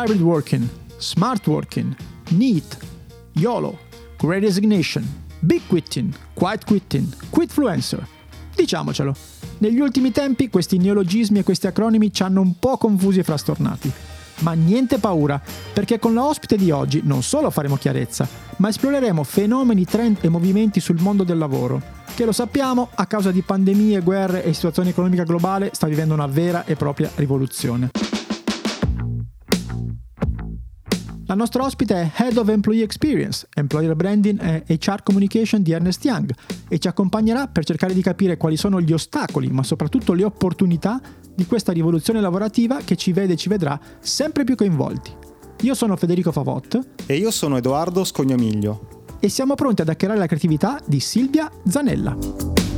hybrid 0.00 0.22
working, 0.22 0.66
smart 0.96 1.46
working, 1.46 1.94
NEAT, 2.30 2.78
YOLO, 3.32 3.76
Great 4.16 4.42
Resignation, 4.42 5.06
Big 5.40 5.60
Quitting, 5.68 6.14
Quiet 6.32 6.64
Quitting, 6.64 7.06
Quitfluencer. 7.28 8.06
Diciamocelo, 8.54 9.14
negli 9.58 9.78
ultimi 9.78 10.10
tempi 10.10 10.48
questi 10.48 10.78
neologismi 10.78 11.40
e 11.40 11.42
questi 11.42 11.66
acronimi 11.66 12.10
ci 12.14 12.22
hanno 12.22 12.40
un 12.40 12.58
po' 12.58 12.78
confusi 12.78 13.18
e 13.18 13.24
frastornati. 13.24 13.92
Ma 14.38 14.54
niente 14.54 14.96
paura, 14.96 15.38
perché 15.74 15.98
con 15.98 16.14
la 16.14 16.24
ospite 16.24 16.56
di 16.56 16.70
oggi 16.70 17.02
non 17.04 17.22
solo 17.22 17.50
faremo 17.50 17.76
chiarezza, 17.76 18.26
ma 18.56 18.70
esploreremo 18.70 19.22
fenomeni, 19.22 19.84
trend 19.84 20.16
e 20.22 20.30
movimenti 20.30 20.80
sul 20.80 20.98
mondo 20.98 21.24
del 21.24 21.36
lavoro, 21.36 21.82
che 22.14 22.24
lo 22.24 22.32
sappiamo, 22.32 22.88
a 22.94 23.04
causa 23.04 23.30
di 23.30 23.42
pandemie, 23.42 24.00
guerre 24.00 24.44
e 24.44 24.54
situazione 24.54 24.88
economica 24.90 25.24
globale, 25.24 25.70
sta 25.74 25.86
vivendo 25.86 26.14
una 26.14 26.26
vera 26.26 26.64
e 26.64 26.74
propria 26.74 27.10
rivoluzione. 27.16 27.90
La 31.30 31.36
nostra 31.36 31.62
ospite 31.62 31.94
è 31.94 32.10
Head 32.24 32.38
of 32.38 32.48
Employee 32.48 32.82
Experience, 32.82 33.46
Employer 33.54 33.94
Branding 33.94 34.42
e 34.42 34.64
HR 34.66 35.04
Communication 35.04 35.62
di 35.62 35.70
Ernest 35.70 36.04
Young 36.04 36.34
e 36.68 36.80
ci 36.80 36.88
accompagnerà 36.88 37.46
per 37.46 37.64
cercare 37.64 37.94
di 37.94 38.02
capire 38.02 38.36
quali 38.36 38.56
sono 38.56 38.80
gli 38.80 38.92
ostacoli, 38.92 39.46
ma 39.48 39.62
soprattutto 39.62 40.12
le 40.12 40.24
opportunità 40.24 41.00
di 41.32 41.46
questa 41.46 41.70
rivoluzione 41.70 42.20
lavorativa 42.20 42.78
che 42.78 42.96
ci 42.96 43.12
vede 43.12 43.34
e 43.34 43.36
ci 43.36 43.48
vedrà 43.48 43.78
sempre 44.00 44.42
più 44.42 44.56
coinvolti. 44.56 45.12
Io 45.60 45.74
sono 45.74 45.94
Federico 45.94 46.32
Favot 46.32 46.80
e 47.06 47.14
io 47.14 47.30
sono 47.30 47.56
Edoardo 47.58 48.02
Scognamiglio 48.02 49.04
e 49.20 49.28
siamo 49.28 49.54
pronti 49.54 49.82
ad 49.82 49.88
hackerare 49.88 50.18
la 50.18 50.26
creatività 50.26 50.80
di 50.84 50.98
Silvia 50.98 51.48
Zanella. 51.64 52.69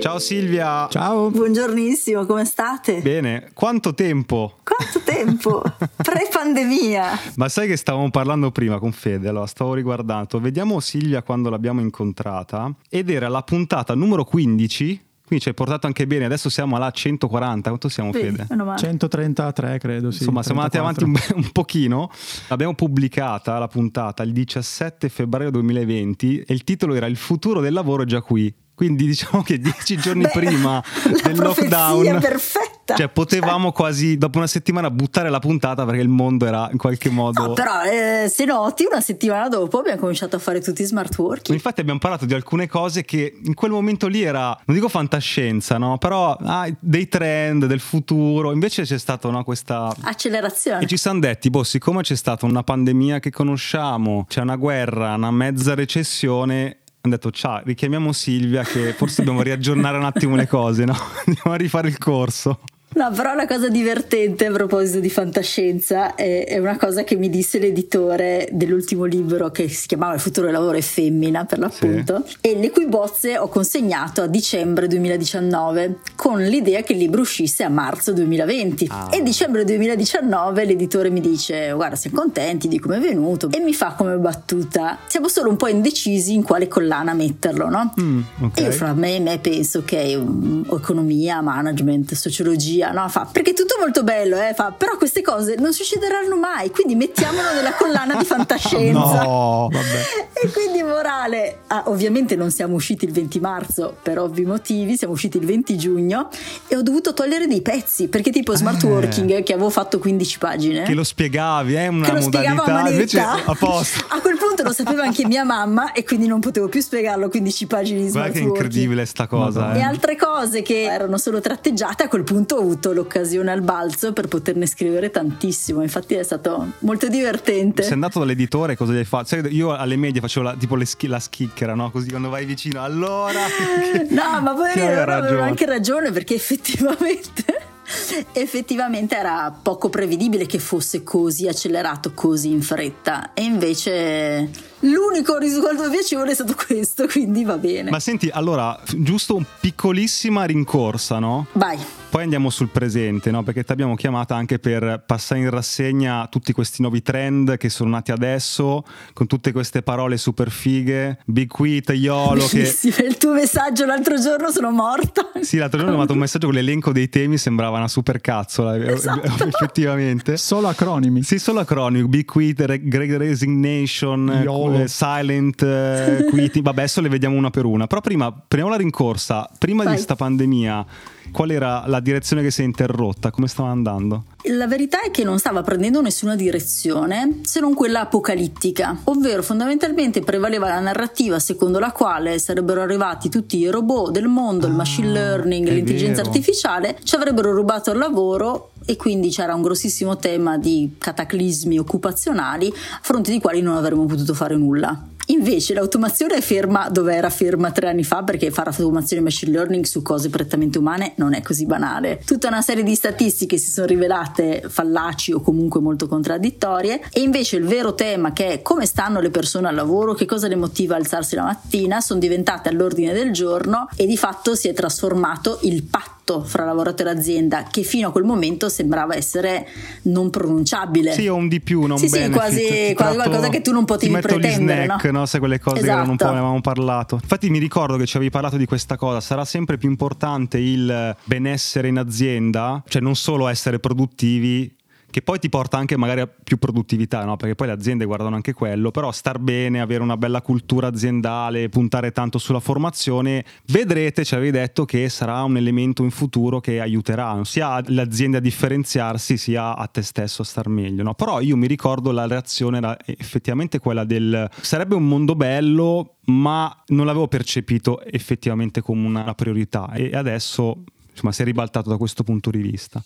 Ciao 0.00 0.18
Silvia. 0.20 0.86
Ciao. 0.88 1.28
Buongiornissimo, 1.30 2.24
come 2.24 2.44
state? 2.44 3.00
Bene, 3.00 3.50
quanto 3.52 3.94
tempo? 3.94 4.58
Quanto 4.62 5.00
tempo? 5.04 5.62
Pre-pandemia. 5.96 7.18
Ma 7.34 7.48
sai 7.48 7.66
che 7.66 7.76
stavamo 7.76 8.08
parlando 8.10 8.52
prima 8.52 8.78
con 8.78 8.92
Fede, 8.92 9.28
allora 9.28 9.46
stavo 9.46 9.74
riguardando, 9.74 10.38
vediamo 10.38 10.78
Silvia 10.78 11.22
quando 11.22 11.50
l'abbiamo 11.50 11.80
incontrata 11.80 12.72
ed 12.88 13.10
era 13.10 13.28
la 13.28 13.42
puntata 13.42 13.94
numero 13.94 14.24
15 14.24 15.06
quindi 15.28 15.44
ci 15.44 15.50
hai 15.50 15.54
portato 15.54 15.86
anche 15.86 16.06
bene, 16.06 16.24
adesso 16.24 16.48
siamo 16.48 16.76
alla 16.76 16.90
140, 16.90 17.68
quanto 17.68 17.90
siamo 17.90 18.14
sì, 18.14 18.20
Fede? 18.20 18.46
133 18.48 19.78
credo, 19.78 20.10
sì. 20.10 20.22
Insomma, 20.22 20.40
34. 20.40 20.42
siamo 20.42 20.60
andati 20.62 20.78
avanti 20.78 21.04
un, 21.04 21.44
un, 21.44 21.52
pochino. 21.52 22.10
L'abbiamo 22.48 22.74
pubblicata 22.74 23.58
la 23.58 23.68
puntata 23.68 24.22
il 24.22 24.32
17 24.32 25.10
febbraio 25.10 25.50
2020 25.50 26.40
e 26.46 26.54
il 26.54 26.64
titolo 26.64 26.94
era 26.94 27.04
Il 27.04 27.18
futuro 27.18 27.60
del 27.60 27.74
lavoro 27.74 28.04
è 28.04 28.06
già 28.06 28.22
qui. 28.22 28.54
Quindi 28.78 29.06
diciamo 29.06 29.42
che 29.42 29.58
dieci 29.58 29.96
giorni 29.96 30.22
Beh, 30.22 30.28
prima 30.28 30.80
del 31.24 31.36
lockdown, 31.36 32.20
perfetta. 32.20 32.94
cioè 32.94 33.08
potevamo 33.08 33.64
cioè. 33.64 33.72
quasi 33.72 34.16
dopo 34.16 34.38
una 34.38 34.46
settimana 34.46 34.88
buttare 34.88 35.30
la 35.30 35.40
puntata 35.40 35.84
perché 35.84 36.00
il 36.00 36.08
mondo 36.08 36.46
era 36.46 36.68
in 36.70 36.78
qualche 36.78 37.10
modo. 37.10 37.44
No, 37.44 37.52
però 37.54 37.82
eh, 37.82 38.28
se 38.28 38.44
noti, 38.44 38.86
una 38.88 39.00
settimana 39.00 39.48
dopo 39.48 39.80
abbiamo 39.80 39.98
cominciato 39.98 40.36
a 40.36 40.38
fare 40.38 40.60
tutti 40.60 40.84
smart 40.84 41.18
working. 41.18 41.56
Infatti 41.56 41.80
abbiamo 41.80 41.98
parlato 41.98 42.24
di 42.24 42.34
alcune 42.34 42.68
cose 42.68 43.04
che 43.04 43.40
in 43.42 43.54
quel 43.54 43.72
momento 43.72 44.06
lì 44.06 44.22
era, 44.22 44.56
non 44.66 44.76
dico 44.76 44.88
fantascienza, 44.88 45.76
no? 45.76 45.98
Però 45.98 46.36
ah, 46.40 46.72
dei 46.78 47.08
trend, 47.08 47.66
del 47.66 47.80
futuro. 47.80 48.52
Invece 48.52 48.84
c'è 48.84 48.96
stata 48.96 49.28
no, 49.28 49.42
questa 49.42 49.92
accelerazione. 50.02 50.84
E 50.84 50.86
ci 50.86 50.96
siamo 50.96 51.18
detti, 51.18 51.50
boh, 51.50 51.64
siccome 51.64 52.02
c'è 52.02 52.14
stata 52.14 52.46
una 52.46 52.62
pandemia 52.62 53.18
che 53.18 53.32
conosciamo, 53.32 54.24
c'è 54.28 54.40
una 54.40 54.54
guerra, 54.54 55.14
una 55.14 55.32
mezza 55.32 55.74
recessione 55.74 56.76
hanno 57.00 57.14
detto 57.14 57.30
ciao, 57.30 57.62
richiamiamo 57.64 58.12
Silvia 58.12 58.62
che 58.62 58.92
forse 58.92 59.22
dobbiamo 59.22 59.42
riaggiornare 59.42 59.96
un 59.96 60.04
attimo 60.04 60.36
le 60.36 60.46
cose, 60.46 60.84
no? 60.84 60.94
Andiamo 61.26 61.52
a 61.52 61.56
rifare 61.56 61.88
il 61.88 61.98
corso. 61.98 62.60
No, 62.94 63.10
però 63.10 63.34
la 63.34 63.46
cosa 63.46 63.68
divertente 63.68 64.46
a 64.46 64.50
proposito 64.50 64.98
di 64.98 65.10
fantascienza 65.10 66.14
è, 66.14 66.46
è, 66.46 66.58
una 66.58 66.78
cosa 66.78 67.04
che 67.04 67.16
mi 67.16 67.28
disse 67.28 67.58
l'editore 67.58 68.48
dell'ultimo 68.50 69.04
libro 69.04 69.50
che 69.50 69.68
si 69.68 69.86
chiamava 69.86 70.14
Il 70.14 70.20
futuro 70.20 70.46
del 70.46 70.54
lavoro 70.54 70.78
è 70.78 70.80
femmina 70.80 71.44
per 71.44 71.58
l'appunto 71.58 72.24
sì. 72.26 72.36
e 72.40 72.56
le 72.56 72.70
cui 72.70 72.86
bozze 72.86 73.36
ho 73.36 73.48
consegnato 73.48 74.22
a 74.22 74.26
dicembre 74.26 74.86
2019 74.86 75.98
con 76.16 76.40
l'idea 76.40 76.80
che 76.80 76.94
il 76.94 76.98
libro 76.98 77.20
uscisse 77.20 77.62
a 77.62 77.68
marzo 77.68 78.12
2020 78.14 78.86
ah. 78.90 79.08
e 79.12 79.22
dicembre 79.22 79.64
2019 79.64 80.64
l'editore 80.64 81.10
mi 81.10 81.20
dice 81.20 81.72
guarda 81.72 81.94
siamo 81.94 82.18
contenti 82.18 82.68
di 82.68 82.78
come 82.78 82.96
è 82.96 83.00
venuto 83.00 83.50
e 83.50 83.60
mi 83.60 83.74
fa 83.74 83.92
come 83.92 84.16
battuta 84.16 84.98
siamo 85.06 85.28
solo 85.28 85.50
un 85.50 85.56
po' 85.56 85.68
indecisi 85.68 86.32
in 86.32 86.42
quale 86.42 86.68
collana 86.68 87.12
metterlo 87.12 87.68
no? 87.68 87.92
Mm, 88.00 88.20
okay. 88.40 88.64
E 88.64 88.66
io 88.66 88.72
fra 88.72 88.94
me, 88.94 89.20
me 89.20 89.38
penso 89.38 89.84
che 89.84 90.16
um, 90.16 90.66
economia, 90.70 91.42
management, 91.42 92.14
sociologia 92.14 92.77
magia, 92.78 92.92
no? 92.92 93.08
Fa, 93.08 93.28
perché 93.30 93.50
è 93.50 93.54
tutto 93.54 93.76
molto 93.78 94.04
bello, 94.04 94.36
eh? 94.36 94.54
Fa, 94.54 94.72
però 94.76 94.96
queste 94.96 95.22
cose 95.22 95.56
non 95.58 95.72
succederanno 95.72 96.36
mai, 96.36 96.70
quindi 96.70 96.94
mettiamolo 96.94 97.52
nella 97.52 97.74
collana 97.74 98.16
di 98.16 98.24
fantascienza. 98.24 99.22
no, 99.22 99.68
vabbè. 99.70 100.42
E 100.44 100.50
quindi 100.50 100.82
morale, 100.82 101.60
ah, 101.66 101.84
ovviamente 101.86 102.36
non 102.36 102.50
siamo 102.50 102.74
usciti 102.74 103.04
il 103.04 103.12
20 103.12 103.40
marzo 103.40 103.96
per 104.00 104.18
ovvi 104.18 104.44
motivi, 104.44 104.96
siamo 104.96 105.14
usciti 105.14 105.38
il 105.38 105.46
20 105.46 105.76
giugno 105.76 106.28
e 106.68 106.76
ho 106.76 106.82
dovuto 106.82 107.12
togliere 107.12 107.46
dei 107.46 107.62
pezzi, 107.62 108.08
perché 108.08 108.30
tipo 108.30 108.54
smart 108.54 108.82
eh. 108.84 108.86
working 108.86 109.42
che 109.42 109.52
avevo 109.52 109.70
fatto 109.70 109.98
15 109.98 110.38
pagine. 110.38 110.82
Che 110.84 110.94
lo 110.94 111.04
spiegavi, 111.04 111.74
è 111.74 111.84
eh, 111.84 111.88
una 111.88 112.12
modalità, 112.12 112.88
invece 112.88 113.20
a 113.20 113.56
posto. 113.58 114.06
A 114.18 114.20
quel 114.20 114.36
punto 114.36 114.62
lo 114.62 114.72
sapeva 114.72 115.02
anche 115.02 115.26
mia 115.26 115.44
mamma 115.44 115.92
e 115.92 116.04
quindi 116.04 116.26
non 116.26 116.40
potevo 116.40 116.68
più 116.68 116.80
spiegarlo 116.80 117.28
15 117.28 117.66
pagine 117.66 118.00
di 118.00 118.08
smart 118.08 118.30
Guarda 118.30 118.38
che 118.38 118.44
incredibile 118.44 119.06
sta 119.06 119.26
cosa. 119.26 119.74
Eh. 119.74 119.78
E 119.78 119.82
altre 119.82 120.16
cose 120.16 120.62
che 120.62 120.82
erano 120.82 121.18
solo 121.18 121.40
tratteggiate 121.40 122.04
a 122.04 122.08
quel 122.08 122.24
punto 122.24 122.62
avuto 122.68 122.92
l'occasione 122.92 123.50
al 123.50 123.62
balzo 123.62 124.12
per 124.12 124.28
poterne 124.28 124.66
scrivere 124.66 125.10
tantissimo. 125.10 125.82
Infatti 125.82 126.14
è 126.14 126.22
stato 126.22 126.72
molto 126.80 127.08
divertente. 127.08 127.82
Sei 127.82 127.92
andato 127.92 128.18
dall'editore, 128.18 128.76
cosa 128.76 128.92
gli 128.92 128.98
hai 128.98 129.04
fatto? 129.04 129.28
Sai, 129.28 129.54
io 129.54 129.74
alle 129.74 129.96
medie 129.96 130.20
facevo 130.20 130.46
la, 130.46 130.54
tipo 130.54 130.78
sch- 130.84 131.04
la 131.04 131.18
schicchera, 131.18 131.74
no? 131.74 131.90
Così 131.90 132.10
quando 132.10 132.28
vai 132.28 132.44
vicino, 132.44 132.82
allora. 132.82 133.40
no, 134.10 134.40
ma 134.42 134.54
poi 134.54 134.70
avevo 134.80 135.42
anche 135.42 135.64
ragione 135.64 136.12
perché 136.12 136.34
effettivamente 136.34 137.66
effettivamente 138.32 139.16
era 139.16 139.56
poco 139.62 139.88
prevedibile 139.88 140.46
che 140.46 140.58
fosse 140.58 141.02
così 141.02 141.48
accelerato 141.48 142.12
così 142.12 142.50
in 142.50 142.62
fretta 142.62 143.32
e 143.32 143.42
invece 143.42 144.50
l'unico 144.80 145.38
risultato 145.38 145.88
piacevole 145.88 146.32
è 146.32 146.34
stato 146.34 146.54
questo 146.54 147.06
quindi 147.06 147.44
va 147.44 147.56
bene 147.56 147.90
ma 147.90 148.00
senti 148.00 148.28
allora 148.30 148.78
giusto 148.96 149.36
un 149.36 149.44
piccolissima 149.60 150.44
rincorsa 150.44 151.18
no? 151.18 151.46
vai 151.52 151.78
poi 152.10 152.22
andiamo 152.22 152.48
sul 152.48 152.68
presente, 152.68 153.30
no? 153.30 153.42
perché 153.42 153.64
ti 153.64 153.72
abbiamo 153.72 153.94
chiamata 153.94 154.34
anche 154.34 154.58
per 154.58 155.02
passare 155.06 155.40
in 155.40 155.50
rassegna 155.50 156.26
tutti 156.28 156.52
questi 156.52 156.80
nuovi 156.80 157.02
trend 157.02 157.56
che 157.58 157.68
sono 157.68 157.90
nati 157.90 158.12
adesso, 158.12 158.82
con 159.12 159.26
tutte 159.26 159.52
queste 159.52 159.82
parole 159.82 160.16
super 160.16 160.50
fighe, 160.50 161.18
Big 161.26 161.48
Quit, 161.48 161.90
YOLO. 161.90 162.46
Che... 162.46 162.74
Il 163.06 163.16
tuo 163.18 163.34
messaggio 163.34 163.84
l'altro 163.84 164.18
giorno 164.20 164.50
sono 164.50 164.70
morta. 164.70 165.30
Sì, 165.40 165.58
l'altro 165.58 165.78
giorno 165.78 165.92
ho 165.92 165.96
mandato 165.96 166.14
un 166.14 166.20
messaggio 166.20 166.46
con 166.46 166.54
l'elenco 166.54 166.92
dei 166.92 167.08
temi, 167.08 167.36
sembrava 167.36 167.76
una 167.76 167.88
super 167.88 168.20
cazzola, 168.20 168.76
esatto. 168.76 169.44
effettivamente. 169.44 170.36
Solo 170.36 170.68
acronimi. 170.68 171.22
Sì, 171.22 171.38
solo 171.38 171.60
acronimi, 171.60 172.08
Big 172.08 172.24
Quit, 172.24 172.64
Great 172.64 173.16
Resignation, 173.18 174.40
YOLO. 174.44 174.80
Eh, 174.80 174.88
Silent 174.88 175.62
eh, 175.62 176.26
Quitting, 176.30 176.64
vabbè 176.66 176.80
adesso 176.80 177.00
le 177.00 177.08
vediamo 177.08 177.36
una 177.36 177.50
per 177.50 177.64
una, 177.64 177.86
però 177.86 178.00
prima, 178.00 178.32
prendiamo 178.32 178.74
la 178.74 178.80
rincorsa, 178.82 179.48
prima 179.58 179.84
Vai. 179.84 179.96
di 179.96 180.00
sta 180.00 180.16
pandemia 180.16 180.86
Qual 181.32 181.50
era 181.50 181.84
la 181.86 182.00
direzione 182.00 182.42
che 182.42 182.50
si 182.50 182.62
è 182.62 182.64
interrotta? 182.64 183.30
Come 183.30 183.48
stava 183.48 183.68
andando? 183.70 184.24
La 184.54 184.66
verità 184.66 185.02
è 185.02 185.10
che 185.10 185.24
non 185.24 185.38
stava 185.38 185.62
prendendo 185.62 186.00
nessuna 186.00 186.34
direzione 186.34 187.40
se 187.42 187.60
non 187.60 187.74
quella 187.74 188.00
apocalittica, 188.00 188.96
ovvero 189.04 189.42
fondamentalmente 189.42 190.20
prevaleva 190.20 190.68
la 190.68 190.80
narrativa 190.80 191.38
secondo 191.38 191.78
la 191.78 191.92
quale 191.92 192.38
sarebbero 192.38 192.80
arrivati 192.80 193.28
tutti 193.28 193.58
i 193.58 193.68
robot 193.68 194.10
del 194.10 194.28
mondo, 194.28 194.66
ah, 194.66 194.70
il 194.70 194.74
machine 194.74 195.10
learning, 195.10 195.68
l'intelligenza 195.68 196.22
vero. 196.22 196.28
artificiale, 196.28 196.98
ci 197.02 197.14
avrebbero 197.14 197.52
rubato 197.52 197.90
il 197.90 197.98
lavoro 197.98 198.70
e 198.86 198.96
quindi 198.96 199.28
c'era 199.28 199.54
un 199.54 199.62
grossissimo 199.62 200.16
tema 200.16 200.56
di 200.56 200.94
cataclismi 200.96 201.78
occupazionali 201.78 202.68
a 202.68 203.00
fronte 203.02 203.30
di 203.30 203.40
quali 203.40 203.60
non 203.60 203.76
avremmo 203.76 204.06
potuto 204.06 204.32
fare 204.32 204.56
nulla. 204.56 205.16
Invece 205.30 205.74
l'automazione 205.74 206.36
è 206.36 206.40
ferma 206.40 206.88
dove 206.88 207.14
era 207.14 207.28
ferma 207.28 207.70
tre 207.70 207.88
anni 207.88 208.02
fa 208.02 208.22
perché 208.22 208.50
fare 208.50 208.70
automazione 208.70 209.20
e 209.20 209.24
machine 209.24 209.52
learning 209.52 209.84
su 209.84 210.00
cose 210.00 210.30
prettamente 210.30 210.78
umane 210.78 211.12
non 211.16 211.34
è 211.34 211.42
così 211.42 211.66
banale. 211.66 212.22
Tutta 212.24 212.48
una 212.48 212.62
serie 212.62 212.82
di 212.82 212.94
statistiche 212.94 213.58
si 213.58 213.70
sono 213.70 213.86
rivelate 213.86 214.64
fallaci 214.66 215.32
o 215.32 215.40
comunque 215.40 215.80
molto 215.80 216.08
contraddittorie 216.08 217.02
e 217.12 217.20
invece 217.20 217.56
il 217.56 217.66
vero 217.66 217.94
tema 217.94 218.32
che 218.32 218.52
è 218.52 218.62
come 218.62 218.86
stanno 218.86 219.20
le 219.20 219.30
persone 219.30 219.68
al 219.68 219.74
lavoro, 219.74 220.14
che 220.14 220.24
cosa 220.24 220.48
le 220.48 220.56
motiva 220.56 220.94
a 220.94 220.98
alzarsi 220.98 221.34
la 221.34 221.42
mattina, 221.42 222.00
sono 222.00 222.20
diventate 222.20 222.70
all'ordine 222.70 223.12
del 223.12 223.30
giorno 223.30 223.88
e 223.96 224.06
di 224.06 224.16
fatto 224.16 224.54
si 224.54 224.68
è 224.68 224.72
trasformato 224.72 225.58
il 225.62 225.82
patto 225.82 226.17
patto 226.28 226.44
fra 226.44 226.64
lavoratore 226.64 227.10
e 227.10 227.12
azienda 227.14 227.62
che 227.62 227.82
fino 227.82 228.08
a 228.08 228.12
quel 228.12 228.24
momento 228.24 228.68
sembrava 228.68 229.16
essere 229.16 229.66
non 230.02 230.28
pronunciabile. 230.28 231.12
Sì, 231.12 231.26
o 231.26 231.34
un 231.34 231.48
di 231.48 231.60
più, 231.60 231.86
non 231.86 231.96
sì, 231.96 232.08
benefit. 232.08 232.32
Sì, 232.32 232.38
quasi, 232.38 232.94
quasi 232.94 233.14
qualcosa 233.16 233.48
che 233.48 233.62
tu 233.62 233.72
non 233.72 233.84
potevi 233.86 234.12
pretendere. 234.18 234.84
Snack, 234.84 235.04
no? 235.04 235.20
no? 235.20 235.26
Se 235.26 235.38
quelle 235.38 235.58
cose 235.58 235.80
esatto. 235.80 236.10
che 236.10 236.16
po' 236.16 236.24
ne 236.24 236.30
avevamo 236.30 236.60
parlato. 236.60 237.18
Infatti 237.20 237.48
mi 237.48 237.58
ricordo 237.58 237.96
che 237.96 238.06
ci 238.06 238.16
avevi 238.16 238.30
parlato 238.30 238.56
di 238.56 238.66
questa 238.66 238.96
cosa, 238.96 239.20
sarà 239.20 239.44
sempre 239.44 239.78
più 239.78 239.88
importante 239.88 240.58
il 240.58 241.16
benessere 241.24 241.88
in 241.88 241.98
azienda, 241.98 242.82
cioè 242.86 243.00
non 243.00 243.16
solo 243.16 243.48
essere 243.48 243.78
produttivi, 243.78 244.76
che 245.10 245.22
poi 245.22 245.38
ti 245.38 245.48
porta 245.48 245.78
anche 245.78 245.96
magari 245.96 246.20
a 246.20 246.28
più 246.28 246.58
produttività, 246.58 247.24
no? 247.24 247.36
perché 247.36 247.54
poi 247.54 247.68
le 247.68 247.72
aziende 247.72 248.04
guardano 248.04 248.36
anche 248.36 248.52
quello, 248.52 248.90
però 248.90 249.10
star 249.10 249.38
bene, 249.38 249.80
avere 249.80 250.02
una 250.02 250.16
bella 250.16 250.42
cultura 250.42 250.88
aziendale, 250.88 251.68
puntare 251.68 252.12
tanto 252.12 252.38
sulla 252.38 252.60
formazione, 252.60 253.44
vedrete, 253.66 254.24
ci 254.24 254.34
avevi 254.34 254.50
detto 254.50 254.84
che 254.84 255.08
sarà 255.08 255.42
un 255.42 255.56
elemento 255.56 256.02
in 256.02 256.10
futuro 256.10 256.60
che 256.60 256.80
aiuterà 256.80 257.40
sia 257.44 257.82
l'azienda 257.86 258.38
a 258.38 258.40
differenziarsi 258.40 259.36
sia 259.36 259.76
a 259.76 259.86
te 259.86 260.02
stesso 260.02 260.42
a 260.42 260.44
star 260.44 260.68
meglio. 260.68 261.02
No? 261.02 261.14
Però 261.14 261.40
io 261.40 261.56
mi 261.56 261.66
ricordo 261.66 262.10
la 262.10 262.26
reazione 262.26 262.78
era 262.78 262.96
effettivamente 263.04 263.78
quella 263.78 264.04
del 264.04 264.48
sarebbe 264.60 264.94
un 264.94 265.06
mondo 265.06 265.34
bello, 265.34 266.16
ma 266.26 266.84
non 266.88 267.06
l'avevo 267.06 267.28
percepito 267.28 268.02
effettivamente 268.04 268.82
come 268.82 269.06
una 269.06 269.34
priorità 269.34 269.90
e 269.92 270.10
adesso 270.14 270.84
insomma 271.10 271.32
si 271.32 271.42
è 271.42 271.44
ribaltato 271.44 271.88
da 271.88 271.96
questo 271.96 272.22
punto 272.22 272.50
di 272.50 272.60
vista. 272.60 273.02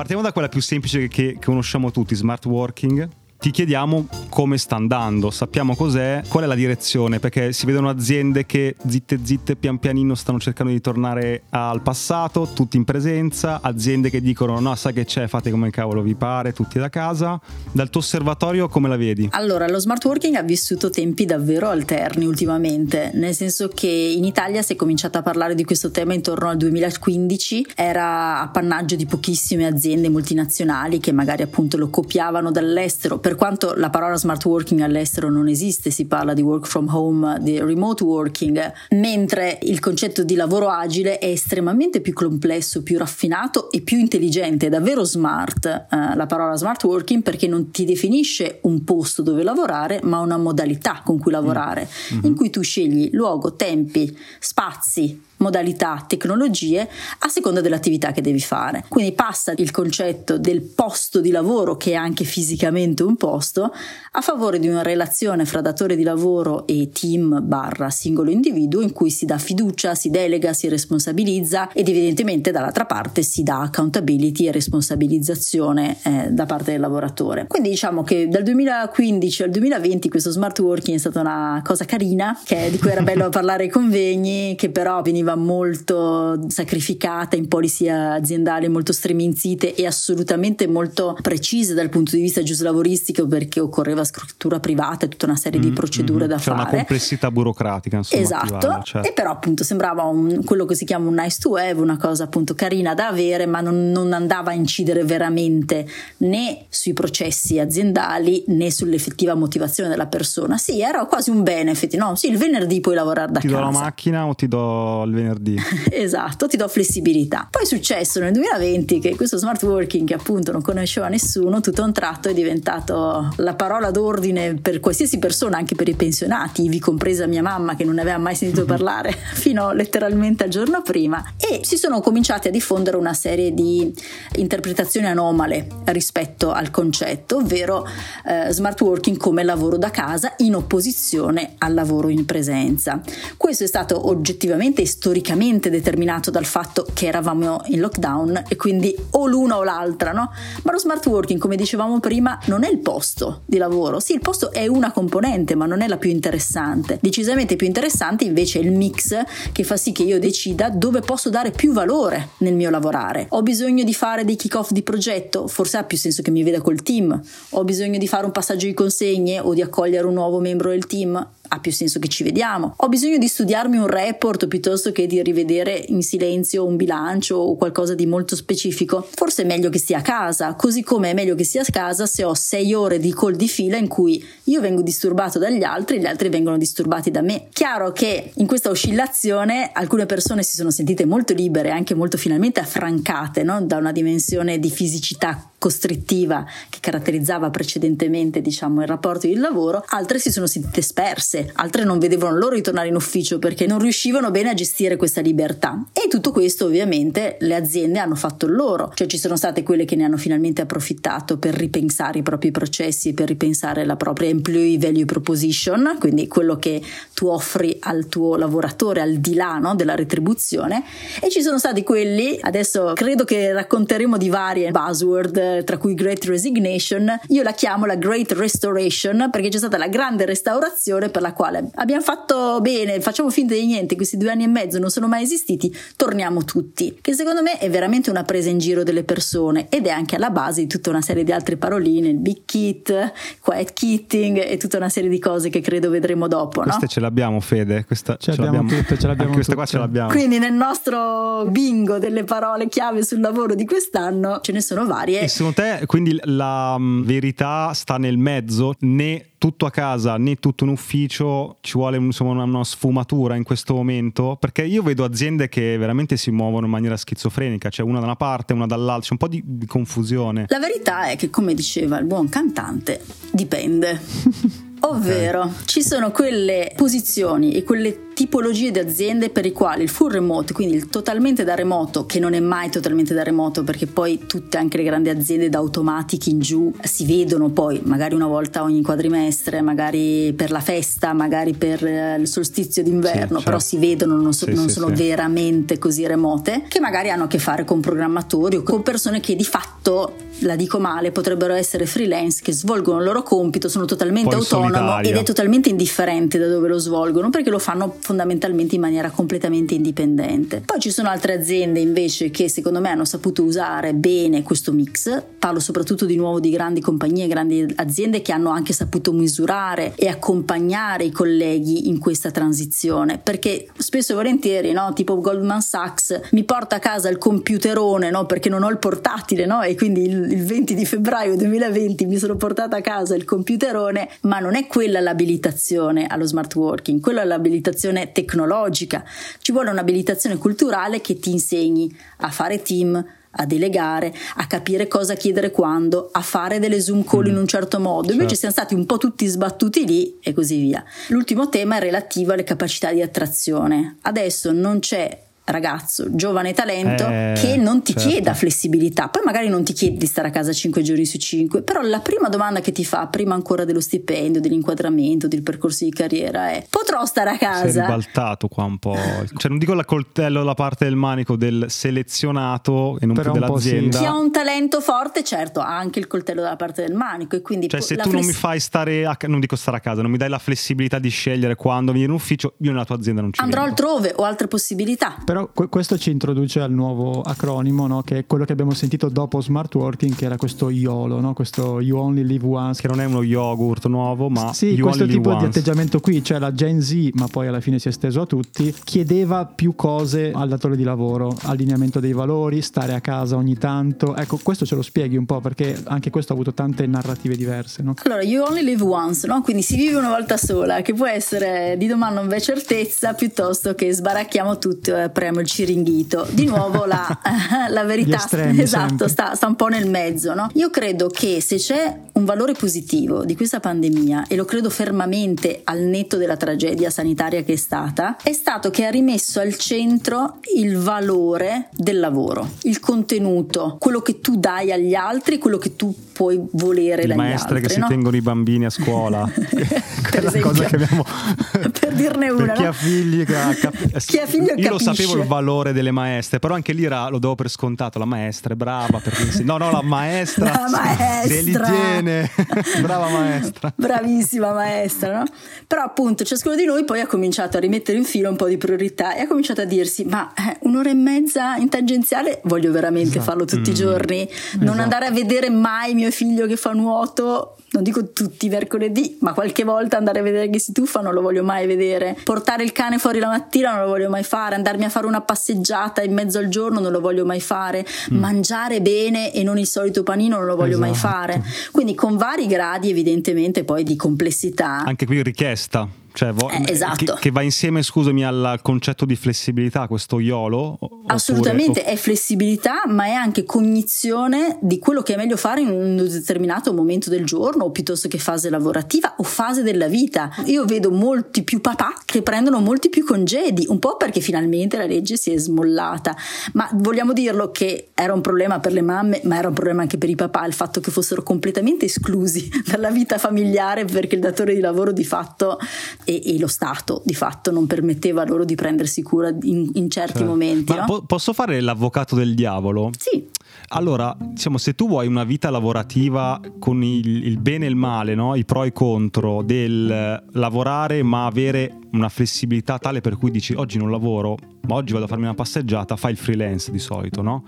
Partiamo 0.00 0.22
da 0.22 0.32
quella 0.32 0.48
più 0.48 0.62
semplice 0.62 1.08
che, 1.08 1.36
conosciamo 1.38 1.90
tutti, 1.90 2.14
smart 2.14 2.46
working 2.46 3.06
ti 3.40 3.50
chiediamo 3.50 4.06
come 4.28 4.58
sta 4.58 4.76
andando, 4.76 5.30
sappiamo 5.30 5.74
cos'è, 5.74 6.22
qual 6.28 6.44
è 6.44 6.46
la 6.46 6.54
direzione, 6.54 7.20
perché 7.20 7.52
si 7.52 7.64
vedono 7.64 7.88
aziende 7.88 8.44
che 8.44 8.76
zitte 8.86 9.18
zitte 9.22 9.56
pian 9.56 9.78
pianino 9.78 10.14
stanno 10.14 10.38
cercando 10.38 10.72
di 10.72 10.80
tornare 10.80 11.44
al 11.50 11.80
passato, 11.80 12.48
tutti 12.52 12.76
in 12.76 12.84
presenza, 12.84 13.60
aziende 13.62 14.10
che 14.10 14.20
dicono 14.20 14.60
no, 14.60 14.74
sai 14.74 14.92
che 14.92 15.06
c'è, 15.06 15.26
fate 15.26 15.50
come 15.50 15.70
cavolo 15.70 16.02
vi 16.02 16.14
pare, 16.14 16.52
tutti 16.52 16.78
da 16.78 16.90
casa. 16.90 17.40
Dal 17.72 17.88
tuo 17.88 18.00
osservatorio 18.00 18.68
come 18.68 18.88
la 18.88 18.96
vedi? 18.96 19.28
Allora, 19.32 19.66
lo 19.66 19.78
smart 19.78 20.04
working 20.04 20.36
ha 20.36 20.42
vissuto 20.42 20.90
tempi 20.90 21.24
davvero 21.24 21.68
alterni 21.68 22.26
ultimamente, 22.26 23.10
nel 23.14 23.34
senso 23.34 23.68
che 23.68 23.88
in 23.88 24.24
Italia 24.24 24.60
si 24.60 24.74
è 24.74 24.76
cominciato 24.76 25.16
a 25.16 25.22
parlare 25.22 25.54
di 25.54 25.64
questo 25.64 25.90
tema 25.90 26.12
intorno 26.12 26.50
al 26.50 26.58
2015, 26.58 27.68
era 27.74 28.40
appannaggio 28.40 28.96
di 28.96 29.06
pochissime 29.06 29.66
aziende 29.66 30.10
multinazionali 30.10 31.00
che 31.00 31.12
magari 31.12 31.42
appunto 31.42 31.78
lo 31.78 31.88
copiavano 31.88 32.50
dall'estero 32.50 33.18
per 33.18 33.29
quanto 33.34 33.74
la 33.76 33.90
parola 33.90 34.16
smart 34.16 34.44
working 34.44 34.80
all'estero 34.80 35.30
non 35.30 35.48
esiste, 35.48 35.90
si 35.90 36.06
parla 36.06 36.32
di 36.32 36.42
work 36.42 36.66
from 36.66 36.88
home, 36.92 37.38
di 37.40 37.58
remote 37.58 38.04
working, 38.04 38.72
mentre 38.90 39.58
il 39.62 39.78
concetto 39.80 40.22
di 40.22 40.34
lavoro 40.34 40.68
agile 40.68 41.18
è 41.18 41.26
estremamente 41.26 42.00
più 42.00 42.12
complesso, 42.12 42.82
più 42.82 42.98
raffinato 42.98 43.70
e 43.70 43.80
più 43.80 43.98
intelligente, 43.98 44.66
è 44.66 44.70
davvero 44.70 45.04
smart 45.04 45.66
eh, 45.66 46.14
la 46.14 46.26
parola 46.26 46.56
smart 46.56 46.82
working 46.84 47.22
perché 47.22 47.46
non 47.46 47.70
ti 47.70 47.84
definisce 47.84 48.58
un 48.62 48.84
posto 48.84 49.22
dove 49.22 49.42
lavorare, 49.42 50.00
ma 50.02 50.18
una 50.20 50.36
modalità 50.36 51.02
con 51.04 51.18
cui 51.18 51.32
lavorare, 51.32 51.88
mm-hmm. 52.14 52.24
in 52.24 52.34
cui 52.34 52.50
tu 52.50 52.62
scegli 52.62 53.10
luogo, 53.12 53.54
tempi, 53.54 54.16
spazi, 54.38 55.28
modalità, 55.40 56.04
tecnologie 56.06 56.88
a 57.18 57.28
seconda 57.28 57.60
dell'attività 57.60 58.12
che 58.12 58.22
devi 58.22 58.40
fare. 58.40 58.84
Quindi 58.88 59.12
passa 59.12 59.52
il 59.56 59.70
concetto 59.70 60.38
del 60.38 60.62
posto 60.62 61.20
di 61.20 61.30
lavoro, 61.30 61.76
che 61.76 61.92
è 61.92 61.94
anche 61.94 62.24
fisicamente 62.24 63.02
un 63.02 63.16
posto, 63.16 63.72
a 64.12 64.20
favore 64.20 64.58
di 64.58 64.68
una 64.68 64.82
relazione 64.82 65.44
fra 65.44 65.60
datore 65.60 65.96
di 65.96 66.02
lavoro 66.02 66.66
e 66.66 66.90
team 66.92 67.40
barra 67.42 67.90
singolo 67.90 68.30
individuo 68.30 68.80
in 68.80 68.92
cui 68.92 69.10
si 69.10 69.24
dà 69.24 69.38
fiducia, 69.38 69.94
si 69.94 70.10
delega, 70.10 70.52
si 70.52 70.68
responsabilizza 70.68 71.70
ed 71.72 71.88
evidentemente 71.88 72.50
dall'altra 72.50 72.86
parte 72.86 73.22
si 73.22 73.42
dà 73.42 73.60
accountability 73.60 74.46
e 74.46 74.52
responsabilizzazione 74.52 75.96
eh, 76.02 76.28
da 76.30 76.46
parte 76.46 76.72
del 76.72 76.80
lavoratore. 76.80 77.46
Quindi 77.46 77.70
diciamo 77.70 78.02
che 78.02 78.28
dal 78.28 78.42
2015 78.42 79.42
al 79.44 79.50
2020 79.50 80.08
questo 80.08 80.30
smart 80.30 80.58
working 80.58 80.96
è 80.96 81.00
stata 81.00 81.20
una 81.20 81.62
cosa 81.64 81.84
carina, 81.84 82.38
che, 82.44 82.68
di 82.70 82.78
cui 82.78 82.90
era 82.90 83.02
bello 83.02 83.28
parlare 83.30 83.64
ai 83.64 83.68
convegni, 83.70 84.54
che 84.56 84.70
però 84.70 85.02
veniva 85.02 85.29
veniva 85.30 85.34
molto 85.36 86.38
sacrificata 86.48 87.36
in 87.36 87.48
policy 87.48 87.88
aziendali 87.88 88.68
molto 88.68 88.92
striminzite 88.92 89.74
e 89.74 89.86
assolutamente 89.86 90.66
molto 90.66 91.16
precise 91.20 91.74
dal 91.74 91.88
punto 91.88 92.16
di 92.16 92.22
vista 92.22 92.42
giuslavoristico 92.42 93.26
perché 93.26 93.60
occorreva 93.60 94.04
scrittura 94.04 94.60
privata 94.60 95.06
e 95.06 95.08
tutta 95.08 95.26
una 95.26 95.36
serie 95.36 95.60
mm, 95.60 95.62
di 95.62 95.70
procedure 95.70 96.24
mm, 96.24 96.28
da 96.28 96.36
c'è 96.36 96.42
fare. 96.42 96.56
C'è 96.56 96.62
una 96.62 96.76
complessità 96.76 97.30
burocratica, 97.30 97.96
insomma. 97.96 98.22
Esatto, 98.22 98.66
vale, 98.66 98.82
certo. 98.84 99.08
e 99.08 99.12
però 99.12 99.30
appunto 99.30 99.64
sembrava 99.64 100.02
un, 100.04 100.42
quello 100.44 100.64
che 100.64 100.74
si 100.74 100.84
chiama 100.84 101.08
un 101.08 101.14
nice 101.14 101.38
to 101.40 101.54
have, 101.56 101.80
una 101.80 101.96
cosa 101.96 102.24
appunto 102.24 102.54
carina 102.54 102.94
da 102.94 103.08
avere, 103.08 103.46
ma 103.46 103.60
non, 103.60 103.90
non 103.90 104.12
andava 104.12 104.50
a 104.50 104.54
incidere 104.54 105.04
veramente 105.04 105.86
né 106.18 106.66
sui 106.68 106.92
processi 106.92 107.58
aziendali 107.58 108.44
né 108.48 108.70
sull'effettiva 108.70 109.34
motivazione 109.34 109.88
della 109.88 110.06
persona. 110.06 110.56
Sì, 110.56 110.80
era 110.80 111.04
quasi 111.06 111.30
un 111.30 111.42
benefit, 111.42 111.94
no? 111.96 112.14
Sì, 112.16 112.28
il 112.28 112.38
venerdì 112.38 112.80
puoi 112.80 112.94
lavorare 112.94 113.32
da 113.32 113.40
ti 113.40 113.48
casa. 113.48 113.58
Ti 113.58 113.72
do 113.72 113.78
la 113.78 113.84
macchina 113.84 114.26
o 114.26 114.34
ti 114.34 114.48
do 114.48 115.02
il 115.04 115.12
venerdì. 115.20 115.56
esatto, 115.90 116.46
ti 116.46 116.56
do 116.56 116.68
flessibilità. 116.68 117.48
Poi 117.50 117.62
è 117.62 117.66
successo 117.66 118.20
nel 118.20 118.32
2020 118.32 119.00
che 119.00 119.16
questo 119.16 119.36
smart 119.36 119.62
working 119.62 120.06
che 120.06 120.14
appunto 120.14 120.52
non 120.52 120.62
conosceva 120.62 121.08
nessuno, 121.08 121.60
tutto 121.60 121.82
a 121.82 121.84
un 121.84 121.92
tratto 121.92 122.28
è 122.28 122.34
diventato 122.34 123.32
la 123.36 123.54
parola 123.54 123.90
d'ordine 123.90 124.56
per 124.56 124.80
qualsiasi 124.80 125.18
persona, 125.18 125.56
anche 125.56 125.74
per 125.74 125.88
i 125.88 125.94
pensionati, 125.94 126.64
ivi 126.64 126.78
compresa 126.78 127.26
mia 127.26 127.42
mamma 127.42 127.76
che 127.76 127.84
non 127.84 127.94
ne 127.94 128.00
aveva 128.00 128.18
mai 128.18 128.34
sentito 128.34 128.64
parlare 128.64 129.14
fino 129.34 129.72
letteralmente 129.72 130.44
al 130.44 130.50
giorno 130.50 130.82
prima 130.82 131.34
e 131.36 131.60
si 131.62 131.76
sono 131.76 132.00
cominciati 132.00 132.48
a 132.48 132.50
diffondere 132.50 132.96
una 132.96 133.14
serie 133.14 133.52
di 133.52 133.92
interpretazioni 134.36 135.06
anomale 135.06 135.66
rispetto 135.86 136.50
al 136.50 136.70
concetto, 136.70 137.36
ovvero 137.36 137.86
eh, 138.24 138.52
smart 138.52 138.80
working 138.80 139.16
come 139.16 139.42
lavoro 139.42 139.76
da 139.76 139.90
casa 139.90 140.34
in 140.38 140.54
opposizione 140.54 141.54
al 141.58 141.74
lavoro 141.74 142.08
in 142.08 142.24
presenza. 142.24 143.00
Questo 143.36 143.64
è 143.64 143.66
stato 143.66 144.08
oggettivamente 144.08 144.82
e 144.82 144.86
storicamente 145.10 145.70
determinato 145.70 146.30
dal 146.30 146.44
fatto 146.44 146.86
che 146.94 147.06
eravamo 147.06 147.62
in 147.66 147.80
lockdown 147.80 148.44
e 148.48 148.54
quindi 148.54 148.94
o 149.10 149.26
l'una 149.26 149.56
o 149.56 149.64
l'altra, 149.64 150.12
no? 150.12 150.30
Ma 150.62 150.70
lo 150.70 150.78
smart 150.78 151.04
working, 151.06 151.40
come 151.40 151.56
dicevamo 151.56 151.98
prima, 151.98 152.38
non 152.46 152.62
è 152.62 152.70
il 152.70 152.78
posto 152.78 153.42
di 153.44 153.58
lavoro. 153.58 153.98
Sì, 153.98 154.12
il 154.12 154.20
posto 154.20 154.52
è 154.52 154.68
una 154.68 154.92
componente, 154.92 155.56
ma 155.56 155.66
non 155.66 155.80
è 155.80 155.88
la 155.88 155.96
più 155.96 156.10
interessante. 156.10 156.98
Decisamente 157.02 157.56
più 157.56 157.66
interessante 157.66 158.22
invece 158.22 158.60
è 158.60 158.62
il 158.62 158.70
mix 158.70 159.20
che 159.50 159.64
fa 159.64 159.76
sì 159.76 159.90
che 159.90 160.04
io 160.04 160.20
decida 160.20 160.70
dove 160.70 161.00
posso 161.00 161.28
dare 161.28 161.50
più 161.50 161.72
valore 161.72 162.28
nel 162.38 162.54
mio 162.54 162.70
lavorare. 162.70 163.26
Ho 163.30 163.42
bisogno 163.42 163.82
di 163.82 163.94
fare 163.94 164.24
dei 164.24 164.36
kick 164.36 164.54
off 164.54 164.70
di 164.70 164.82
progetto, 164.82 165.48
forse 165.48 165.78
ha 165.78 165.82
più 165.82 165.98
senso 165.98 166.22
che 166.22 166.30
mi 166.30 166.44
veda 166.44 166.60
col 166.60 166.82
team. 166.82 167.20
Ho 167.50 167.64
bisogno 167.64 167.98
di 167.98 168.06
fare 168.06 168.26
un 168.26 168.32
passaggio 168.32 168.66
di 168.66 168.74
consegne 168.74 169.40
o 169.40 169.54
di 169.54 169.62
accogliere 169.62 170.06
un 170.06 170.14
nuovo 170.14 170.38
membro 170.38 170.70
del 170.70 170.86
team 170.86 171.28
ha 171.52 171.58
più 171.58 171.72
senso 171.72 171.98
che 171.98 172.08
ci 172.08 172.22
vediamo. 172.22 172.74
Ho 172.76 172.88
bisogno 172.88 173.18
di 173.18 173.26
studiarmi 173.26 173.76
un 173.76 173.86
report 173.86 174.46
piuttosto 174.46 174.92
che 174.92 175.06
di 175.06 175.22
rivedere 175.22 175.84
in 175.88 176.02
silenzio 176.02 176.64
un 176.64 176.76
bilancio 176.76 177.36
o 177.36 177.56
qualcosa 177.56 177.94
di 177.94 178.06
molto 178.06 178.36
specifico. 178.36 179.06
Forse 179.14 179.42
è 179.42 179.46
meglio 179.46 179.68
che 179.68 179.78
stia 179.78 179.98
a 179.98 180.02
casa, 180.02 180.54
così 180.54 180.82
come 180.82 181.10
è 181.10 181.14
meglio 181.14 181.34
che 181.34 181.44
stia 181.44 181.62
a 181.62 181.66
casa 181.70 182.06
se 182.06 182.24
ho 182.24 182.34
sei 182.34 182.72
ore 182.72 182.98
di 182.98 183.12
call 183.12 183.34
di 183.34 183.48
fila 183.48 183.76
in 183.76 183.88
cui 183.88 184.24
io 184.44 184.60
vengo 184.60 184.82
disturbato 184.82 185.38
dagli 185.38 185.62
altri 185.62 185.96
e 185.96 186.00
gli 186.00 186.06
altri 186.06 186.28
vengono 186.28 186.56
disturbati 186.56 187.10
da 187.10 187.20
me. 187.20 187.48
Chiaro 187.52 187.92
che 187.92 188.30
in 188.34 188.46
questa 188.46 188.70
oscillazione 188.70 189.70
alcune 189.72 190.06
persone 190.06 190.42
si 190.42 190.56
sono 190.56 190.70
sentite 190.70 191.04
molto 191.04 191.34
libere, 191.34 191.70
anche 191.70 191.94
molto 191.94 192.16
finalmente 192.16 192.60
affrancate 192.60 193.42
no? 193.42 193.60
da 193.62 193.76
una 193.76 193.92
dimensione 193.92 194.58
di 194.58 194.70
fisicità 194.70 195.49
costrittiva 195.60 196.46
che 196.70 196.78
caratterizzava 196.80 197.50
precedentemente 197.50 198.40
diciamo 198.40 198.80
il 198.80 198.88
rapporto 198.88 199.26
di 199.26 199.34
lavoro, 199.34 199.84
altre 199.88 200.18
si 200.18 200.32
sono 200.32 200.46
sentite 200.46 200.80
sperse, 200.80 201.50
altre 201.56 201.84
non 201.84 201.98
vedevano 201.98 202.38
loro 202.38 202.54
ritornare 202.54 202.88
in 202.88 202.94
ufficio 202.94 203.38
perché 203.38 203.66
non 203.66 203.78
riuscivano 203.78 204.30
bene 204.30 204.48
a 204.48 204.54
gestire 204.54 204.96
questa 204.96 205.20
libertà. 205.20 205.84
E 205.92 206.08
tutto 206.08 206.32
questo 206.32 206.64
ovviamente 206.64 207.36
le 207.40 207.54
aziende 207.54 207.98
hanno 207.98 208.14
fatto 208.14 208.46
loro, 208.46 208.90
cioè 208.94 209.06
ci 209.06 209.18
sono 209.18 209.36
state 209.36 209.62
quelle 209.62 209.84
che 209.84 209.96
ne 209.96 210.04
hanno 210.04 210.16
finalmente 210.16 210.62
approfittato 210.62 211.36
per 211.36 211.54
ripensare 211.54 212.20
i 212.20 212.22
propri 212.22 212.50
processi, 212.50 213.12
per 213.12 213.28
ripensare 213.28 213.84
la 213.84 213.96
propria 213.96 214.30
employee 214.30 214.78
value 214.78 215.04
proposition, 215.04 215.96
quindi 215.98 216.26
quello 216.26 216.56
che 216.56 216.80
tu 217.12 217.26
offri 217.26 217.76
al 217.80 218.06
tuo 218.06 218.36
lavoratore 218.36 219.02
al 219.02 219.16
di 219.16 219.34
là 219.34 219.58
no, 219.58 219.74
della 219.74 219.94
retribuzione. 219.94 220.84
E 221.20 221.28
ci 221.28 221.42
sono 221.42 221.58
stati 221.58 221.82
quelli, 221.82 222.38
adesso 222.40 222.94
credo 222.94 223.24
che 223.24 223.52
racconteremo 223.52 224.16
di 224.16 224.30
varie 224.30 224.70
buzzword 224.70 225.48
tra 225.64 225.78
cui 225.78 225.94
Great 225.94 226.24
Resignation, 226.24 227.18
io 227.28 227.42
la 227.42 227.52
chiamo 227.52 227.86
la 227.86 227.96
Great 227.96 228.32
Restoration 228.32 229.28
perché 229.30 229.48
c'è 229.48 229.58
stata 229.58 229.76
la 229.76 229.88
grande 229.88 230.24
restaurazione 230.24 231.08
per 231.08 231.22
la 231.22 231.32
quale 231.32 231.70
abbiamo 231.74 232.02
fatto 232.02 232.60
bene, 232.60 233.00
facciamo 233.00 233.30
finta 233.30 233.54
di 233.54 233.66
niente, 233.66 233.96
questi 233.96 234.16
due 234.16 234.30
anni 234.30 234.44
e 234.44 234.48
mezzo 234.48 234.78
non 234.78 234.90
sono 234.90 235.08
mai 235.08 235.22
esistiti, 235.22 235.74
torniamo 235.96 236.44
tutti, 236.44 236.98
che 237.00 237.14
secondo 237.14 237.42
me 237.42 237.58
è 237.58 237.70
veramente 237.70 238.10
una 238.10 238.24
presa 238.24 238.48
in 238.48 238.58
giro 238.58 238.82
delle 238.82 239.04
persone 239.04 239.66
ed 239.68 239.86
è 239.86 239.90
anche 239.90 240.16
alla 240.16 240.30
base 240.30 240.62
di 240.62 240.66
tutta 240.66 240.90
una 240.90 241.02
serie 241.02 241.24
di 241.24 241.32
altre 241.32 241.56
paroline, 241.56 242.08
il 242.08 242.18
big 242.18 242.42
kit, 242.44 243.12
quiet 243.40 243.72
kitting 243.72 244.42
e 244.44 244.56
tutta 244.56 244.76
una 244.76 244.88
serie 244.88 245.08
di 245.08 245.18
cose 245.18 245.48
che 245.48 245.60
credo 245.60 245.90
vedremo 245.90 246.28
dopo. 246.28 246.60
Queste 246.60 246.80
no? 246.82 246.88
ce 246.88 247.00
l'abbiamo, 247.00 247.40
Fede. 247.40 247.84
Questa 247.84 248.16
ce, 248.16 248.32
ce 248.32 248.40
l'abbiamo 248.40 248.68
tutte, 248.68 248.98
ce 248.98 249.06
l'abbiamo 249.06 249.32
queste 249.32 249.54
qua 249.54 249.66
ce 249.66 249.78
l'abbiamo. 249.78 250.10
Quindi 250.10 250.38
nel 250.38 250.52
nostro 250.52 251.46
bingo 251.48 251.98
delle 251.98 252.24
parole 252.24 252.68
chiave 252.68 253.02
sul 253.04 253.20
lavoro 253.20 253.54
di 253.54 253.64
quest'anno 253.64 254.40
ce 254.40 254.52
ne 254.52 254.60
sono 254.60 254.86
varie. 254.86 255.20
E 255.20 255.28
secondo 255.40 255.54
te, 255.54 255.86
quindi 255.86 256.18
la 256.24 256.74
um, 256.76 257.02
verità 257.02 257.72
sta 257.72 257.96
nel 257.96 258.18
mezzo, 258.18 258.74
né 258.80 259.30
tutto 259.38 259.64
a 259.64 259.70
casa 259.70 260.18
né 260.18 260.36
tutto 260.36 260.64
in 260.64 260.70
ufficio? 260.70 261.56
Ci 261.62 261.72
vuole 261.72 261.96
insomma, 261.96 262.32
una, 262.32 262.42
una, 262.42 262.64
sfumatura 262.64 263.36
in 263.36 263.42
questo 263.42 263.74
momento? 263.74 264.36
Perché 264.38 264.64
io 264.64 264.82
vedo 264.82 265.02
aziende 265.02 265.48
che 265.48 265.78
veramente 265.78 266.18
si 266.18 266.30
muovono 266.30 266.66
in 266.66 266.72
maniera 266.72 266.96
schizofrenica. 266.96 267.70
Cioè 267.70 267.86
una 267.86 268.00
da 268.00 268.04
una 268.04 268.16
parte 268.16 268.52
una 268.52 268.66
dall'altra. 268.66 269.00
C'è 269.00 269.12
un 269.12 269.18
po' 269.18 269.28
di, 269.28 269.42
di 269.42 269.64
confusione. 269.64 270.44
La 270.48 270.58
verità 270.58 271.08
è 271.08 271.16
che 271.16 271.30
come 271.30 271.54
diceva 271.54 271.98
il 271.98 272.04
buon 272.04 272.28
cantante 272.28 273.02
dipende. 273.32 273.98
Ovvero, 274.82 275.42
okay. 275.42 275.64
ci 275.64 275.82
sono 275.82 276.10
quelle 276.10 276.72
posizioni 276.74 277.52
e 277.52 277.64
quelle 277.64 278.09
tipologie 278.20 278.70
di 278.70 278.78
aziende 278.78 279.30
per 279.30 279.46
i 279.46 279.52
quali 279.52 279.84
il 279.84 279.88
full 279.88 280.10
remote, 280.10 280.52
quindi 280.52 280.76
il 280.76 280.90
totalmente 280.90 281.42
da 281.42 281.54
remoto, 281.54 282.04
che 282.04 282.18
non 282.18 282.34
è 282.34 282.40
mai 282.40 282.68
totalmente 282.68 283.14
da 283.14 283.22
remoto 283.22 283.64
perché 283.64 283.86
poi 283.86 284.26
tutte 284.26 284.58
anche 284.58 284.76
le 284.76 284.82
grandi 284.82 285.08
aziende 285.08 285.48
da 285.48 285.56
automatici 285.56 286.28
in 286.28 286.40
giù 286.40 286.70
si 286.82 287.06
vedono 287.06 287.48
poi 287.48 287.80
magari 287.82 288.14
una 288.14 288.26
volta 288.26 288.62
ogni 288.62 288.82
quadrimestre, 288.82 289.62
magari 289.62 290.34
per 290.36 290.50
la 290.50 290.60
festa, 290.60 291.14
magari 291.14 291.54
per 291.54 291.82
eh, 291.82 292.16
il 292.20 292.28
solstizio 292.28 292.82
d'inverno, 292.82 293.20
sì, 293.20 293.28
certo. 293.28 293.42
però 293.42 293.58
si 293.58 293.78
vedono, 293.78 294.20
non, 294.20 294.34
so, 294.34 294.44
sì, 294.44 294.52
non 294.52 294.68
sì, 294.68 294.74
sono 294.74 294.88
veramente 294.88 295.78
così 295.78 296.06
remote, 296.06 296.64
che 296.68 296.78
magari 296.78 297.08
hanno 297.08 297.24
a 297.24 297.26
che 297.26 297.38
fare 297.38 297.64
con 297.64 297.80
programmatori 297.80 298.56
o 298.56 298.62
con 298.62 298.82
persone 298.82 299.20
che 299.20 299.34
di 299.34 299.44
fatto, 299.44 300.16
la 300.40 300.56
dico 300.56 300.78
male, 300.78 301.10
potrebbero 301.10 301.54
essere 301.54 301.86
freelance 301.86 302.42
che 302.42 302.52
svolgono 302.52 302.98
il 302.98 303.04
loro 303.04 303.22
compito, 303.22 303.70
sono 303.70 303.86
totalmente 303.86 304.34
autonomo 304.34 305.00
ed 305.00 305.16
è 305.16 305.22
totalmente 305.22 305.70
indifferente 305.70 306.36
da 306.36 306.48
dove 306.48 306.68
lo 306.68 306.78
svolgono 306.78 307.30
perché 307.30 307.48
lo 307.48 307.58
fanno 307.58 307.96
fondamentalmente 308.10 308.74
in 308.74 308.80
maniera 308.80 309.08
completamente 309.10 309.74
indipendente. 309.74 310.62
Poi 310.64 310.80
ci 310.80 310.90
sono 310.90 311.08
altre 311.08 311.34
aziende 311.34 311.78
invece 311.78 312.30
che 312.30 312.48
secondo 312.48 312.80
me 312.80 312.88
hanno 312.88 313.04
saputo 313.04 313.44
usare 313.44 313.94
bene 313.94 314.42
questo 314.42 314.72
mix, 314.72 315.22
parlo 315.38 315.60
soprattutto 315.60 316.06
di 316.06 316.16
nuovo 316.16 316.40
di 316.40 316.50
grandi 316.50 316.80
compagnie, 316.80 317.28
grandi 317.28 317.72
aziende 317.76 318.20
che 318.20 318.32
hanno 318.32 318.50
anche 318.50 318.72
saputo 318.72 319.12
misurare 319.12 319.92
e 319.94 320.08
accompagnare 320.08 321.04
i 321.04 321.12
colleghi 321.12 321.88
in 321.88 322.00
questa 322.00 322.32
transizione, 322.32 323.18
perché 323.18 323.68
spesso 323.78 324.12
e 324.12 324.16
volentieri, 324.16 324.72
no, 324.72 324.92
tipo 324.92 325.20
Goldman 325.20 325.62
Sachs 325.62 326.30
mi 326.32 326.42
porta 326.42 326.76
a 326.76 326.78
casa 326.80 327.08
il 327.08 327.18
computerone, 327.18 328.10
no, 328.10 328.26
perché 328.26 328.48
non 328.48 328.64
ho 328.64 328.70
il 328.70 328.78
portatile, 328.78 329.46
no, 329.46 329.62
e 329.62 329.76
quindi 329.76 330.02
il, 330.02 330.32
il 330.32 330.44
20 330.44 330.74
di 330.74 330.84
febbraio 330.84 331.36
2020 331.36 332.06
mi 332.06 332.18
sono 332.18 332.34
portata 332.34 332.76
a 332.76 332.80
casa 332.80 333.14
il 333.14 333.24
computerone, 333.24 334.08
ma 334.22 334.40
non 334.40 334.56
è 334.56 334.66
quella 334.66 334.98
l'abilitazione 334.98 336.06
allo 336.06 336.26
smart 336.26 336.52
working, 336.56 337.00
quella 337.00 337.22
è 337.22 337.24
l'abilitazione 337.24 337.99
un'abilitazione 338.00 338.12
tecnologica, 338.12 339.04
ci 339.40 339.52
vuole 339.52 339.70
un'abilitazione 339.70 340.36
culturale 340.36 341.00
che 341.00 341.18
ti 341.18 341.30
insegni 341.30 341.94
a 342.18 342.30
fare 342.30 342.62
team, 342.62 343.04
a 343.32 343.46
delegare, 343.46 344.12
a 344.36 344.46
capire 344.46 344.88
cosa 344.88 345.14
chiedere 345.14 345.50
quando, 345.50 346.08
a 346.12 346.20
fare 346.20 346.58
delle 346.58 346.80
Zoom 346.80 347.04
call 347.04 347.26
in 347.26 347.34
mm. 347.34 347.38
un 347.38 347.46
certo 347.46 347.78
modo. 347.78 348.12
Invece 348.12 348.34
certo. 348.34 348.36
siamo 348.36 348.54
stati 348.54 348.74
un 348.74 348.86
po' 348.86 348.98
tutti 348.98 349.26
sbattuti 349.26 349.86
lì 349.86 350.18
e 350.20 350.32
così 350.32 350.60
via. 350.60 350.84
L'ultimo 351.08 351.48
tema 351.48 351.76
è 351.76 351.80
relativo 351.80 352.32
alle 352.32 352.44
capacità 352.44 352.92
di 352.92 353.02
attrazione. 353.02 353.98
Adesso 354.02 354.52
non 354.52 354.80
c'è 354.80 355.28
ragazzo, 355.44 356.06
giovane 356.14 356.52
talento 356.52 357.06
eh, 357.06 357.34
che 357.36 357.56
non 357.56 357.82
ti 357.82 357.92
certo. 357.92 358.08
chieda 358.08 358.34
flessibilità. 358.34 359.08
Poi 359.08 359.22
magari 359.24 359.48
non 359.48 359.64
ti 359.64 359.72
chiede 359.72 359.96
di 359.96 360.06
stare 360.06 360.28
a 360.28 360.30
casa 360.30 360.52
5 360.52 360.82
giorni 360.82 361.04
su 361.04 361.18
5, 361.18 361.62
però 361.62 361.80
la 361.82 362.00
prima 362.00 362.28
domanda 362.28 362.60
che 362.60 362.72
ti 362.72 362.84
fa, 362.84 363.06
prima 363.06 363.34
ancora 363.34 363.64
dello 363.64 363.80
stipendio, 363.80 364.40
dell'inquadramento, 364.40 365.28
del 365.28 365.42
percorso 365.42 365.84
di 365.84 365.90
carriera 365.90 366.50
è 366.50 366.66
potrò 366.68 367.04
stare 367.04 367.30
a 367.30 367.38
casa? 367.38 367.68
Si 367.68 367.78
è 367.78 367.80
ribaltato 367.80 368.48
qua 368.48 368.64
un 368.64 368.78
po'. 368.78 368.96
Cioè 369.36 369.50
non 369.50 369.58
dico 369.58 369.74
la 369.74 369.84
coltello 369.84 370.42
la 370.42 370.54
parte 370.54 370.84
del 370.84 370.96
manico 370.96 371.36
del 371.36 371.66
selezionato 371.68 372.98
e 373.00 373.06
non 373.06 373.14
però 373.14 373.32
più 373.32 373.40
dell'azienda. 373.40 373.96
Sì. 373.96 374.02
Chi 374.02 374.06
ha 374.06 374.16
un 374.16 374.30
talento 374.30 374.80
forte, 374.80 375.24
certo, 375.24 375.60
ha 375.60 375.76
anche 375.76 375.98
il 375.98 376.06
coltello 376.06 376.42
dalla 376.42 376.56
parte 376.56 376.82
del 376.82 376.94
manico 376.94 377.36
e 377.36 377.42
quindi 377.42 377.68
Cioè 377.68 377.80
se 377.80 377.96
tu 377.96 378.10
fless- 378.10 378.14
non 378.14 378.26
mi 378.26 378.32
fai 378.32 378.60
stare 378.60 379.06
a, 379.06 379.16
non 379.26 379.40
dico 379.40 379.56
stare 379.56 379.76
a 379.78 379.80
casa, 379.80 380.02
non 380.02 380.10
mi 380.10 380.16
dai 380.16 380.28
la 380.28 380.38
flessibilità 380.38 380.98
di 380.98 381.08
scegliere 381.08 381.54
quando 381.54 381.92
venire 381.92 382.10
in 382.10 382.16
ufficio, 382.16 382.54
io 382.58 382.70
nella 382.72 382.84
tua 382.84 382.96
azienda 382.96 383.20
non 383.20 383.32
ci 383.32 383.40
Andrò 383.40 383.62
vengo. 383.62 383.74
altrove 383.74 384.12
o 384.16 384.24
altre 384.24 384.46
possibilità. 384.48 385.16
Però 385.30 385.48
questo 385.52 385.96
ci 385.96 386.10
introduce 386.10 386.58
al 386.58 386.72
nuovo 386.72 387.22
acronimo, 387.22 387.86
no? 387.86 388.02
che 388.02 388.18
è 388.18 388.26
quello 388.26 388.44
che 388.44 388.50
abbiamo 388.50 388.74
sentito 388.74 389.08
dopo 389.08 389.40
smart 389.40 389.72
working, 389.76 390.16
che 390.16 390.24
era 390.24 390.34
questo 390.34 390.70
YOLO, 390.70 391.20
no? 391.20 391.34
questo 391.34 391.80
You 391.80 392.00
Only 392.00 392.24
Live 392.24 392.44
Once. 392.44 392.80
Che 392.80 392.88
non 392.88 393.00
è 393.00 393.04
uno 393.04 393.22
yogurt 393.22 393.86
nuovo, 393.86 394.28
ma 394.28 394.52
sì, 394.52 394.70
you 394.72 394.88
questo 394.88 395.06
tipo 395.06 395.32
di 395.36 395.44
atteggiamento 395.44 396.00
qui, 396.00 396.24
cioè 396.24 396.40
la 396.40 396.52
Gen 396.52 396.80
Z, 396.80 397.10
ma 397.12 397.28
poi 397.28 397.46
alla 397.46 397.60
fine 397.60 397.78
si 397.78 397.86
è 397.86 397.90
esteso 397.92 398.22
a 398.22 398.26
tutti, 398.26 398.74
chiedeva 398.82 399.46
più 399.46 399.76
cose 399.76 400.32
al 400.34 400.48
datore 400.48 400.74
di 400.74 400.82
lavoro, 400.82 401.32
allineamento 401.42 402.00
dei 402.00 402.12
valori, 402.12 402.60
stare 402.60 402.94
a 402.94 403.00
casa 403.00 403.36
ogni 403.36 403.56
tanto. 403.56 404.16
Ecco, 404.16 404.36
questo 404.42 404.66
ce 404.66 404.74
lo 404.74 404.82
spieghi 404.82 405.16
un 405.16 405.26
po' 405.26 405.40
perché 405.40 405.80
anche 405.84 406.10
questo 406.10 406.32
ha 406.32 406.34
avuto 406.34 406.54
tante 406.54 406.88
narrative 406.88 407.36
diverse. 407.36 407.84
No? 407.84 407.94
Allora, 408.02 408.22
You 408.24 408.44
Only 408.44 408.64
Live 408.64 408.82
Once, 408.82 409.28
no? 409.28 409.42
quindi 409.42 409.62
si 409.62 409.76
vive 409.76 409.94
una 409.94 410.08
volta 410.08 410.36
sola, 410.36 410.82
che 410.82 410.92
può 410.92 411.06
essere 411.06 411.76
di 411.78 411.86
domani 411.86 412.16
non 412.16 412.26
v'è 412.26 412.40
certezza, 412.40 413.14
piuttosto 413.14 413.76
che 413.76 413.92
sbaracchiamo 413.92 414.58
tutto 414.58 414.96
e 414.96 415.08
apriamo 415.20 415.40
il 415.40 415.46
ciringhito. 415.46 416.26
Di 416.30 416.46
nuovo 416.46 416.86
la, 416.86 417.06
la 417.68 417.84
verità 417.84 418.26
esatto, 418.56 419.06
sta, 419.06 419.34
sta, 419.34 419.46
un 419.46 419.54
po' 419.54 419.68
nel 419.68 419.88
mezzo. 419.88 420.32
No? 420.32 420.48
Io 420.54 420.70
credo 420.70 421.08
che 421.08 421.42
se 421.42 421.56
c'è 421.56 421.94
un 422.12 422.24
valore 422.24 422.54
positivo 422.54 423.24
di 423.26 423.36
questa 423.36 423.60
pandemia, 423.60 424.26
e 424.28 424.36
lo 424.36 424.46
credo 424.46 424.70
fermamente 424.70 425.60
al 425.64 425.80
netto 425.80 426.16
della 426.16 426.36
tragedia 426.36 426.88
sanitaria 426.88 427.42
che 427.42 427.52
è 427.52 427.56
stata, 427.56 428.16
è 428.22 428.32
stato 428.32 428.70
che 428.70 428.86
ha 428.86 428.90
rimesso 428.90 429.40
al 429.40 429.56
centro 429.56 430.38
il 430.56 430.78
valore 430.78 431.68
del 431.72 432.00
lavoro, 432.00 432.48
il 432.62 432.80
contenuto, 432.80 433.76
quello 433.78 434.00
che 434.00 434.20
tu 434.20 434.38
dai 434.38 434.72
agli 434.72 434.94
altri, 434.94 435.36
quello 435.36 435.58
che 435.58 435.76
tu 435.76 435.94
puoi 436.20 436.38
volere 436.52 437.02
Le 437.02 437.08
dagli 437.08 437.16
maestre 437.16 437.56
altri. 437.56 437.72
che 437.72 437.78
no? 437.78 437.86
si 437.86 437.92
tengono 437.92 438.16
i 438.16 438.20
bambini 438.20 438.66
a 438.66 438.70
scuola. 438.70 439.24
per 439.34 440.26
esempio, 440.26 440.50
cosa 440.50 440.64
che 440.64 440.74
abbiamo... 440.74 441.04
per 441.80 441.92
dirne 441.94 442.28
una. 442.28 442.44
Per 442.44 442.56
chi 442.56 442.62
no? 442.62 442.68
ha 442.68 442.72
figli 442.72 443.24
che 443.24 443.36
ha 443.36 443.54
cap... 443.54 443.98
chi 443.98 444.18
ha 444.18 444.26
figli 444.26 444.52
Io 444.56 444.68
lo 444.68 444.78
sapevo 444.78 445.09
il 445.18 445.26
valore 445.26 445.72
delle 445.72 445.90
maestre, 445.90 446.38
però 446.38 446.54
anche 446.54 446.72
lì 446.72 446.84
era, 446.84 447.08
lo 447.08 447.18
do 447.18 447.34
per 447.34 447.48
scontato, 447.48 447.98
la 447.98 448.04
maestra 448.04 448.54
è 448.54 448.56
brava 448.56 448.98
perché 448.98 449.42
no, 449.42 449.56
no, 449.56 449.70
la 449.70 449.82
maestra, 449.82 450.44
la 450.44 450.68
maestra. 450.70 451.26
se 451.26 451.42
li 451.42 451.52
tiene. 451.52 452.30
brava 452.80 453.08
maestra. 453.08 453.72
Bravissima 453.74 454.52
maestra, 454.52 455.18
no? 455.18 455.24
Però 455.66 455.82
appunto 455.82 456.24
ciascuno 456.24 456.54
di 456.54 456.64
noi 456.64 456.84
poi 456.84 457.00
ha 457.00 457.06
cominciato 457.06 457.56
a 457.56 457.60
rimettere 457.60 457.98
in 457.98 458.04
fila 458.04 458.28
un 458.28 458.36
po' 458.36 458.46
di 458.46 458.56
priorità 458.56 459.14
e 459.14 459.20
ha 459.20 459.26
cominciato 459.26 459.60
a 459.60 459.64
dirsi 459.64 460.04
"Ma 460.04 460.32
eh, 460.34 460.58
un'ora 460.62 460.90
e 460.90 460.94
mezza 460.94 461.56
in 461.56 461.68
tangenziale 461.68 462.40
voglio 462.44 462.72
veramente 462.72 463.18
esatto. 463.18 463.24
farlo 463.24 463.44
tutti 463.44 463.70
mm. 463.70 463.72
i 463.72 463.76
giorni, 463.76 464.28
non 464.54 464.62
esatto. 464.62 464.82
andare 464.82 465.06
a 465.06 465.10
vedere 465.10 465.50
mai 465.50 465.94
mio 465.94 466.10
figlio 466.10 466.46
che 466.46 466.56
fa 466.56 466.72
nuoto 466.72 467.56
non 467.72 467.84
dico 467.84 468.10
tutti 468.10 468.46
i 468.46 468.48
mercoledì, 468.48 469.18
ma 469.20 469.32
qualche 469.32 469.62
volta 469.62 469.96
andare 469.96 470.18
a 470.18 470.22
vedere 470.22 470.50
che 470.50 470.58
si 470.58 470.72
tuffa 470.72 471.00
non 471.00 471.14
lo 471.14 471.20
voglio 471.20 471.44
mai 471.44 471.66
vedere. 471.66 472.16
Portare 472.24 472.64
il 472.64 472.72
cane 472.72 472.98
fuori 472.98 473.20
la 473.20 473.28
mattina 473.28 473.72
non 473.72 473.84
lo 473.84 473.88
voglio 473.88 474.10
mai 474.10 474.24
fare. 474.24 474.56
Andarmi 474.56 474.84
a 474.84 474.88
fare 474.88 474.99
una 475.06 475.20
passeggiata 475.20 476.02
in 476.02 476.12
mezzo 476.12 476.38
al 476.38 476.48
giorno 476.48 476.80
non 476.80 476.92
lo 476.92 477.00
voglio 477.00 477.24
mai 477.24 477.40
fare. 477.40 477.86
Mm. 478.12 478.18
Mangiare 478.18 478.80
bene 478.80 479.32
e 479.32 479.42
non 479.42 479.58
il 479.58 479.66
solito 479.66 480.02
panino 480.02 480.36
non 480.36 480.46
lo 480.46 480.56
voglio 480.56 480.76
esatto. 480.76 480.86
mai 480.86 480.94
fare. 480.94 481.42
Quindi 481.70 481.94
con 481.94 482.16
vari 482.16 482.46
gradi 482.46 482.90
evidentemente 482.90 483.64
poi 483.64 483.84
di 483.84 483.96
complessità. 483.96 484.82
Anche 484.84 485.06
qui 485.06 485.22
richiesta 485.22 485.88
cioè, 486.12 486.32
vo- 486.32 486.50
eh, 486.50 486.64
esatto. 486.66 487.14
che, 487.14 487.20
che, 487.20 487.30
va 487.30 487.42
insieme, 487.42 487.82
scusami, 487.82 488.24
al 488.24 488.58
concetto 488.62 489.04
di 489.04 489.16
flessibilità, 489.16 489.86
questo 489.86 490.20
YOLO? 490.20 490.78
Assolutamente, 491.06 491.80
oppure... 491.80 491.94
è 491.94 491.96
flessibilità, 491.96 492.82
ma 492.86 493.04
è 493.04 493.12
anche 493.12 493.44
cognizione 493.44 494.58
di 494.60 494.78
quello 494.78 495.02
che 495.02 495.14
è 495.14 495.16
meglio 495.16 495.36
fare 495.36 495.60
in 495.60 495.70
un 495.70 495.96
determinato 495.96 496.72
momento 496.72 497.10
del 497.10 497.24
giorno, 497.24 497.64
o 497.64 497.70
piuttosto 497.70 498.08
che 498.08 498.18
fase 498.18 498.50
lavorativa 498.50 499.14
o 499.18 499.22
fase 499.22 499.62
della 499.62 499.88
vita. 499.88 500.30
Io 500.46 500.64
vedo 500.64 500.90
molti 500.90 501.42
più 501.42 501.60
papà 501.60 501.94
che 502.04 502.22
prendono 502.22 502.60
molti 502.60 502.88
più 502.88 503.04
congedi, 503.04 503.66
un 503.68 503.78
po' 503.78 503.96
perché 503.96 504.20
finalmente 504.20 504.76
la 504.76 504.86
legge 504.86 505.16
si 505.16 505.32
è 505.32 505.38
smollata, 505.38 506.16
ma 506.54 506.68
vogliamo 506.74 507.12
dirlo 507.12 507.50
che 507.50 507.90
era 507.94 508.12
un 508.12 508.20
problema 508.20 508.60
per 508.60 508.72
le 508.72 508.82
mamme, 508.82 509.20
ma 509.24 509.36
era 509.36 509.48
un 509.48 509.54
problema 509.54 509.82
anche 509.82 509.98
per 509.98 510.08
i 510.08 510.16
papà, 510.16 510.44
il 510.46 510.52
fatto 510.52 510.80
che 510.80 510.90
fossero 510.90 511.22
completamente 511.22 511.86
esclusi 511.86 512.50
dalla 512.66 512.90
vita 512.90 513.18
familiare 513.18 513.84
perché 513.84 514.16
il 514.16 514.20
datore 514.20 514.54
di 514.54 514.60
lavoro 514.60 514.92
di 514.92 515.04
fatto 515.04 515.58
e, 516.04 516.20
e, 516.24 516.38
lo 516.38 516.46
Stato 516.46 517.02
di 517.04 517.14
fatto 517.14 517.50
non 517.50 517.66
permetteva 517.66 518.24
loro 518.24 518.44
di 518.44 518.54
prendersi 518.54 519.02
cura 519.02 519.28
in, 519.42 519.70
in 519.74 519.90
certi 519.90 520.18
certo. 520.18 520.28
momenti. 520.28 520.72
Ma 520.72 520.80
no? 520.80 520.84
po- 520.86 521.02
posso 521.02 521.32
fare 521.32 521.60
l'avvocato 521.60 522.14
del 522.14 522.34
diavolo? 522.34 522.90
Sì. 522.98 523.28
Allora, 523.68 524.16
diciamo, 524.18 524.58
se 524.58 524.74
tu 524.74 524.88
vuoi 524.88 525.06
una 525.06 525.24
vita 525.24 525.50
lavorativa 525.50 526.40
con 526.58 526.82
il, 526.82 527.24
il 527.26 527.38
bene 527.38 527.66
e 527.66 527.68
il 527.68 527.76
male, 527.76 528.14
no? 528.14 528.34
i 528.34 528.44
pro 528.44 528.64
e 528.64 528.68
i 528.68 528.72
contro 528.72 529.42
del 529.42 530.22
lavorare 530.32 531.02
ma 531.02 531.26
avere 531.26 531.78
una 531.92 532.08
flessibilità 532.08 532.78
tale 532.78 533.00
per 533.00 533.16
cui 533.16 533.30
dici 533.30 533.54
oggi 533.54 533.78
non 533.78 533.90
lavoro, 533.90 534.36
ma 534.66 534.74
oggi 534.74 534.92
vado 534.92 535.04
a 535.04 535.08
farmi 535.08 535.24
una 535.24 535.34
passeggiata, 535.34 535.96
fai 535.96 536.12
il 536.12 536.16
freelance 536.16 536.70
di 536.70 536.78
solito, 536.78 537.22
no? 537.22 537.44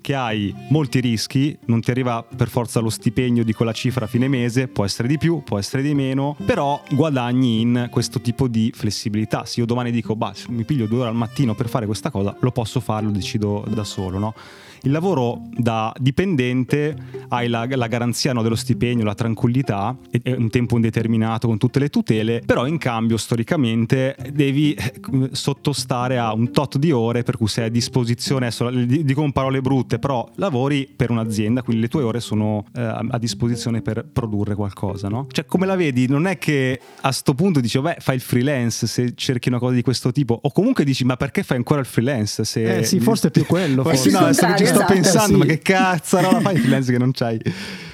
Che 0.00 0.14
hai 0.14 0.54
molti 0.68 1.00
rischi, 1.00 1.56
non 1.66 1.80
ti 1.80 1.90
arriva 1.90 2.22
per 2.22 2.48
forza 2.48 2.80
lo 2.80 2.90
stipendio 2.90 3.44
di 3.44 3.52
quella 3.52 3.72
cifra 3.72 4.04
a 4.04 4.08
fine 4.08 4.28
mese, 4.28 4.68
può 4.68 4.84
essere 4.84 5.08
di 5.08 5.18
più, 5.18 5.42
può 5.42 5.58
essere 5.58 5.82
di 5.82 5.94
meno, 5.94 6.36
però 6.44 6.82
guadagni 6.90 7.60
in 7.60 7.88
questo 7.90 8.20
tipo 8.20 8.48
di 8.48 8.72
flessibilità. 8.74 9.44
Se 9.44 9.60
io 9.60 9.66
domani 9.66 9.90
dico, 9.90 10.16
bah, 10.16 10.34
mi 10.48 10.64
piglio 10.64 10.86
due 10.86 11.00
ore 11.00 11.08
al 11.08 11.14
mattino 11.14 11.54
per 11.54 11.68
fare 11.68 11.86
questa 11.86 12.10
cosa, 12.10 12.36
lo 12.40 12.52
posso 12.52 12.80
fare, 12.80 13.04
lo 13.04 13.12
decido 13.12 13.64
da 13.68 13.84
solo, 13.84 14.18
no? 14.18 14.34
Il 14.82 14.92
lavoro 14.92 15.42
da 15.50 15.92
dipendente 15.98 16.96
hai 17.28 17.48
la, 17.48 17.66
la 17.68 17.86
garanzia 17.86 18.32
no, 18.32 18.42
dello 18.42 18.54
stipendio, 18.54 19.04
la 19.04 19.14
tranquillità, 19.14 19.96
è 20.22 20.32
un 20.32 20.48
tempo 20.50 20.76
indeterminato 20.76 21.48
con 21.48 21.58
tutte 21.58 21.78
le 21.78 21.90
tutele, 21.90 22.42
però 22.44 22.66
in 22.66 22.78
cambio 22.78 23.16
storicamente 23.16 24.16
devi 24.32 24.72
eh, 24.74 24.92
sottostare 25.32 26.18
a 26.18 26.32
un 26.32 26.50
tot 26.50 26.78
di 26.78 26.92
ore 26.92 27.22
per 27.22 27.36
cui 27.36 27.48
sei 27.48 27.66
a 27.66 27.68
disposizione, 27.68 28.46
adesso 28.46 28.70
dico 28.70 29.20
con 29.20 29.32
parole 29.32 29.60
brutte, 29.60 29.98
però 29.98 30.28
lavori 30.36 30.88
per 30.94 31.10
un'azienda, 31.10 31.62
quindi 31.62 31.82
le 31.82 31.88
tue 31.88 32.02
ore 32.02 32.20
sono 32.20 32.64
eh, 32.74 32.80
a 32.80 33.18
disposizione 33.18 33.82
per 33.82 34.06
produrre 34.10 34.54
qualcosa, 34.54 35.08
no? 35.08 35.26
Cioè 35.30 35.44
come 35.44 35.66
la 35.66 35.76
vedi? 35.76 36.08
Non 36.08 36.26
è 36.26 36.38
che 36.38 36.80
a 37.02 37.12
sto 37.12 37.34
punto 37.34 37.60
dici, 37.60 37.78
beh, 37.78 37.96
fai 37.98 38.14
il 38.14 38.20
freelance 38.20 38.86
se 38.86 39.12
cerchi 39.14 39.48
una 39.48 39.58
cosa 39.58 39.74
di 39.74 39.82
questo 39.82 40.10
tipo, 40.10 40.38
o 40.40 40.50
comunque 40.52 40.84
dici, 40.84 41.04
ma 41.04 41.16
perché 41.16 41.42
fai 41.42 41.58
ancora 41.58 41.80
il 41.80 41.86
freelance? 41.86 42.44
Se... 42.44 42.78
Eh 42.78 42.84
sì, 42.84 42.98
forse 43.00 43.28
è 43.28 43.30
più 43.30 43.44
quello. 43.46 43.82
Forse. 43.90 44.10
No, 44.10 44.32
sto 44.70 44.78
esatto, 44.78 44.92
pensando, 44.92 45.32
sì. 45.32 45.38
ma 45.38 45.44
che 45.44 45.58
cazzo, 45.58 46.20
no, 46.20 46.30
la 46.32 46.40
fai 46.40 46.54
in 46.54 46.60
freelance 46.60 46.92
che 46.92 46.98
non 46.98 47.12
c'hai 47.12 47.40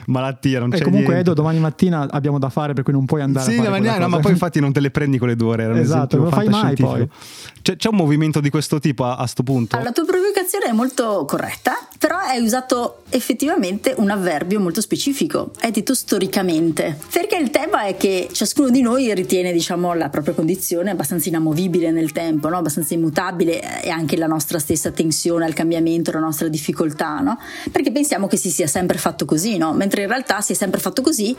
malattia, 0.06 0.60
non 0.60 0.72
e 0.72 0.78
c'è 0.78 0.84
comunque 0.84 1.12
niente. 1.12 1.30
Edo 1.30 1.34
domani 1.34 1.58
mattina 1.58 2.06
abbiamo 2.10 2.38
da 2.38 2.48
fare 2.48 2.72
per 2.72 2.84
cui 2.84 2.92
non 2.92 3.04
puoi 3.04 3.22
andare 3.22 3.50
sì, 3.50 3.58
a 3.58 3.64
fare 3.64 3.80
no, 3.80 3.98
no, 3.98 4.08
ma 4.08 4.18
poi 4.18 4.32
infatti 4.36 4.60
non 4.60 4.72
te 4.72 4.80
le 4.80 4.90
prendi 4.90 5.18
con 5.18 5.28
le 5.28 5.36
due 5.36 5.48
ore 5.48 5.62
era 5.64 5.78
esatto, 5.78 6.16
non 6.16 6.26
lo 6.26 6.30
fai 6.30 6.48
mai 6.48 6.74
poi 6.74 7.08
c'è, 7.62 7.76
c'è, 7.76 7.88
un 7.88 7.96
movimento 7.96 8.40
di 8.40 8.50
questo 8.50 8.78
tipo 8.78 9.04
a, 9.04 9.16
a 9.16 9.26
sto 9.26 9.42
punto? 9.42 9.78
La 9.80 9.92
tua 9.92 10.04
provocazione 10.04 10.66
è 10.66 10.72
molto 10.72 11.24
corretta 11.26 11.74
però 11.98 12.16
hai 12.16 12.42
usato 12.42 13.02
effettivamente 13.10 13.94
un 13.96 14.10
avverbio 14.10 14.60
molto 14.60 14.80
specifico 14.80 15.50
hai 15.60 15.70
detto 15.70 15.94
storicamente 15.94 16.96
perché 17.12 17.36
il 17.36 17.50
tema 17.50 17.84
è 17.84 17.96
che 17.96 18.28
ciascuno 18.32 18.70
di 18.70 18.82
noi 18.82 19.12
ritiene 19.14 19.52
diciamo 19.52 19.94
la 19.94 20.08
propria 20.08 20.34
condizione 20.34 20.90
abbastanza 20.90 21.28
inamovibile 21.28 21.90
nel 21.90 22.12
tempo 22.12 22.48
no? 22.48 22.58
abbastanza 22.58 22.94
immutabile 22.94 23.82
e 23.82 23.90
anche 23.90 24.16
la 24.16 24.26
nostra 24.26 24.58
stessa 24.58 24.90
tensione 24.90 25.44
al 25.44 25.54
cambiamento 25.54 26.12
la 26.12 26.20
nostra 26.20 26.48
difficoltà 26.48 27.20
no? 27.20 27.38
perché 27.70 27.90
pensiamo 27.90 28.26
che 28.26 28.36
si 28.36 28.50
sia 28.50 28.66
sempre 28.66 28.98
fatto 28.98 29.24
così 29.24 29.56
no? 29.56 29.72
mentre 29.72 29.95
mentre 29.96 30.02
in 30.02 30.08
realtà 30.08 30.40
si 30.42 30.52
è 30.52 30.54
sempre 30.54 30.80
fatto 30.80 31.00
così 31.00 31.34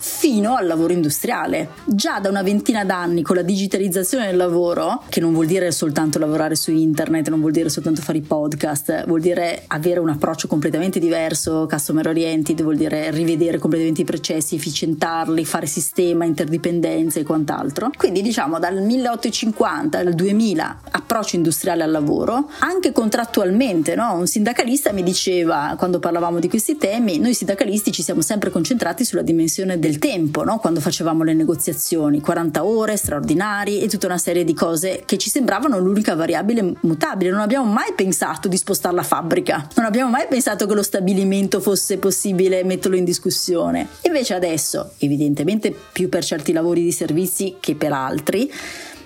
fino 0.00 0.56
al 0.56 0.66
lavoro 0.66 0.92
industriale. 0.92 1.68
Già 1.84 2.20
da 2.20 2.30
una 2.30 2.42
ventina 2.42 2.84
d'anni 2.84 3.22
con 3.22 3.36
la 3.36 3.42
digitalizzazione 3.42 4.26
del 4.26 4.36
lavoro, 4.36 5.02
che 5.08 5.20
non 5.20 5.32
vuol 5.32 5.46
dire 5.46 5.70
soltanto 5.70 6.18
lavorare 6.18 6.56
su 6.56 6.70
internet, 6.70 7.28
non 7.28 7.40
vuol 7.40 7.52
dire 7.52 7.68
soltanto 7.68 8.00
fare 8.00 8.18
i 8.18 8.22
podcast, 8.22 9.06
vuol 9.06 9.20
dire 9.20 9.64
avere 9.66 10.00
un 10.00 10.08
approccio 10.08 10.48
completamente 10.48 10.98
diverso, 10.98 11.66
customer 11.68 12.08
oriented, 12.08 12.62
vuol 12.62 12.76
dire 12.76 13.10
rivedere 13.10 13.58
completamente 13.58 14.00
i 14.00 14.04
processi, 14.04 14.54
efficientarli, 14.54 15.44
fare 15.44 15.66
sistema, 15.66 16.24
interdipendenze 16.24 17.20
e 17.20 17.24
quant'altro. 17.24 17.90
Quindi 17.96 18.22
diciamo 18.22 18.58
dal 18.58 18.82
1850 18.82 19.98
al 19.98 20.14
2000 20.14 20.80
approccio 20.92 21.36
industriale 21.36 21.82
al 21.82 21.90
lavoro, 21.90 22.48
anche 22.60 22.92
contrattualmente, 22.92 23.94
no? 23.94 24.14
un 24.14 24.26
sindacalista 24.26 24.92
mi 24.92 25.02
diceva 25.02 25.74
quando 25.76 25.98
parlavamo 25.98 26.38
di 26.38 26.48
questi 26.48 26.76
temi, 26.76 27.18
noi 27.18 27.34
sindacalisti 27.34 27.92
ci 27.92 28.02
siamo 28.02 28.22
sempre 28.22 28.50
concentrati 28.50 29.04
sulla 29.04 29.22
dimensione 29.22 29.78
del 29.78 29.89
del 29.90 29.98
tempo, 29.98 30.44
no? 30.44 30.58
quando 30.58 30.78
facevamo 30.80 31.24
le 31.24 31.34
negoziazioni, 31.34 32.20
40 32.20 32.64
ore 32.64 32.96
straordinari 32.96 33.80
e 33.80 33.88
tutta 33.88 34.06
una 34.06 34.18
serie 34.18 34.44
di 34.44 34.54
cose 34.54 35.02
che 35.04 35.18
ci 35.18 35.28
sembravano 35.28 35.78
l'unica 35.78 36.14
variabile 36.14 36.74
mutabile. 36.82 37.30
Non 37.30 37.40
abbiamo 37.40 37.70
mai 37.70 37.92
pensato 37.94 38.46
di 38.46 38.56
spostare 38.56 38.94
la 38.94 39.02
fabbrica, 39.02 39.66
non 39.74 39.84
abbiamo 39.84 40.10
mai 40.10 40.26
pensato 40.28 40.66
che 40.66 40.74
lo 40.74 40.82
stabilimento 40.82 41.60
fosse 41.60 41.98
possibile 41.98 42.62
metterlo 42.62 42.96
in 42.96 43.04
discussione. 43.04 43.88
Invece 44.02 44.34
adesso, 44.34 44.92
evidentemente 44.98 45.74
più 45.92 46.08
per 46.08 46.24
certi 46.24 46.52
lavori 46.52 46.82
di 46.82 46.92
servizi 46.92 47.56
che 47.58 47.74
per 47.74 47.92
altri, 47.92 48.50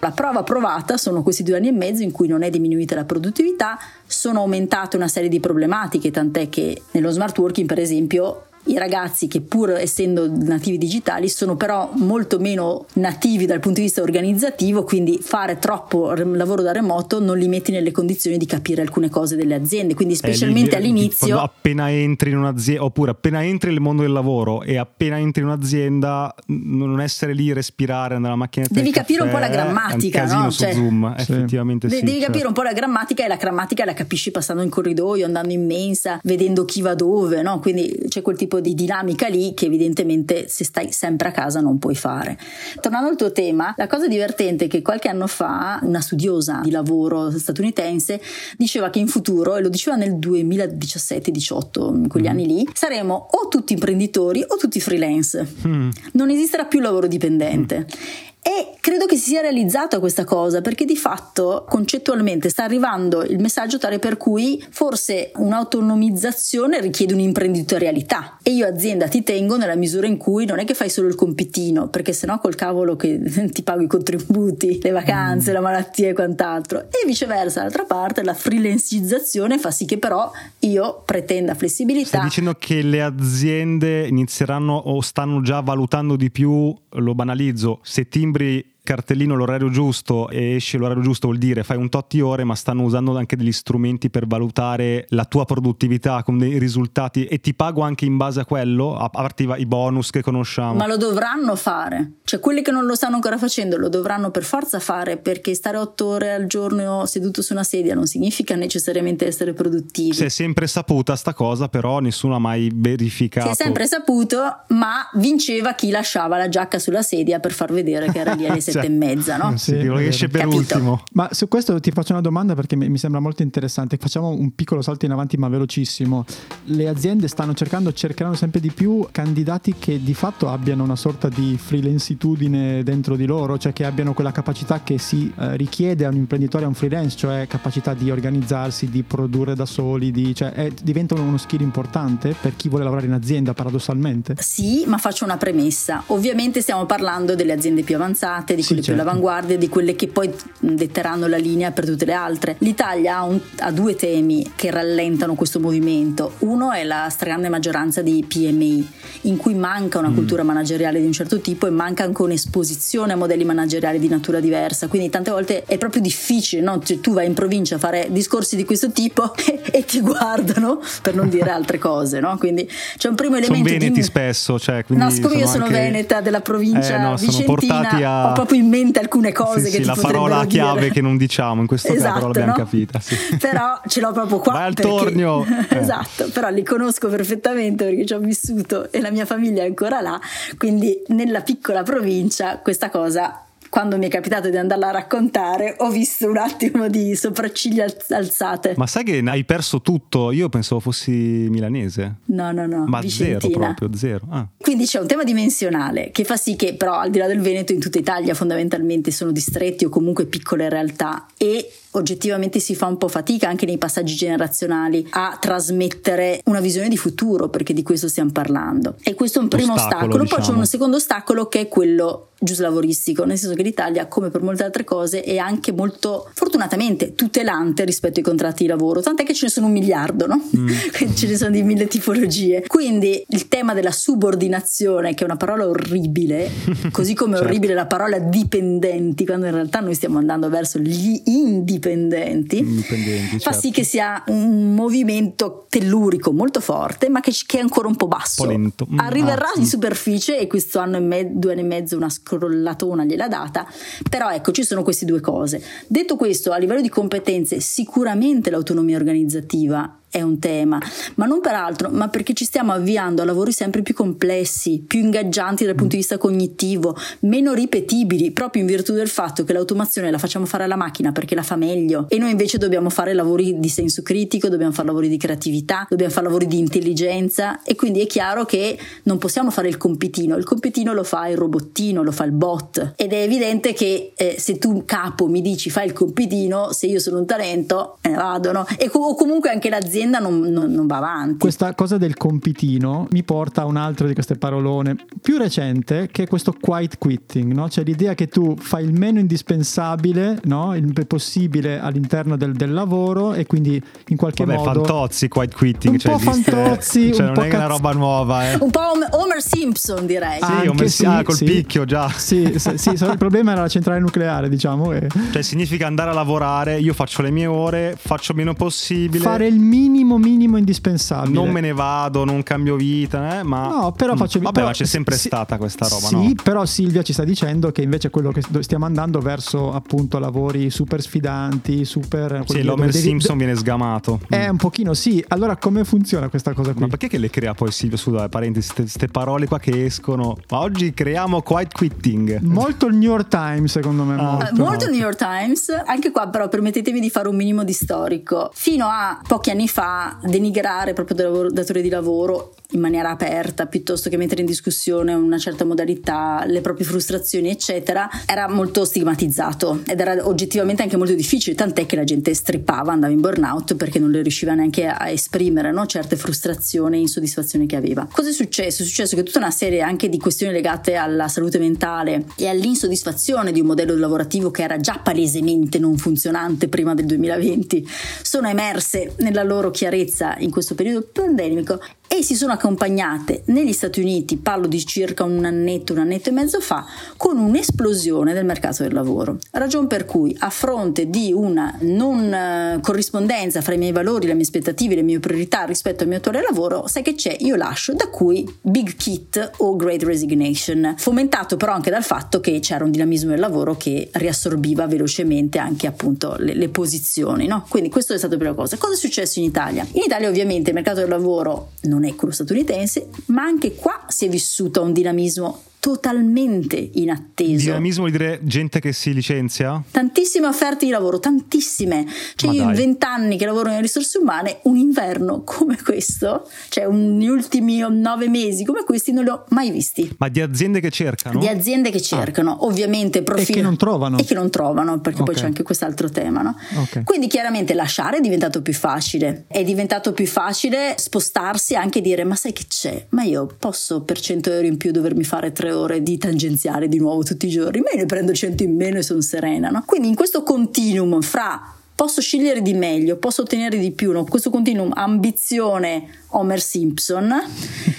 la 0.01 0.11
prova 0.11 0.43
provata 0.43 0.99
sono 0.99 1.23
questi 1.23 1.43
due 1.43 1.57
anni 1.57 1.69
e 1.69 1.73
mezzo 1.73 2.03
in 2.03 2.11
cui 2.11 2.29
non 2.29 2.43
è 2.43 2.51
diminuita 2.51 2.95
la 2.95 3.05
produttività, 3.05 3.79
sono 4.05 4.41
aumentate 4.41 4.97
una 4.97 5.09
serie 5.09 5.31
di 5.31 5.41
problematiche, 5.41 6.11
tant'è 6.11 6.51
che 6.51 6.83
nello 6.91 7.11
smart 7.11 7.39
working, 7.39 7.67
per 7.67 7.79
esempio, 7.79 8.49
i 8.65 8.79
ragazzi 8.79 9.29
che 9.29 9.41
pur 9.41 9.71
essendo 9.71 10.31
nativi 10.31 10.79
digitali 10.79 11.29
sono 11.29 11.57
però 11.57 11.91
molto 11.95 12.39
meno 12.39 12.87
nativi 12.95 13.47
dal 13.47 13.61
punto 13.61 13.79
di 13.79 13.87
vista 13.87 14.03
organizzativo, 14.03 14.85
quindi 14.85 15.19
fare 15.21 15.59
troppo 15.59 16.13
lavoro 16.15 16.63
da 16.63 16.73
remoto 16.73 17.21
non 17.21 17.39
li 17.39 17.49
metti 17.49 17.73
nelle 17.73 17.93
condizioni 17.93 18.37
di 18.37 18.47
capire 18.47 18.83
alcune 18.83 19.11
cose 19.11 19.37
delle 19.37 19.55
aziende, 19.55 19.95
quindi 19.95 20.15
specialmente 20.15 20.77
eh, 20.77 20.81
lì, 20.81 20.87
all'inizio... 20.87 21.39
Appena 21.39 21.91
entri 21.91 22.31
in 22.31 22.39
un'azienda, 22.39 22.85
oppure 22.85 23.11
appena 23.11 23.45
entri 23.45 23.71
nel 23.71 23.81
mondo 23.81 24.03
del 24.03 24.13
lavoro 24.13 24.63
e 24.63 24.77
appena 24.77 25.19
entri 25.19 25.43
in 25.43 25.49
un'azienda, 25.49 26.35
non 26.47 27.01
essere 27.01 27.35
lì, 27.35 27.53
respirare 27.53 28.19
nella 28.19 28.37
macchina 28.37 28.67
Devi 28.71 28.91
capire 28.91 29.23
un 29.23 29.31
po' 29.31 29.39
la 29.39 29.49
grammatica, 29.49 30.25
no? 30.27 30.51
Cioè, 30.51 30.73
Zoom, 30.73 31.15
sì. 31.17 31.33
effettivamente 31.33 31.89
De- 31.89 31.97
sì. 31.97 32.03
Devi 32.03 32.19
certo. 32.19 32.27
capire 32.27 32.47
un 32.49 32.55
po' 32.55 32.63
la 32.63 32.73
grammatica 32.73 33.25
e 33.25 33.29
la 33.29 33.37
grammatica 33.37 33.85
la 33.85 33.95
capisci 33.95 34.31
passando 34.31 34.63
in 34.63 34.71
corridoio, 34.71 35.27
andando 35.27 35.53
in 35.53 35.67
mensa, 35.67 36.21
vedendo 36.23 36.65
chi 36.65 36.81
va 36.81 36.95
dove, 36.95 37.43
no? 37.43 37.61
Quindi 37.61 38.05
c'è 38.09 38.23
quel 38.23 38.37
tipo 38.37 38.54
tipo 38.55 38.61
di 38.61 38.75
dinamica 38.75 39.29
lì 39.29 39.55
che 39.55 39.67
evidentemente 39.67 40.49
se 40.49 40.65
stai 40.65 40.93
sempre 40.93 41.29
a 41.29 41.33
casa 41.33 41.61
non 41.61 41.79
puoi 41.79 41.95
fare. 41.95 42.39
Tornando 42.81 43.09
al 43.09 43.17
tuo 43.17 43.33
tema, 43.33 43.75
la 43.77 43.87
cosa 43.87 44.07
divertente 44.07 44.67
è 44.67 44.69
che 44.69 44.83
qualche 44.83 45.09
anno 45.09 45.27
fa 45.27 45.81
una 45.83 46.01
studiosa 46.01 46.61
di 46.63 46.71
lavoro 46.71 47.31
statunitense 47.37 48.21
diceva 48.57 48.91
che 48.91 48.99
in 48.99 49.09
futuro, 49.09 49.57
e 49.57 49.63
lo 49.63 49.69
diceva 49.69 49.97
nel 49.97 50.15
2017-18, 50.15 51.97
in 51.97 52.09
quegli 52.09 52.27
mm. 52.27 52.29
anni 52.29 52.47
lì, 52.47 52.69
saremo 52.73 53.29
o 53.31 53.49
tutti 53.49 53.73
imprenditori 53.73 54.45
o 54.47 54.57
tutti 54.57 54.81
freelance. 54.81 55.47
Mm. 55.67 55.91
Non 56.13 56.31
esisterà 56.31 56.65
più 56.65 56.81
lavoro 56.81 57.07
dipendente. 57.07 57.87
Mm. 57.87 58.34
E 58.47 58.77
credo 58.79 59.07
che 59.07 59.17
si 59.17 59.31
sia 59.31 59.41
realizzato 59.41 60.01
questa 60.01 60.25
cosa 60.25 60.61
perché 60.61 60.85
di 60.85 60.99
fatto 60.99 61.65
concettualmente 61.67 62.51
sta 62.51 62.65
arrivando 62.65 63.23
il 63.25 63.41
messaggio 63.41 63.79
tale 63.79 63.99
per 63.99 64.19
cui 64.19 64.63
forse 64.69 65.33
un'autonomizzazione 65.37 66.79
richiede 66.83 67.15
un'imprenditorialità 67.15 68.37
e 68.43 68.51
io 68.51 68.67
azienda 68.67 69.09
ti 69.09 69.23
tengo 69.23 69.57
nella 69.57 69.77
misura 69.77 70.07
in 70.07 70.19
cui 70.19 70.45
non 70.45 70.59
è 70.59 70.67
che 70.67 70.75
fai 70.75 70.91
solo 70.91 71.09
il 71.09 71.15
compitino 71.15 71.89
perché 71.89 72.13
sennò 72.13 72.39
col 72.39 72.55
cavolo 72.55 72.97
che 72.97 73.19
ti 73.51 73.63
pago 73.63 73.81
i 73.81 73.87
contributi, 73.87 74.79
le 74.83 74.91
vacanze, 74.91 75.51
mm. 75.51 75.55
la 75.55 75.61
malattia 75.63 76.11
e 76.11 76.13
quant'altro 76.13 76.81
e 76.81 77.07
viceversa 77.07 77.63
d'altra 77.63 77.85
parte 77.85 78.23
la 78.23 78.35
freelancizzazione 78.35 79.59
fa 79.59 79.71
sì 79.71 79.87
che 79.87 79.97
però 79.97 80.31
io 80.59 81.03
pretenda 81.07 81.55
flessibilità. 81.55 82.09
Stai 82.09 82.25
dicendo 82.25 82.55
che 82.59 82.83
le 82.83 83.01
aziende 83.01 84.07
inizieranno 84.07 84.75
o 84.75 85.01
stanno 85.01 85.41
già 85.41 85.61
valutando 85.61 86.17
di 86.17 86.31
più, 86.31 86.77
lo 86.91 87.15
banalizzo, 87.15 87.81
se 87.83 88.07
ti 88.07 88.21
Кембрии 88.35 88.67
cartellino 88.85 89.35
l'orario 89.35 89.71
giusto 89.71 90.29
e 90.29 90.57
esce 90.57 90.77
l'orario 90.77 91.03
giusto 91.03 91.29
vuol 91.29 91.39
dire 91.39 91.65
fai 91.65 91.79
un 91.79 91.89
tot 91.89 92.05
di 92.11 92.21
ore 92.21 92.45
ma 92.45 92.55
stanno 92.55 92.83
usando 92.83 93.17
anche 93.17 93.35
degli 93.35 93.51
strumenti 93.51 94.11
per 94.11 94.27
valutare 94.27 95.07
la 95.09 95.25
tua 95.25 95.47
produttività 95.47 96.23
con 96.23 96.37
dei 96.37 96.59
risultati 96.59 97.25
e 97.25 97.41
ti 97.41 97.55
pago 97.55 97.81
anche 97.81 98.05
in 98.05 98.19
base 98.19 98.41
a 98.41 98.45
quello 98.45 98.95
a 98.95 99.09
parte 99.09 99.45
i 99.45 99.65
bonus 99.65 100.11
che 100.11 100.21
conosciamo. 100.21 100.75
Ma 100.75 100.87
lo 100.87 100.99
dovranno 100.99 101.57
fare. 101.57 102.17
Cioè 102.25 102.41
quelli 102.41 102.61
che 102.61 102.73
non 102.73 102.85
lo 102.85 102.95
stanno 102.95 103.15
ancora 103.15 103.39
facendo 103.39 103.79
lo 103.79 103.89
dovranno 103.89 104.31
per 104.31 104.45
forza 104.45 104.79
fare 104.81 105.17
perché 105.17 105.55
stare 105.55 105.79
otto 105.79 106.05
ore 106.07 106.35
al 106.35 106.47
giorno 106.47 107.07
seduto 107.07 107.41
su 107.41 107.55
una 107.55 107.65
sedia 107.65 107.95
non 107.95 108.07
significa 108.07 108.55
necessariamente 108.55 109.27
essere 109.27 109.55
produttivi. 109.55 110.13
Si 110.13 110.25
è 110.25 110.29
sempre 110.29 110.67
saputa 110.67 111.17
sta 111.17 111.33
cosa 111.33 111.69
però 111.69 112.01
nessuno 112.01 112.35
ha 112.35 112.39
mai 112.39 112.71
verificato. 112.75 113.47
Si 113.47 113.63
è 113.63 113.65
sempre 113.65 113.87
saputo 113.87 114.43
ma 114.69 115.09
vinceva 115.15 115.73
chi 115.73 115.89
lasciava 115.89 116.37
la 116.37 116.51
giacca 116.51 116.79
sulla 116.79 117.03
sedia 117.03 117.41
per 117.41 117.53
far 117.53 117.73
vedere 117.73 118.13
che 118.13 118.19
era 118.19 118.35
lì 118.35 118.47
alle 118.47 118.61
sette 118.75 118.87
e 118.87 118.91
mezza, 118.91 119.37
no? 119.37 119.57
Sì, 119.57 119.73
quello 119.73 119.97
che 119.97 120.09
esce 120.09 120.29
per 120.29 120.43
Capito. 120.43 120.59
ultimo. 120.59 121.03
Ma 121.13 121.29
su 121.33 121.49
questo 121.49 121.79
ti 121.81 121.91
faccio 121.91 122.13
una 122.13 122.21
domanda 122.21 122.55
perché 122.55 122.77
mi 122.77 122.99
sembra 122.99 123.21
molto 123.21 123.43
interessante. 123.43 123.97
Facciamo 123.97 124.29
un 124.31 124.55
piccolo 124.55 124.83
salto 124.83 125.05
in 125.05 125.13
avanti, 125.13 125.37
ma 125.37 125.49
velocissimo. 125.49 126.25
Le 126.65 126.89
aziende 126.89 127.29
stanno 127.29 127.55
cercando, 127.55 127.93
cercheranno 127.93 128.35
sempre 128.35 128.61
di 128.61 128.71
più 128.71 129.07
candidati 129.11 129.75
che 129.79 130.03
di 130.03 130.15
fatto 130.15 130.49
abbiano 130.49 130.83
una 130.83 130.97
sorta 130.97 131.29
di 131.29 131.57
freelancitudine 131.59 132.83
dentro 132.83 133.17
di 133.17 133.27
loro, 133.27 133.59
cioè 133.59 133.73
che 133.73 133.85
abbiano 133.85 134.15
quella 134.15 134.33
capacità 134.33 134.83
che 134.83 134.99
si 134.99 135.33
eh, 135.39 135.57
richiede 135.57 136.05
a 136.05 136.09
un 136.09 136.17
imprenditore, 136.17 136.65
a 136.65 136.69
un 136.69 136.75
freelance, 136.75 137.17
cioè 137.17 137.47
capacità 137.47 137.95
di 137.95 138.11
organizzarsi, 138.11 138.89
di 138.89 139.03
produrre 139.03 139.55
da 139.55 139.67
soli, 139.67 140.11
di, 140.11 140.35
cioè 140.35 140.53
è, 140.53 140.71
diventa 140.83 141.15
uno 141.15 141.37
skill 141.37 141.61
importante 141.61 142.35
per 142.41 142.57
chi 142.57 142.69
vuole 142.69 142.85
lavorare 142.85 143.07
in 143.07 143.13
azienda 143.13 143.55
paradossalmente. 143.55 144.37
Sì, 144.39 144.85
ma 144.87 144.99
faccio 144.99 145.25
una 145.25 145.37
premessa. 145.37 146.03
Ovviamente 146.07 146.61
stiamo 146.61 146.87
parlando 146.87 147.35
delle 147.35 147.53
aziende 147.53 147.83
più 147.83 147.95
avanzate, 147.97 148.55
di 148.55 148.63
quelle 148.65 148.83
sì, 148.83 148.89
più 148.89 148.95
certo. 148.95 149.03
all'avanguardia, 149.03 149.57
di 149.57 149.69
quelle 149.69 149.95
che 149.95 150.09
poi 150.09 150.33
detteranno 150.61 151.27
la 151.27 151.37
linea 151.37 151.71
per 151.71 151.87
tutte 151.87 152.05
le 152.05 152.13
altre. 152.13 152.57
L'Italia 152.59 153.19
ha, 153.19 153.25
un, 153.25 153.41
ha 153.59 153.71
due 153.71 153.95
temi 153.95 154.53
che 154.55 154.71
rallentano 154.71 155.35
questo 155.35 155.61
movimento. 155.61 156.35
Uno 156.41 156.73
è 156.73 156.85
la 156.85 157.09
stragrande 157.11 157.49
maggioranza 157.49 158.03
di 158.03 158.25
PMI, 158.27 158.89
in 159.23 159.37
cui 159.37 159.55
manca 159.55 159.99
una 159.99 160.09
mm. 160.09 160.15
cultura 160.15 160.43
manageriale 160.43 161.01
di 161.01 161.07
un 161.07 161.13
certo 161.13 161.41
tipo 161.41 161.67
e 161.67 161.71
manca 161.71 162.05
anche 162.05 162.23
un'esposizione 162.23 163.13
a 163.13 163.17
modelli 163.17 163.45
manageriali 163.45 163.99
di 163.99 164.09
natura 164.09 164.41
diversa. 164.41 164.89
Quindi 164.89 165.11
tante 165.11 165.31
volte 165.31 165.65
è 165.65 165.79
proprio 165.79 166.03
difficile, 166.03 166.63
no? 166.63 166.81
cioè, 166.83 167.01
tu 167.01 167.13
vai 167.13 167.27
in 167.27 167.35
provincia 167.35 167.77
a 167.77 167.79
fare 167.79 168.09
discorsi 168.11 168.57
di 168.57 168.65
questo 168.65 168.91
tipo 168.91 169.35
e, 169.35 169.61
e 169.71 169.85
ti 169.85 170.01
guardano 170.01 170.81
per 171.03 171.15
non 171.15 171.29
dire 171.29 171.51
altre 171.51 171.79
cose. 171.79 172.21
No? 172.21 172.37
Quindi 172.39 172.69
c'è 172.97 173.09
un 173.09 173.15
primo 173.15 173.37
elemento. 173.37 173.67
Sono 173.67 173.79
veneti 173.79 174.01
di... 174.01 174.03
spesso, 174.03 174.59
cioè, 174.59 174.85
no, 174.89 175.11
siccome 175.11 175.37
io 175.37 175.47
sono 175.47 175.65
anche... 175.65 175.79
veneta 175.79 176.21
della 176.21 176.41
provincia 176.41 176.97
eh, 176.97 176.99
no, 176.99 177.17
vicentina, 177.17 177.89
a... 177.91 178.31
ho 178.31 178.33
proprio 178.33 178.54
in 178.55 178.69
mente 178.69 178.99
alcune 178.99 179.33
cose 179.33 179.67
sì, 179.67 179.77
che 179.77 179.83
sì, 179.83 179.85
la 179.85 179.97
parola 180.01 180.45
chiave 180.47 180.91
che 180.91 181.01
non 181.01 181.17
diciamo 181.17 181.61
in 181.61 181.67
questo 181.67 181.93
esatto, 181.93 182.03
caso, 182.03 182.15
però 182.15 182.27
l'abbiamo 182.27 182.59
no? 182.59 182.65
capita. 182.65 183.01
Sì. 183.01 183.17
Però 183.39 183.81
ce 183.87 184.01
l'ho 184.01 184.13
proprio 184.13 184.39
qua. 184.39 184.53
Vai 184.53 184.67
al 184.67 184.75
perché... 184.75 184.91
tornio! 184.91 185.45
esatto, 185.69 186.29
però 186.33 186.49
li 186.49 186.63
conosco 186.63 187.09
perfettamente 187.09 187.85
perché 187.85 188.07
ci 188.07 188.15
ho 188.15 188.19
vissuto 188.19 188.91
e 188.91 189.01
la 189.01 189.11
mia 189.11 189.27
famiglia 189.27 189.63
è 189.63 189.67
ancora 189.67 190.01
là, 190.01 190.21
quindi 190.57 191.03
nella 191.09 191.43
piccola 191.43 191.83
provincia 191.83 192.59
questa 192.59 192.91
cosa 192.91 193.45
quando 193.75 193.99
mi 193.99 194.07
è 194.07 194.09
capitato 194.09 194.51
di 194.51 194.57
andarla 194.57 194.87
a 194.87 194.93
raccontare, 194.93 195.75
ho 195.79 195.91
visto 195.91 196.29
un 196.29 196.37
attimo 196.37 196.87
di 196.87 197.17
sopracciglia 197.17 197.85
alzate. 198.11 198.75
Ma 198.77 198.87
sai 198.87 199.03
che 199.03 199.21
hai 199.27 199.45
perso 199.45 199.81
tutto? 199.81 200.31
Io 200.31 200.49
pensavo 200.49 200.79
fossi 200.79 201.11
milanese. 201.11 202.19
No, 202.27 202.53
no, 202.53 202.69
no. 202.69 202.85
Ma 202.87 203.01
Vicentina. 203.01 203.41
zero 203.41 203.59
proprio, 203.59 203.97
zero. 203.97 204.27
Ah. 204.31 204.47
Quindi 204.59 204.85
c'è 204.85 205.01
un 205.01 205.09
tema 205.09 205.25
dimensionale 205.25 206.13
che 206.13 206.23
fa 206.23 206.37
sì 206.37 206.55
che, 206.55 206.75
però, 206.75 207.01
al 207.01 207.11
di 207.11 207.19
là 207.19 207.27
del 207.27 207.41
Veneto, 207.41 207.73
in 207.73 207.81
tutta 207.81 207.99
Italia 207.99 208.33
fondamentalmente 208.35 209.11
sono 209.11 209.33
distretti 209.33 209.85
o 209.85 209.89
comunque 209.89 210.27
piccole 210.27 210.69
realtà 210.69 211.27
e 211.37 211.69
oggettivamente 211.97 212.59
si 212.61 212.75
fa 212.75 212.87
un 212.87 212.97
po' 212.97 213.09
fatica 213.09 213.49
anche 213.49 213.67
nei 213.67 213.79
passaggi 213.79 214.15
generazionali 214.15 215.07
a 215.11 215.37
trasmettere 215.41 216.41
una 216.45 216.61
visione 216.61 216.89
di 216.89 216.97
futuro, 216.97 217.49
perché 217.49 217.73
di 217.73 217.83
questo 217.83 218.09
stiamo 218.09 218.31
parlando. 218.31 218.97
E 219.03 219.15
questo 219.15 219.39
è 219.39 219.43
un 219.43 219.49
primo 219.49 219.75
ostacolo. 219.75 219.95
ostacolo. 219.97 220.23
Diciamo. 220.23 220.43
Poi 220.43 220.53
c'è 220.53 220.59
un 220.59 220.67
secondo 220.67 220.97
ostacolo 220.97 221.49
che 221.49 221.61
è 221.61 221.69
quello 221.69 222.29
giuslavoristici, 222.39 223.23
nel 223.25 223.39
senso 223.39 223.55
che 223.55 223.63
l'Italia, 223.63 224.07
come 224.07 224.29
per 224.29 224.43
molte 224.43 224.65
altre 224.65 224.85
cose, 224.85 225.23
è 225.23 225.39
anche 225.39 225.73
molto 225.73 226.29
fortunatamente 226.35 227.15
tutelante 227.15 227.85
rispetto 227.85 228.19
ai 228.19 228.25
contratti 228.25 228.65
di 228.65 228.69
lavoro, 228.69 229.01
tant'è 229.01 229.25
che 229.25 229.33
ce 229.33 229.47
ne 229.47 229.51
sono 229.51 229.67
un 229.67 229.73
miliardo, 229.73 230.27
no? 230.27 230.43
Mm. 230.57 230.69
ce 231.15 231.27
ne 231.27 231.37
sono 231.37 231.51
di 231.51 231.63
mille 231.63 231.87
tipologie. 231.87 232.65
Quindi 232.67 233.25
il 233.29 233.49
tema 233.49 233.73
della 233.73 233.93
subordinazione, 233.93 235.15
che 235.15 235.23
è 235.23 235.25
una 235.25 235.37
parola 235.37 235.67
orribile, 235.67 236.51
così 236.91 237.15
come 237.15 237.35
è 237.35 237.37
certo. 237.39 237.51
orribile 237.51 237.75
la 237.75 237.87
parola 237.87 238.19
dipendenti, 238.19 239.25
quando 239.25 239.47
in 239.47 239.53
realtà 239.53 239.81
noi 239.81 239.95
stiamo 239.95 240.19
andando 240.19 240.49
verso 240.51 240.79
gli 240.79 241.23
indipendenti 241.25 241.84
indipendenti, 241.91 242.59
indipendenti 242.59 243.39
fa 243.39 243.53
certo. 243.53 243.61
sì 243.61 243.71
che 243.71 243.85
sia 243.85 244.23
un 244.29 244.75
movimento 244.75 245.67
tellurico 245.69 246.33
molto 246.33 246.61
forte, 246.61 247.09
ma 247.09 247.21
che, 247.21 247.33
che 247.47 247.59
è 247.59 247.61
ancora 247.61 247.89
un 247.89 247.97
po' 247.97 248.09
basso. 248.09 248.49
Un 248.49 248.71
po 248.75 248.87
mm, 248.91 248.99
Arriverà 248.99 249.47
ah, 249.47 249.57
in 249.57 249.63
mm. 249.63 249.67
superficie 249.67 250.39
e 250.39 250.47
questo 250.47 250.79
anno 250.79 250.97
e 250.97 251.01
me- 251.01 251.31
due 251.33 251.53
anni 251.53 251.63
e 251.63 251.65
mezzo 251.65 251.97
una 251.97 252.09
scrollatona 252.09 253.05
gliela 253.05 253.29
data, 253.29 253.67
però 254.09 254.31
ecco 254.31 254.53
ci 254.53 254.65
sono 254.65 254.83
queste 254.83 255.05
due 255.05 255.21
cose. 255.21 255.63
Detto 255.87 256.17
questo, 256.17 256.53
a 256.53 256.57
livello 256.57 256.81
di 256.81 256.89
competenze, 256.89 257.61
sicuramente 257.61 258.51
l'autonomia 258.51 258.97
organizzativa 258.97 259.99
è 260.15 260.23
un 260.23 260.39
tema, 260.39 260.79
ma 261.17 261.27
non 261.27 261.41
per 261.41 261.55
altro, 261.55 261.91
ma 261.91 262.07
perché 262.07 262.35
ci 262.35 262.45
stiamo 262.45 262.71
avviando 262.71 263.23
a 263.23 263.25
lavori 263.25 263.51
sempre 263.51 263.83
più 263.83 263.95
complessi, 263.95 264.85
più 264.87 265.01
ingaggianti 265.01 265.65
dal 265.65 265.75
punto 265.75 265.97
di 265.97 265.97
vista 265.97 266.19
cognitivo, 266.19 266.97
meno 267.23 267.53
ripetibili, 267.53 268.31
proprio 268.31 268.63
in 268.63 268.69
virtù 268.69 268.93
del 268.93 269.09
fatto 269.09 269.43
che 269.43 269.53
l'automazione 269.53 270.13
la 270.13 270.19
facciamo 270.19 270.47
fare 270.47 270.63
alla 270.63 270.77
macchina 270.77 271.11
perché 271.11 271.35
la 271.35 271.43
fa 271.43 271.57
meglio. 271.57 272.07
E 272.09 272.19
noi 272.19 272.31
invece 272.31 272.59
dobbiamo 272.59 272.91
fare 272.91 273.13
lavori 273.13 273.59
di 273.59 273.69
senso 273.69 274.03
critico, 274.03 274.49
dobbiamo 274.49 274.71
fare 274.71 274.87
lavori 274.87 275.09
di 275.09 275.17
creatività, 275.17 275.85
dobbiamo 275.91 276.13
fare 276.13 276.27
lavori 276.27 276.47
di 276.47 276.59
intelligenza. 276.59 277.65
E 277.65 277.75
quindi 277.75 278.01
è 278.01 278.07
chiaro 278.07 278.45
che 278.45 278.79
non 279.03 279.19
possiamo 279.19 279.51
fare 279.51 279.67
il 279.67 279.79
compitino, 279.79 280.37
il 280.37 280.45
compitino 280.45 280.93
lo 280.93 281.03
fa 281.03 281.27
il 281.27 281.37
robottino, 281.37 282.05
lo 282.05 282.13
fa 282.13 282.23
il 282.23 282.31
bot. 282.31 282.93
Ed 282.95 283.13
è 283.13 283.23
evidente 283.23 283.73
che 283.73 284.13
eh, 284.15 284.37
se 284.39 284.59
tu 284.59 284.85
capo 284.85 285.27
mi 285.27 285.41
dici 285.41 285.71
fai 285.71 285.87
il 285.87 285.93
compitino, 285.93 286.71
se 286.71 286.87
io 286.87 287.01
sono 287.01 287.19
un 287.19 287.27
talento 287.27 287.99
me 288.03 288.11
ne 288.11 288.17
vado, 288.17 288.53
no? 288.53 288.65
E 288.79 288.89
co- 288.89 289.15
comunque 289.15 289.51
anche 289.51 289.69
l'azienda 289.69 290.03
l'azienda 290.05 290.19
non, 290.19 290.41
non, 290.41 290.71
non, 290.71 290.87
va 290.87 290.97
avanti. 290.97 291.39
Questa 291.39 291.75
cosa 291.75 291.99
del 291.99 292.17
compitino 292.17 293.09
mi 293.11 293.23
porta 293.23 293.63
a 293.63 293.65
un'altra 293.65 294.07
di 294.07 294.15
queste 294.15 294.37
parolone 294.37 294.97
più 295.21 295.39
recente 295.39 296.09
che 296.11 296.25
è 296.25 296.27
questo 296.27 296.55
quiet 296.59 296.99
quitting, 296.99 297.53
no? 297.53 297.69
cioè 297.69 297.85
l'idea 297.85 298.15
che 298.15 298.29
tu 298.29 298.55
fai 298.59 298.85
il 298.85 298.93
meno 298.93 299.19
indispensabile 299.19 300.41
no? 300.45 300.75
il 300.75 300.93
possibile 301.07 301.81
all'interno 301.81 302.37
del, 302.37 302.53
del, 302.53 302.73
lavoro 302.73 303.35
e 303.35 303.47
quindi 303.47 303.81
in 304.09 304.17
qualche 304.17 304.45
Vabbè, 304.45 304.59
modo... 304.59 304.85
fantozzi 304.85 305.29
quiet 305.29 305.55
quitting. 305.55 305.95
Un 305.95 305.99
cioè, 305.99 306.13
po' 306.13 306.19
fantozzi, 306.19 307.13
cioè, 307.13 307.21
un 307.21 307.27
non 307.27 307.35
po' 307.35 307.43
è 307.43 307.49
cazz... 307.49 307.59
una 307.59 307.67
roba 307.67 307.93
nuova. 307.93 308.51
Eh. 308.51 308.57
Un 308.61 308.71
po' 308.71 308.81
Homer 309.11 309.43
Simpson 309.43 310.07
direi. 310.07 310.41
Sì, 310.41 310.67
Homer 310.67 310.91
sì, 310.91 311.05
ah, 311.05 311.23
col 311.23 311.35
sì. 311.35 311.45
picchio 311.45 311.85
già. 311.85 312.09
Sì, 312.09 312.55
sì, 312.57 312.77
sì 312.77 312.91
il 312.91 313.17
problema 313.19 313.53
era 313.53 313.63
la 313.63 313.69
centrale 313.69 314.01
nucleare 314.01 314.49
diciamo. 314.49 314.93
E... 314.93 315.09
Cioè 315.33 315.43
significa 315.43 315.87
andare 315.87 316.11
a 316.11 316.15
lavorare, 316.15 316.79
io 316.79 316.95
faccio 316.95 317.23
le 317.23 317.31
mie 317.31 317.47
ore, 317.47 317.97
faccio 317.99 318.35
meno 318.35 318.55
possibile. 318.55 319.23
Fare 319.23 319.47
il 319.47 319.59
minimo 319.59 319.94
minimo 320.03 320.57
indispensabile 320.57 320.73
indispensabile. 320.75 321.35
Non 321.35 321.51
me 321.51 321.61
ne 321.61 321.73
vado, 321.73 322.25
non 322.25 322.43
cambio 322.43 322.77
vita, 322.77 323.39
eh, 323.39 323.43
ma... 323.43 323.69
No, 323.69 323.93
però 323.93 324.15
mm. 324.15 324.17
faccio... 324.17 324.39
Vabbè, 324.41 324.53
però, 324.53 324.67
ma 324.67 324.73
c'è 324.73 324.85
sempre 324.85 325.17
sì, 325.17 325.29
stata 325.29 325.57
questa 325.57 325.87
roba, 325.89 326.07
sì, 326.07 326.15
no? 326.15 326.23
Sì, 326.27 326.37
però 326.43 326.65
Silvia 326.65 327.03
ci 327.03 327.13
sta 327.13 327.25
dicendo 327.25 327.71
che 327.71 327.83
invece 327.83 328.11
quello 328.11 328.33
che 328.33 328.43
stiamo 328.61 328.85
andando 328.85 329.21
verso 329.21 329.73
appunto 329.73 330.19
lavori 330.19 330.71
super 330.71 331.01
sfidanti, 331.01 331.85
super... 331.85 332.43
Sì, 332.47 332.63
l'Homer 332.63 332.91
devi... 332.91 333.05
Simpson 333.05 333.37
viene 333.37 333.55
sgamato. 333.55 334.21
È 334.29 334.47
mm. 334.47 334.51
un 334.51 334.57
pochino 334.57 334.95
sì. 334.95 335.25
Allora 335.29 335.57
come 335.57 335.85
funziona 335.85 336.29
questa 336.29 336.53
cosa 336.53 336.73
qui? 336.73 336.83
Ma 336.83 336.89
perché 336.89 337.09
che 337.09 337.19
le 337.19 337.31
crea 337.31 337.55
poi 337.55 337.71
Silvio? 337.71 337.97
Scusa, 337.97 338.29
parentesi, 338.29 338.73
queste 338.75 339.09
parole 339.09 339.47
qua 339.47 339.59
che 339.59 339.85
escono. 339.85 340.37
Ma 340.51 340.61
oggi 340.61 340.93
creiamo 340.93 341.43
quiet 341.43 341.73
quitting. 341.73 342.41
Molto 342.41 342.87
il 342.87 342.95
New 342.95 343.11
York 343.11 343.29
Times, 343.29 343.71
secondo 343.71 344.05
me. 344.05 344.15
Ah. 344.15 344.33
Molto. 344.35 344.55
molto 344.57 344.85
il 344.87 344.91
New 344.91 345.01
York 345.01 345.17
Times. 345.17 345.69
Anche 345.85 346.11
qua 346.11 346.29
però 346.29 346.49
permettetemi 346.49 347.01
di 347.01 347.11
fare 347.11 347.29
un 347.29 347.37
minimo 347.37 347.65
di 347.65 347.73
storico. 347.73 348.51
Fino 348.53 348.87
a 348.87 349.21
pochi 349.27 349.51
anni 349.51 349.69
fa 349.69 349.74
denigrare 350.23 350.93
proprio 350.93 351.49
datore 351.51 351.83
di 351.83 351.89
lavoro 351.89 352.55
in 352.75 352.81
maniera 352.81 353.11
aperta 353.11 353.67
piuttosto 353.67 354.09
che 354.09 354.17
mettere 354.17 354.41
in 354.41 354.47
discussione 354.47 355.15
una 355.15 355.39
certa 355.39 355.65
modalità, 355.65 356.45
le 356.47 356.61
proprie 356.61 356.87
frustrazioni, 356.87 357.51
eccetera, 357.51 358.09
era 358.27 358.49
molto 358.49 358.85
stigmatizzato 358.85 359.83
ed 359.87 360.01
era 360.01 360.27
oggettivamente 360.27 360.83
anche 360.83 360.97
molto 360.97 361.15
difficile, 361.15 361.55
tant'è 361.55 361.87
che 361.87 361.97
la 361.97 362.05
gente 362.05 362.35
strippava, 362.35 362.93
andava 362.93 363.13
in 363.13 363.21
burnout 363.21 363.77
perché 363.77 363.99
non 363.99 364.11
le 364.11 364.23
riusciva 364.23 364.55
neanche 364.55 364.87
a 364.87 365.09
esprimere 365.09 365.71
no? 365.71 365.87
certe 365.87 366.17
frustrazioni 366.17 366.97
e 366.97 367.01
insoddisfazioni 367.01 367.67
che 367.67 367.77
aveva. 367.77 368.09
Cosa 368.11 368.31
è 368.31 368.33
successo? 368.33 368.83
È 368.83 368.87
successo 368.87 369.17
che 369.17 369.23
tutta 369.23 369.39
una 369.39 369.51
serie 369.51 369.81
anche 369.81 370.09
di 370.09 370.19
questioni 370.19 370.53
legate 370.53 370.95
alla 370.95 371.29
salute 371.29 371.59
mentale 371.59 372.25
e 372.37 372.49
all'insoddisfazione 372.49 373.53
di 373.53 373.61
un 373.61 373.67
modello 373.67 373.97
lavorativo 373.97 374.51
che 374.51 374.63
era 374.63 374.79
già 374.79 374.99
palesemente 375.03 375.79
non 375.79 375.97
funzionante 375.97 376.69
prima 376.69 376.95
del 376.95 377.07
2020 377.07 377.89
sono 378.23 378.49
emerse 378.49 379.15
nella 379.19 379.43
loro 379.43 379.64
chiarezza 379.71 380.37
in 380.39 380.51
questo 380.51 380.75
periodo 380.75 381.07
pandemico 381.11 381.81
e 382.17 382.23
si 382.23 382.37
sono 382.37 382.53
accompagnate 382.53 383.43
negli 383.47 383.73
Stati 383.73 384.01
Uniti, 384.01 384.37
parlo 384.37 384.69
di 384.69 384.85
circa 384.87 385.25
un 385.25 385.45
annetto, 385.45 385.93
un 385.93 385.99
annetto 385.99 386.29
e 386.29 386.33
mezzo 386.33 386.61
fa, 386.61 386.87
con 387.17 387.39
un'esplosione 387.39 388.33
del 388.33 388.45
mercato 388.45 388.85
del 388.85 388.93
lavoro. 388.93 389.39
Ragion 389.51 389.89
per 389.89 390.05
cui, 390.05 390.35
a 390.39 390.51
fronte 390.51 391.11
di 391.11 391.33
una 391.33 391.77
non 391.81 392.33
eh, 392.33 392.79
corrispondenza 392.81 393.63
fra 393.63 393.75
i 393.75 393.79
miei 393.79 393.91
valori, 393.91 394.29
le 394.29 394.35
mie 394.35 394.45
aspettative, 394.45 394.95
le 394.95 395.03
mie 395.03 395.19
priorità 395.19 395.65
rispetto 395.65 396.05
al 396.05 396.09
mio 396.09 396.19
attuale 396.19 396.41
lavoro, 396.41 396.87
sai 396.87 397.03
che 397.03 397.17
c'è? 397.17 397.37
Io 397.41 397.57
lascio, 397.57 397.95
da 397.95 398.09
cui 398.09 398.49
Big 398.61 398.95
Kit 398.95 399.51
o 399.59 399.75
Great 399.75 400.05
Resignation, 400.05 400.95
fomentato 400.97 401.57
però 401.57 401.73
anche 401.73 401.91
dal 401.91 402.05
fatto 402.05 402.39
che 402.39 402.61
c'era 402.61 402.85
un 402.85 402.93
dinamismo 402.93 403.31
del 403.31 403.41
lavoro 403.41 403.77
che 403.77 404.09
riassorbiva 404.13 404.87
velocemente 404.87 405.59
anche 405.59 405.89
appunto 405.89 406.37
le, 406.39 406.55
le 406.55 406.69
posizioni, 406.69 407.47
no? 407.47 407.67
Quindi 407.69 407.91
questo 407.91 408.15
è 408.15 408.19
stato 408.19 408.35
la 408.35 408.39
prima 408.39 408.55
cosa. 408.55 408.77
Cosa 408.77 408.95
è 408.95 408.97
successo 408.97 409.41
in 409.41 409.47
Italia? 409.47 409.85
In 409.93 410.03
Italia 410.05 410.29
ovviamente 410.29 410.71
il 410.71 410.77
mercato 410.77 411.01
del 411.01 411.09
lavoro 411.09 411.73
non 411.83 412.04
è 412.09 412.15
quello 412.15 412.33
statunitense, 412.33 413.09
ma 413.27 413.43
anche 413.43 413.75
qua 413.75 414.05
si 414.09 414.27
è 414.27 414.29
vissuto 414.29 414.83
un 414.83 414.93
dinamismo 414.93 415.63
totalmente 415.85 416.77
inatteso. 416.95 417.67
Dinamismo 417.67 418.07
vuol 418.07 418.17
dire 418.17 418.41
gente 418.43 418.81
che 418.81 418.95
si 418.95 419.13
licenzia? 419.13 419.83
Tantissime 419.91 420.47
offerte 420.47 420.87
di 420.87 420.91
lavoro, 420.91 421.19
tantissime. 421.19 422.07
Cioè 422.37 422.49
Ma 422.49 422.57
io 422.57 422.63
dai. 422.63 422.71
in 422.71 422.75
vent'anni 422.75 423.37
che 423.37 423.45
lavoro 423.45 423.69
nelle 423.69 423.83
risorse 423.83 424.17
umane, 424.17 424.61
un 424.63 424.79
inverno 424.79 425.43
come 425.45 425.77
questo, 425.77 426.49
cioè 426.71 426.89
gli 426.89 427.27
ultimi 427.27 427.85
nove 427.87 428.31
mesi 428.31 428.65
come 428.65 428.83
questi 428.85 429.13
non 429.13 429.25
li 429.25 429.29
ho 429.29 429.45
mai 429.51 429.71
visti. 429.71 430.11
Ma 430.17 430.31
di 430.31 430.41
aziende 430.41 430.81
che 430.81 430.89
cercano? 430.89 431.39
Di 431.39 431.49
aziende 431.49 431.91
che 431.91 432.01
cercano, 432.01 432.53
ah. 432.53 432.65
ovviamente 432.65 433.23
profili... 433.23 433.53
E 433.53 433.55
che 433.57 433.61
non 433.61 433.77
trovano. 433.77 434.17
E 434.17 434.25
che 434.25 434.33
non 434.33 434.49
trovano, 434.49 435.01
perché 435.01 435.21
okay. 435.21 435.35
poi 435.35 435.43
c'è 435.43 435.49
anche 435.49 435.63
quest'altro 435.63 436.09
tema, 436.09 436.41
no? 436.41 436.57
Okay. 436.79 437.05
Quindi 437.05 437.27
chiaramente 437.27 437.75
lasciare 437.75 438.17
è 438.17 438.21
diventato 438.21 438.63
più 438.63 438.73
facile. 438.73 439.45
È 439.49 439.63
diventato 439.63 440.15
più 440.15 440.27
facile 440.27 440.95
spostarsi 440.97 441.75
e 441.75 441.77
anche 441.77 442.01
dire, 442.01 442.25
ma 442.25 442.37
sai 442.37 442.55
che 442.55 442.65
c'è? 442.67 443.05
Ma 443.11 443.25
io 443.25 443.55
posso 443.59 444.01
per 444.01 444.19
100 444.19 444.51
euro 444.51 444.67
in 444.67 444.79
più 444.79 444.91
dovermi 444.91 445.25
fare 445.25 445.53
tre 445.53 445.73
ore 445.73 445.73
di 446.01 446.19
tangenziale 446.19 446.89
di 446.89 446.99
nuovo 446.99 447.23
tutti 447.23 447.47
i 447.47 447.51
giorni, 447.51 447.79
io 447.79 447.85
ne 447.97 448.07
prendo 448.07 448.33
100 448.33 448.63
in 448.63 448.77
meno 448.77 448.99
e 448.99 449.03
sono 449.03 449.21
serena. 449.21 449.71
No? 449.71 449.83
Quindi 449.85 450.09
in 450.09 450.15
questo 450.15 450.43
continuum 450.43 451.21
fra 451.21 451.74
posso 451.95 452.21
scegliere 452.21 452.61
di 452.61 452.75
meglio, 452.75 453.17
posso 453.17 453.43
ottenere 453.43 453.79
di 453.79 453.93
più, 453.93 454.13
no? 454.13 454.25
questo 454.25 454.51
continuum 454.51 454.91
ambizione 454.95 456.23
Homer 456.35 456.61
Simpson, 456.61 457.33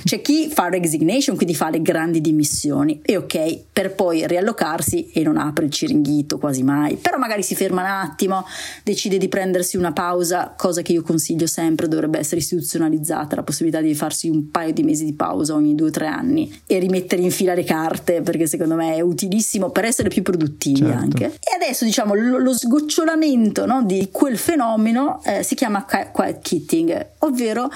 c'è 0.04 0.22
chi 0.22 0.50
fa 0.50 0.68
resignation, 0.68 1.36
quindi 1.36 1.56
fa 1.56 1.70
le 1.70 1.82
grandi 1.82 2.20
dimissioni 2.20 3.00
e 3.02 3.16
ok, 3.16 3.64
per 3.72 3.96
poi 3.96 4.28
riallocarsi 4.28 5.12
e 5.12 5.24
non 5.24 5.38
apre 5.38 5.66
il 5.66 5.72
ciringhito 5.72 6.38
quasi 6.38 6.62
mai, 6.62 6.98
però 6.98 7.18
magari 7.18 7.44
si 7.44 7.56
ferma 7.56 7.82
un 7.82 7.88
attimo, 7.88 8.46
decide 8.84 9.18
di 9.18 9.30
prendersi 9.30 9.78
una 9.78 9.94
pausa, 9.94 10.54
cosa 10.58 10.82
che 10.82 10.92
io 10.92 11.02
consiglio 11.02 11.48
sempre, 11.48 11.88
dovrebbe 11.88 12.20
essere 12.20 12.42
istituzionalizzata, 12.42 13.38
la 13.38 13.44
possibilità 13.44 13.80
di 13.80 13.96
farsi 13.96 14.28
un 14.28 14.52
paio 14.52 14.74
di 14.74 14.84
mesi 14.84 15.06
di 15.06 15.14
pausa 15.14 15.54
ogni 15.54 15.74
due 15.74 15.88
o 15.88 15.92
tre 15.92 16.08
anni 16.08 16.62
e 16.66 16.80
rimettere 16.80 17.22
in 17.22 17.32
fila 17.32 17.54
le 17.54 17.64
carte, 17.64 18.22
perché 18.22 18.48
secondo 18.48 18.76
me 18.76 18.96
è 18.96 19.02
utilissimo 19.02 19.70
per 19.70 19.86
essere 19.86 20.10
più 20.10 20.24
produttivi 20.24 20.80
certo. 20.80 20.98
anche. 20.98 21.26
E 21.26 21.56
adesso 21.56 21.86
diciamo 21.86 22.14
lo, 22.14 22.38
lo 22.38 22.54
sgocciolamento 22.54 23.66
no, 23.66 23.85
di 23.86 24.10
quel 24.12 24.38
fenomeno 24.38 25.22
eh, 25.24 25.44
si 25.44 25.54
chiama 25.54 25.86
quiet 25.86 26.40
kitting, 26.42 27.10
ovvero 27.20 27.70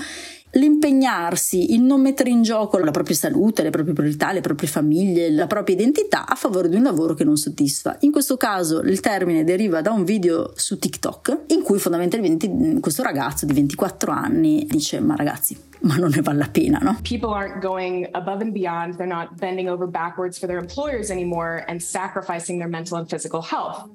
l'impegnarsi, 0.53 1.73
il 1.73 1.81
non 1.81 2.01
mettere 2.01 2.31
in 2.31 2.41
gioco 2.41 2.79
la 2.79 2.89
propria 2.89 3.15
salute, 3.15 3.61
le 3.61 3.69
proprie 3.69 3.93
priorità, 3.93 4.31
le 4.31 4.41
proprie 4.41 4.67
famiglie, 4.67 5.29
la 5.29 5.45
propria 5.45 5.75
identità 5.75 6.25
a 6.25 6.33
favore 6.33 6.69
di 6.69 6.75
un 6.75 6.83
lavoro 6.83 7.13
che 7.13 7.23
non 7.23 7.37
soddisfa. 7.37 7.97
In 7.99 8.11
questo 8.11 8.37
caso 8.37 8.81
il 8.81 8.99
termine 8.99 9.43
deriva 9.43 9.81
da 9.81 9.91
un 9.91 10.03
video 10.03 10.51
su 10.55 10.79
TikTok 10.79 11.41
in 11.47 11.61
cui 11.61 11.77
fondamentalmente 11.77 12.49
questo 12.79 13.03
ragazzo 13.03 13.45
di 13.45 13.53
24 13.53 14.11
anni 14.11 14.65
dice 14.67 14.99
ma 14.99 15.15
ragazzi 15.15 15.55
ma 15.81 15.95
non 15.95 16.09
ne 16.13 16.21
vale 16.21 16.39
la 16.39 16.49
pena, 16.49 16.79
no? 16.81 16.97
People 17.03 17.29
aren't 17.29 17.61
going 17.61 18.07
above 18.11 18.41
and 18.41 18.51
beyond, 18.51 18.95
they're 18.97 19.07
not 19.07 19.37
bending 19.37 19.69
over 19.69 19.87
backwards 19.87 20.37
for 20.37 20.47
their 20.47 20.59
employers 20.59 21.09
anymore 21.09 21.63
and 21.67 21.79
sacrificing 21.79 22.57
their 22.57 22.67
mental 22.67 22.97
and 22.97 23.07
physical 23.07 23.41
health. 23.41 23.87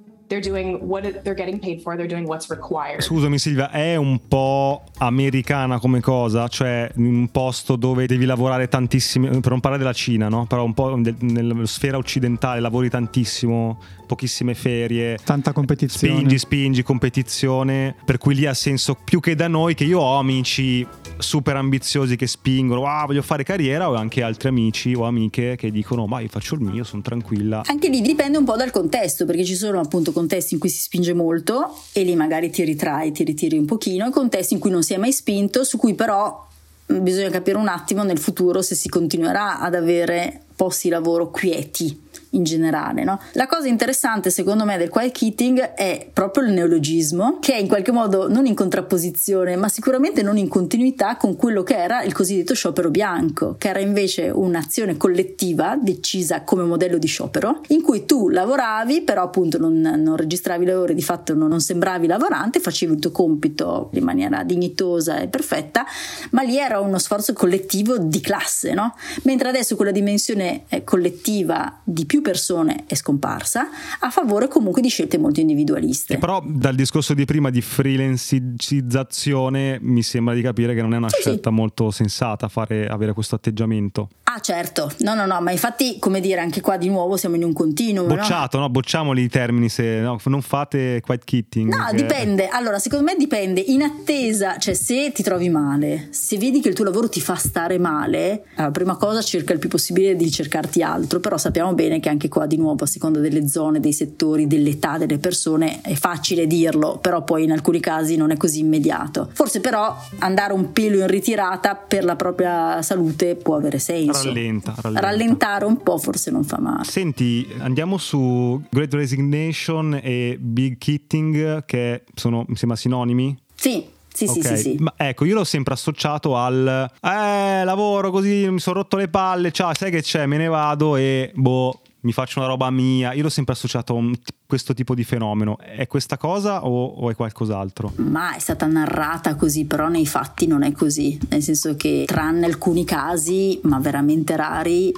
For. 2.94 3.02
Scusami 3.02 3.38
Silvia, 3.38 3.70
è 3.70 3.96
un 3.96 4.20
po' 4.26 4.82
americana 4.98 5.78
come 5.78 6.00
cosa, 6.00 6.48
cioè 6.48 6.90
in 6.96 7.04
un 7.04 7.30
posto 7.30 7.76
dove 7.76 8.06
devi 8.06 8.24
lavorare 8.24 8.68
tantissimo, 8.68 9.28
per 9.40 9.50
non 9.50 9.60
parlare 9.60 9.82
della 9.82 9.94
Cina, 9.94 10.28
no? 10.28 10.46
Però 10.46 10.64
un 10.64 10.74
po' 10.74 10.98
nella 11.20 11.66
sfera 11.66 11.96
occidentale 11.96 12.60
lavori 12.60 12.88
tantissimo, 12.88 13.78
pochissime 14.06 14.54
ferie, 14.54 15.18
tanta 15.22 15.52
competizione. 15.52 16.14
Spingi, 16.14 16.38
spingi, 16.38 16.82
competizione, 16.82 17.94
per 18.04 18.18
cui 18.18 18.34
lì 18.34 18.46
ha 18.46 18.54
senso 18.54 18.96
più 19.02 19.20
che 19.20 19.34
da 19.34 19.48
noi 19.48 19.74
che 19.74 19.84
io 19.84 20.00
ho 20.00 20.18
amici 20.18 20.86
super 21.18 21.56
ambiziosi 21.56 22.16
che 22.16 22.26
spingono, 22.26 22.86
ah, 22.86 23.04
voglio 23.06 23.22
fare 23.22 23.44
carriera, 23.44 23.88
ho 23.88 23.94
anche 23.94 24.22
altri 24.22 24.48
amici 24.48 24.94
o 24.94 25.04
amiche 25.04 25.56
che 25.56 25.70
dicono, 25.70 26.06
ma 26.06 26.20
io 26.20 26.28
faccio 26.28 26.54
il 26.54 26.60
mio, 26.60 26.84
sono 26.84 27.02
tranquilla. 27.02 27.62
Anche 27.66 27.88
lì 27.88 28.00
dipende 28.00 28.38
un 28.38 28.44
po' 28.44 28.56
dal 28.56 28.70
contesto, 28.70 29.24
perché 29.24 29.44
ci 29.44 29.54
sono 29.54 29.80
appunto 29.80 30.12
contesti 30.12 30.54
in 30.54 30.60
cui 30.60 30.68
si 30.68 30.80
spinge 30.80 31.14
molto 31.14 31.76
e 31.92 32.02
lì 32.02 32.14
magari 32.16 32.50
ti 32.50 32.64
ritrai, 32.64 33.12
ti 33.12 33.24
ritiri 33.24 33.56
un 33.56 33.64
pochino, 33.64 34.06
e 34.06 34.10
contesti 34.10 34.54
in 34.54 34.60
cui 34.60 34.70
non 34.70 34.82
si 34.82 34.94
è 34.94 34.96
mai 34.96 35.12
spinto, 35.12 35.64
su 35.64 35.76
cui 35.76 35.94
però 35.94 36.46
bisogna 36.86 37.30
capire 37.30 37.56
un 37.56 37.68
attimo 37.68 38.02
nel 38.02 38.18
futuro 38.18 38.60
se 38.60 38.74
si 38.74 38.88
continuerà 38.88 39.58
ad 39.60 39.74
avere 39.74 40.42
posti 40.54 40.88
di 40.88 40.94
lavoro 40.94 41.30
quieti 41.30 42.03
in 42.34 42.44
generale. 42.44 43.04
No? 43.04 43.20
La 43.32 43.46
cosa 43.46 43.68
interessante 43.68 44.30
secondo 44.30 44.64
me 44.64 44.76
del 44.76 44.88
quiet 44.88 45.16
quitting 45.16 45.60
è 45.74 46.08
proprio 46.12 46.44
il 46.44 46.52
neologismo 46.52 47.38
che 47.40 47.54
è 47.54 47.58
in 47.58 47.68
qualche 47.68 47.92
modo 47.92 48.28
non 48.28 48.46
in 48.46 48.54
contrapposizione 48.54 49.56
ma 49.56 49.68
sicuramente 49.68 50.22
non 50.22 50.36
in 50.36 50.48
continuità 50.48 51.16
con 51.16 51.36
quello 51.36 51.62
che 51.62 51.76
era 51.76 52.02
il 52.02 52.12
cosiddetto 52.12 52.54
sciopero 52.54 52.90
bianco 52.90 53.56
che 53.58 53.68
era 53.68 53.80
invece 53.80 54.28
un'azione 54.28 54.96
collettiva 54.96 55.76
decisa 55.80 56.42
come 56.42 56.64
modello 56.64 56.98
di 56.98 57.06
sciopero 57.06 57.60
in 57.68 57.82
cui 57.82 58.04
tu 58.04 58.28
lavoravi 58.28 59.02
però 59.02 59.22
appunto 59.22 59.58
non, 59.58 59.80
non 59.80 60.16
registravi 60.16 60.64
le 60.64 60.74
ore 60.74 60.94
di 60.94 61.02
fatto 61.02 61.34
non, 61.34 61.48
non 61.48 61.60
sembravi 61.60 62.06
lavorante 62.06 62.60
facevi 62.60 62.94
il 62.94 62.98
tuo 62.98 63.10
compito 63.10 63.90
in 63.92 64.04
maniera 64.04 64.42
dignitosa 64.42 65.18
e 65.18 65.28
perfetta 65.28 65.86
ma 66.30 66.42
lì 66.42 66.58
era 66.58 66.80
uno 66.80 66.98
sforzo 66.98 67.32
collettivo 67.32 67.98
di 67.98 68.20
classe 68.20 68.74
no? 68.74 68.94
mentre 69.22 69.48
adesso 69.48 69.76
quella 69.76 69.90
dimensione 69.90 70.64
collettiva 70.84 71.80
di 71.84 72.04
più 72.04 72.20
persone 72.24 72.84
è 72.86 72.94
scomparsa 72.94 73.68
a 74.00 74.08
favore 74.10 74.48
comunque 74.48 74.80
di 74.80 74.88
scelte 74.88 75.18
molto 75.18 75.40
individualiste. 75.40 76.14
E 76.14 76.18
però 76.18 76.42
dal 76.44 76.74
discorso 76.74 77.12
di 77.14 77.26
prima 77.26 77.50
di 77.50 77.60
freelancizzazione 77.60 79.78
mi 79.82 80.02
sembra 80.02 80.32
di 80.34 80.40
capire 80.40 80.74
che 80.74 80.80
non 80.80 80.94
è 80.94 80.96
una 80.96 81.10
sì, 81.10 81.20
scelta 81.20 81.50
sì. 81.50 81.54
molto 81.54 81.90
sensata 81.90 82.48
fare, 82.48 82.88
avere 82.88 83.12
questo 83.12 83.34
atteggiamento. 83.34 84.08
Ah 84.24 84.40
certo, 84.40 84.90
no 85.00 85.14
no 85.14 85.26
no, 85.26 85.40
ma 85.40 85.50
infatti 85.52 85.98
come 86.00 86.20
dire 86.20 86.40
anche 86.40 86.60
qua 86.60 86.76
di 86.76 86.88
nuovo 86.88 87.16
siamo 87.16 87.36
in 87.36 87.44
un 87.44 87.52
continuo. 87.52 88.06
Bocciato, 88.06 88.56
no? 88.56 88.64
no? 88.64 88.70
Bocciamoli 88.70 89.22
i 89.22 89.28
termini 89.28 89.68
se 89.68 90.00
no, 90.00 90.18
non 90.24 90.42
fate 90.42 91.00
quiet 91.02 91.24
kitting. 91.24 91.72
No, 91.72 91.86
che... 91.90 91.96
dipende, 91.96 92.48
allora 92.48 92.78
secondo 92.78 93.04
me 93.04 93.14
dipende, 93.16 93.60
in 93.60 93.82
attesa, 93.82 94.58
cioè 94.58 94.74
se 94.74 95.12
ti 95.12 95.22
trovi 95.22 95.50
male, 95.50 96.08
se 96.10 96.38
vedi 96.38 96.60
che 96.60 96.68
il 96.68 96.74
tuo 96.74 96.84
lavoro 96.84 97.08
ti 97.08 97.20
fa 97.20 97.34
stare 97.34 97.78
male, 97.78 98.44
allora, 98.54 98.72
prima 98.72 98.96
cosa 98.96 99.20
cerca 99.20 99.52
il 99.52 99.58
più 99.58 99.68
possibile 99.68 100.16
di 100.16 100.30
cercarti 100.30 100.82
altro, 100.82 101.20
però 101.20 101.36
sappiamo 101.36 101.74
bene 101.74 102.00
che 102.00 102.08
anche 102.08 102.13
qua 102.28 102.46
di 102.46 102.56
nuovo 102.56 102.84
a 102.84 102.86
seconda 102.86 103.20
delle 103.20 103.48
zone, 103.48 103.80
dei 103.80 103.92
settori, 103.92 104.46
dell'età 104.46 104.98
delle 104.98 105.18
persone 105.18 105.80
è 105.80 105.94
facile 105.94 106.46
dirlo, 106.46 106.98
però 106.98 107.22
poi 107.24 107.44
in 107.44 107.52
alcuni 107.52 107.80
casi 107.80 108.16
non 108.16 108.30
è 108.30 108.36
così 108.36 108.60
immediato. 108.60 109.28
Forse 109.32 109.60
però 109.60 109.96
andare 110.18 110.52
un 110.52 110.72
pelo 110.72 110.98
in 110.98 111.06
ritirata 111.06 111.74
per 111.74 112.04
la 112.04 112.16
propria 112.16 112.82
salute 112.82 113.36
può 113.36 113.56
avere 113.56 113.78
senso. 113.78 114.24
Rallenta, 114.24 114.74
rallenta. 114.76 115.06
Rallentare 115.06 115.64
un 115.64 115.82
po' 115.82 115.98
forse 115.98 116.30
non 116.30 116.44
fa 116.44 116.58
male. 116.60 116.84
Senti, 116.84 117.46
andiamo 117.58 117.98
su 117.98 118.60
Great 118.70 118.94
Resignation 118.94 120.00
e 120.02 120.36
Big 120.40 120.78
Kitting 120.78 121.64
che 121.64 122.04
sono 122.14 122.44
mi 122.46 122.56
sembra 122.56 122.76
sinonimi? 122.76 123.36
Sì. 123.54 123.92
Sì, 124.14 124.26
okay. 124.26 124.42
sì, 124.42 124.48
sì, 124.48 124.56
sì. 124.56 124.76
Ma 124.78 124.94
ecco, 124.96 125.24
io 125.24 125.34
l'ho 125.34 125.42
sempre 125.42 125.74
associato 125.74 126.36
al 126.36 126.88
eh, 127.02 127.64
lavoro 127.64 128.12
così, 128.12 128.48
mi 128.48 128.60
sono 128.60 128.76
rotto 128.76 128.96
le 128.96 129.08
palle, 129.08 129.50
ciao, 129.50 129.74
sai 129.74 129.90
che 129.90 130.02
c'è, 130.02 130.24
me 130.26 130.36
ne 130.36 130.46
vado 130.46 130.94
e 130.94 131.32
boh, 131.34 131.80
mi 132.04 132.12
faccio 132.12 132.38
una 132.38 132.48
roba 132.48 132.70
mia. 132.70 133.12
Io 133.12 133.22
l'ho 133.22 133.28
sempre 133.28 133.54
associato 133.54 133.94
a 133.94 133.96
un, 133.96 134.14
questo 134.46 134.74
tipo 134.74 134.94
di 134.94 135.04
fenomeno. 135.04 135.58
È 135.58 135.86
questa 135.86 136.16
cosa 136.16 136.64
o, 136.64 136.86
o, 136.86 137.10
è 137.10 137.14
qualcos'altro? 137.14 137.92
Ma 137.96 138.34
è 138.34 138.38
stata 138.38 138.66
narrata 138.66 139.34
così, 139.34 139.64
però 139.64 139.88
nei 139.88 140.06
fatti 140.06 140.46
non 140.46 140.62
è 140.62 140.72
così. 140.72 141.18
Nel 141.30 141.42
senso 141.42 141.74
che, 141.76 142.04
tranne 142.06 142.46
alcuni 142.46 142.84
casi, 142.84 143.58
ma 143.64 143.78
veramente 143.78 144.36
rari, 144.36 144.92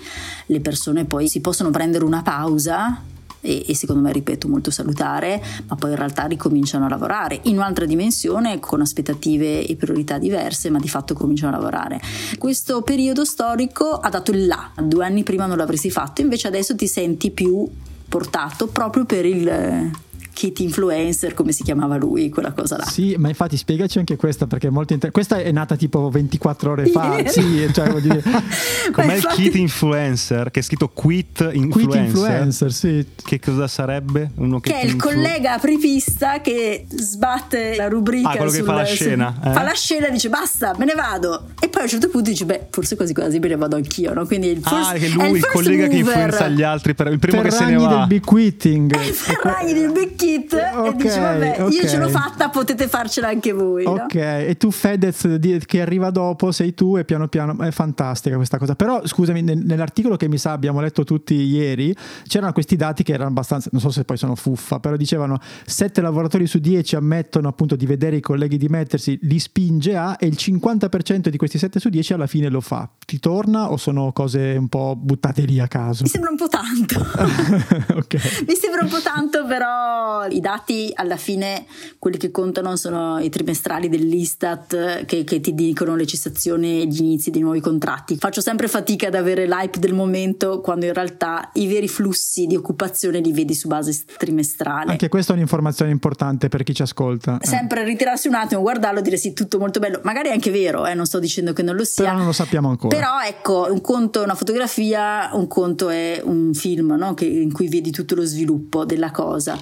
le 0.47 0.61
persone 0.61 1.05
poi 1.05 1.29
si 1.29 1.41
possono 1.41 1.71
prendere 1.71 2.05
una 2.05 2.23
pausa 2.23 3.03
e, 3.47 3.65
e, 3.67 3.75
secondo 3.75 4.03
me, 4.03 4.13
ripeto, 4.13 4.49
molto 4.49 4.71
salutare, 4.71 5.43
ma 5.69 5.77
poi 5.77 5.91
in 5.91 5.97
realtà 5.97 6.25
ricominciano 6.25 6.87
a 6.87 6.89
lavorare 6.89 7.39
in 7.45 7.57
un'altra 7.57 7.87
dimensione 7.87 8.59
con 8.59 8.81
aspettative 8.81 9.65
e 9.65 9.77
priorità 9.77 10.19
diverse, 10.19 10.69
ma 10.69 10.79
di 10.79 10.89
fatto 10.89 11.15
cominciano 11.15 11.55
a 11.55 11.59
lavorare. 11.59 12.01
Questo 12.39 12.83
periodo 12.83 13.25
storico 13.25 13.91
ha 13.91 14.09
dato 14.09 14.33
il 14.33 14.47
là, 14.47 14.73
due 14.83 15.05
anni 15.05 15.23
prima 15.23 15.47
non 15.47 15.57
l'avresti 15.57 15.91
fatto, 15.91 16.21
invece 16.21 16.49
adesso 16.49 16.75
ti 16.75 16.89
senti 16.89 17.31
più 17.31 17.69
portato 18.09 18.67
proprio 18.69 19.05
per 19.05 19.25
il 19.25 19.91
kit 20.37 20.61
influencer, 20.61 21.33
come 21.33 21.51
si 21.51 21.63
chiamava 21.63 21.97
lui, 21.97 22.29
quella 22.29 22.53
cosa 22.53 22.77
là. 22.77 22.85
Sì, 22.85 23.15
ma 23.17 23.29
infatti 23.29 23.57
spiegaci 23.57 23.99
anche 23.99 24.17
questa 24.17 24.47
perché 24.47 24.67
è 24.67 24.71
molto 24.71 24.93
interessante. 24.93 25.33
Questa 25.33 25.49
è 25.49 25.51
nata 25.51 25.77
tipo 25.77 26.11
24 26.11 26.71
ore 26.71 26.87
fa. 26.89 27.17
Yeah. 27.17 27.29
Sì, 27.31 27.69
cioè, 27.73 27.89
vuol 27.89 28.03
dire... 28.03 28.23
Com'è 28.93 29.15
infatti... 29.15 29.41
il 29.41 29.49
kit 29.49 29.55
influencer? 29.59 30.51
Che 30.51 30.61
è 30.61 30.63
scritto 30.63 30.91
quit 30.91 31.41
influencer. 31.41 31.71
Quit 31.71 31.95
influencer, 31.95 32.73
sì. 32.73 33.07
Che 33.25 33.41
cosa 33.41 33.67
sarebbe? 33.67 34.33
Uno 34.35 34.61
che, 34.61 34.73
che 34.73 34.81
è 34.81 34.85
il 34.85 34.93
influ... 34.93 35.09
collega 35.09 35.55
apripista 35.55 36.43
che 36.43 36.85
sbatte 36.87 37.75
la 37.75 37.89
rubrica. 37.89 38.29
Ah, 38.29 38.37
quello 38.37 38.51
sul, 38.51 38.61
che 38.61 38.67
fa 38.67 38.75
la 38.75 38.85
scena. 38.85 39.35
Sul, 39.41 39.51
eh? 39.51 39.55
Fa 39.55 39.63
la 39.63 39.75
scena 39.75 40.09
e 40.09 40.11
dice 40.11 40.29
basta, 40.29 40.75
me 40.77 40.85
ne 40.85 40.95
vado. 40.95 41.47
E 41.67 41.69
poi 41.69 41.81
a 41.81 41.85
un 41.85 41.91
certo 41.91 42.09
punto 42.09 42.31
dice, 42.31 42.45
beh, 42.45 42.69
forse 42.71 42.95
quasi 42.95 43.13
quasi 43.13 43.39
me 43.41 43.49
ne 43.49 43.57
vado 43.57 43.75
anch'io, 43.75 44.15
no? 44.15 44.25
Quindi 44.27 44.49
il 44.49 44.61
first, 44.63 44.91
ah, 44.91 44.93
che 44.93 45.09
lui, 45.09 45.31
il, 45.31 45.37
il 45.37 45.47
collega 45.47 45.85
mover. 45.85 45.89
che 45.89 45.97
influenza 45.97 46.49
gli 46.49 46.63
altri, 46.63 46.95
per, 46.95 47.09
il 47.09 47.19
primo 47.19 47.43
Ferragni 47.43 47.59
che 47.59 47.65
se 47.65 47.71
ne 47.71 47.77
va. 47.77 47.97
del 47.97 48.07
big 48.07 48.25
quitting. 48.25 48.95
È 48.95 48.99
Ferragni 48.99 49.73
del 49.73 49.93
big 49.93 50.15
kit. 50.15 50.53
Okay 50.53 51.07
dici 51.17 51.19
vabbè 51.19 51.63
okay. 51.63 51.75
io 51.75 51.89
ce 51.89 51.97
l'ho 51.99 52.09
fatta 52.09 52.49
potete 52.49 52.89
farcela 52.89 53.29
anche 53.29 53.53
voi 53.53 53.85
ok 53.85 54.15
no? 54.15 54.21
e 54.21 54.57
tu 54.59 54.71
Fedez 54.71 55.27
che 55.67 55.81
arriva 55.81 56.11
dopo 56.11 56.53
sei 56.53 56.75
tu 56.75 56.97
e 56.97 57.05
piano 57.05 57.29
piano 57.29 57.59
è 57.61 57.71
fantastica 57.71 58.37
questa 58.37 58.59
cosa 58.59 58.75
però 58.75 59.07
scusami 59.07 59.43
nell'articolo 59.43 60.17
che 60.17 60.29
mi 60.29 60.39
sa 60.39 60.53
abbiamo 60.53 60.81
letto 60.81 61.05
tutti 61.05 61.35
ieri 61.35 61.95
c'erano 62.27 62.53
questi 62.53 62.77
dati 62.77 63.03
che 63.03 63.13
erano 63.13 63.31
abbastanza 63.31 63.69
non 63.73 63.81
so 63.81 63.91
se 63.91 64.05
poi 64.05 64.17
sono 64.17 64.35
fuffa 64.35 64.81
però 64.81 64.97
dicevano 64.97 65.39
7 65.65 66.01
lavoratori 66.01 66.47
su 66.47 66.59
10 66.59 66.97
ammettono 66.97 67.49
appunto 67.49 67.77
di 67.77 67.87
vedere 67.87 68.17
i 68.17 68.21
colleghi 68.21 68.57
dimettersi 68.57 69.19
li 69.23 69.39
spinge 69.39 69.97
a 69.97 70.17
e 70.19 70.27
il 70.27 70.37
50% 70.39 71.29
di 71.29 71.37
questi 71.37 71.56
7 71.59 71.81
su 71.81 71.89
10 71.89 72.13
alla 72.15 72.27
fine 72.27 72.49
lo 72.49 72.61
fa 72.61 72.89
ti 73.05 73.19
torna 73.19 73.71
o 73.71 73.77
sono 73.77 74.13
cose 74.13 74.57
un 74.59 74.69
po' 74.69 74.97
buttate 74.97 75.43
lì 75.43 75.61
a 75.61 75.69
caso? 75.69 76.03
mi 76.05 76.09
sembra 76.09 76.31
un 76.31 76.37
po' 76.37 76.49
tanto 76.49 76.99
ok 77.95 78.45
mi 78.47 78.55
sembra 78.55 78.83
un 78.83 78.89
po' 78.89 79.01
tanto 79.03 79.45
però 79.47 79.67
però 79.67 80.27
i 80.29 80.41
dati 80.41 80.91
alla 80.95 81.17
fine, 81.17 81.65
quelli 81.99 82.19
che 82.19 82.31
contano 82.31 82.77
sono 82.77 83.19
i 83.19 83.29
trimestrali 83.29 83.89
dell'Istat 83.89 85.05
che, 85.05 85.25
che 85.25 85.41
ti 85.41 85.55
dicono 85.55 85.97
le 85.97 86.07
cessazioni 86.07 86.83
e 86.83 86.87
gli 86.87 87.01
inizi 87.01 87.31
dei 87.31 87.41
nuovi 87.41 87.61
contratti. 87.61 88.17
Faccio 88.17 88.41
sempre 88.41 88.69
fatica 88.69 89.09
ad 89.09 89.15
avere 89.15 89.47
l'hype 89.47 89.79
del 89.79 89.95
momento 89.95 90.61
quando 90.61 90.87
in 90.87 90.93
realtà 90.93 91.51
i 91.55 91.67
veri 91.67 91.89
flussi 91.89 92.47
di 92.47 92.57
occupazione 92.57 93.21
li 93.21 93.33
vedi 93.33 93.55
su 93.55 93.69
base 93.69 94.05
trimestrale. 94.17 94.93
Anche 94.93 95.09
questa 95.09 95.33
è 95.33 95.37
un'informazione 95.37 95.91
importante 95.91 96.49
per 96.49 96.63
chi 96.63 96.75
ci 96.75 96.83
ascolta. 96.83 97.39
Eh. 97.41 97.47
Sempre 97.47 97.85
ritirarsi 97.85 98.29
un 98.29 98.35
attimo, 98.35 98.61
guardarlo 98.61 99.01
e 99.01 99.03
dire 99.03 99.17
sì, 99.17 99.33
tutto 99.33 99.59
molto 99.59 99.81
bello. 99.81 100.01
Magari 100.05 100.29
è 100.29 100.33
anche 100.33 100.51
vero, 100.51 100.87
eh, 100.87 100.95
non 100.95 101.07
sto 101.07 101.19
dicendo 101.19 101.36
che 101.53 101.63
non 101.63 101.77
lo 101.77 101.85
sia. 101.85 102.05
Però 102.05 102.17
non 102.17 102.27
lo 102.27 102.33
sappiamo 102.33 102.69
ancora. 102.69 102.95
Però 102.95 103.21
ecco, 103.21 103.69
un 103.71 103.81
conto 103.81 104.21
è 104.21 104.25
una 104.25 104.35
fotografia, 104.35 105.31
un 105.33 105.47
conto 105.47 105.89
è 105.89 106.21
un 106.25 106.53
film 106.55 106.95
no? 106.99 107.15
che, 107.15 107.27
in 107.27 107.53
cui 107.53 107.69
vedi 107.69 107.91
tutto 107.91 108.15
lo 108.15 108.25
sviluppo 108.25 108.85
della 108.85 109.11
cosa. 109.11 109.59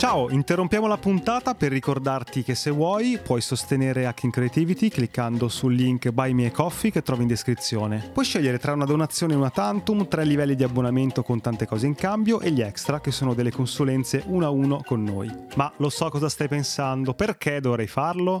Ciao, 0.00 0.30
interrompiamo 0.30 0.86
la 0.86 0.96
puntata 0.96 1.54
per 1.54 1.70
ricordarti 1.70 2.42
che 2.42 2.54
se 2.54 2.70
vuoi 2.70 3.18
puoi 3.22 3.42
sostenere 3.42 4.06
Hacking 4.06 4.32
Creativity 4.32 4.88
cliccando 4.88 5.46
sul 5.50 5.74
link 5.74 6.08
Buy 6.08 6.32
Me 6.32 6.46
a 6.46 6.50
Coffee 6.50 6.90
che 6.90 7.02
trovi 7.02 7.20
in 7.20 7.28
descrizione. 7.28 8.08
Puoi 8.10 8.24
scegliere 8.24 8.58
tra 8.58 8.72
una 8.72 8.86
donazione 8.86 9.34
e 9.34 9.36
una 9.36 9.50
tantum, 9.50 10.08
tre 10.08 10.24
livelli 10.24 10.54
di 10.54 10.64
abbonamento 10.64 11.22
con 11.22 11.42
tante 11.42 11.66
cose 11.66 11.86
in 11.86 11.96
cambio 11.96 12.40
e 12.40 12.50
gli 12.50 12.62
extra 12.62 12.98
che 13.00 13.10
sono 13.10 13.34
delle 13.34 13.50
consulenze 13.50 14.22
uno 14.24 14.46
a 14.46 14.48
uno 14.48 14.80
con 14.86 15.02
noi. 15.02 15.30
Ma 15.56 15.70
lo 15.76 15.90
so 15.90 16.08
cosa 16.08 16.30
stai 16.30 16.48
pensando, 16.48 17.12
perché 17.12 17.60
dovrei 17.60 17.86
farlo? 17.86 18.40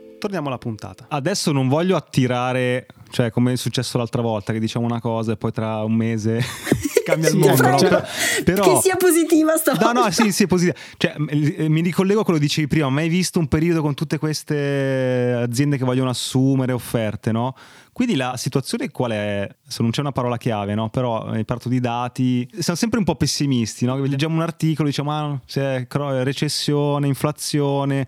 Torniamo 0.21 0.49
alla 0.49 0.59
puntata. 0.59 1.07
Adesso 1.09 1.51
non 1.51 1.67
voglio 1.67 1.95
attirare, 1.95 2.85
cioè 3.09 3.31
come 3.31 3.53
è 3.53 3.55
successo 3.55 3.97
l'altra 3.97 4.21
volta 4.21 4.53
che 4.53 4.59
diciamo 4.59 4.85
una 4.85 5.01
cosa 5.01 5.31
e 5.31 5.35
poi 5.35 5.51
tra 5.51 5.83
un 5.83 5.95
mese 5.95 6.39
cambia 7.03 7.29
il 7.29 7.37
mondo. 7.37 7.75
Cioè, 7.75 8.03
però, 8.43 8.75
che 8.75 8.81
sia 8.81 8.97
positiva 8.97 9.57
stavolta. 9.57 9.91
No, 9.91 10.03
no, 10.03 10.11
sì, 10.11 10.31
sì, 10.31 10.43
è 10.43 10.45
positiva. 10.45 10.77
Cioè, 10.95 11.15
mi 11.17 11.81
ricollego 11.81 12.19
a 12.19 12.23
quello 12.23 12.37
che 12.37 12.45
dicevi 12.45 12.67
prima, 12.67 12.87
mai 12.89 13.09
visto 13.09 13.39
un 13.39 13.47
periodo 13.47 13.81
con 13.81 13.95
tutte 13.95 14.19
queste 14.19 15.33
aziende 15.41 15.79
che 15.79 15.85
vogliono 15.85 16.11
assumere 16.11 16.71
offerte, 16.71 17.31
no? 17.31 17.55
Quindi 17.91 18.15
la 18.15 18.37
situazione 18.37 18.91
qual 18.91 19.13
è? 19.13 19.49
Se 19.67 19.81
non 19.81 19.89
c'è 19.89 20.01
una 20.01 20.11
parola 20.11 20.37
chiave, 20.37 20.75
no? 20.75 20.89
Però 20.89 21.31
parto 21.45 21.67
di 21.67 21.79
dati 21.79 22.47
siamo 22.59 22.77
sempre 22.77 22.99
un 22.99 23.05
po' 23.05 23.15
pessimisti, 23.15 23.85
no? 23.85 23.97
Leggiamo 23.97 24.35
un 24.35 24.43
articolo, 24.43 24.87
diciamo 24.87 25.11
ah, 25.11 25.39
c'è 25.47 25.87
recessione, 25.89 27.07
inflazione 27.07 28.07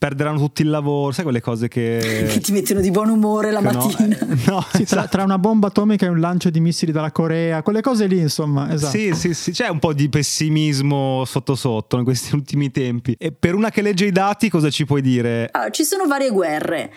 perderanno 0.00 0.38
tutti 0.38 0.62
il 0.62 0.70
lavoro, 0.70 1.12
sai 1.12 1.24
quelle 1.24 1.42
cose 1.42 1.68
che... 1.68 2.26
che 2.32 2.40
ti 2.40 2.52
mettono 2.52 2.80
di 2.80 2.90
buon 2.90 3.10
umore 3.10 3.50
la 3.50 3.60
mattina. 3.60 4.08
No, 4.08 4.32
eh, 4.32 4.38
no 4.46 4.66
sì, 4.72 4.86
tra, 4.86 5.06
tra, 5.06 5.24
una 5.24 5.38
bomba 5.38 5.66
atomica 5.66 6.06
e 6.06 6.08
un 6.08 6.20
lancio 6.20 6.48
di 6.48 6.58
missili 6.58 6.90
dalla 6.90 7.12
Corea, 7.12 7.62
quelle 7.62 7.82
cose 7.82 8.06
lì 8.06 8.18
insomma, 8.18 8.72
esatto. 8.72 8.96
Sì, 8.96 9.12
sì, 9.12 9.34
sì, 9.34 9.52
c'è 9.52 9.68
un 9.68 9.78
po' 9.78 9.92
di 9.92 10.08
pessimismo 10.08 11.26
sotto 11.26 11.54
sotto 11.54 11.98
in 11.98 12.04
questi 12.04 12.32
ultimi 12.34 12.70
tempi. 12.70 13.14
E 13.18 13.30
per 13.30 13.54
una 13.54 13.68
che 13.68 13.82
legge 13.82 14.06
i 14.06 14.10
dati 14.10 14.48
cosa 14.48 14.70
ci 14.70 14.86
puoi 14.86 15.02
dire? 15.02 15.50
Allora, 15.52 15.68
ci 15.68 15.84
sono 15.84 16.06
varie 16.06 16.30
guerre 16.30 16.90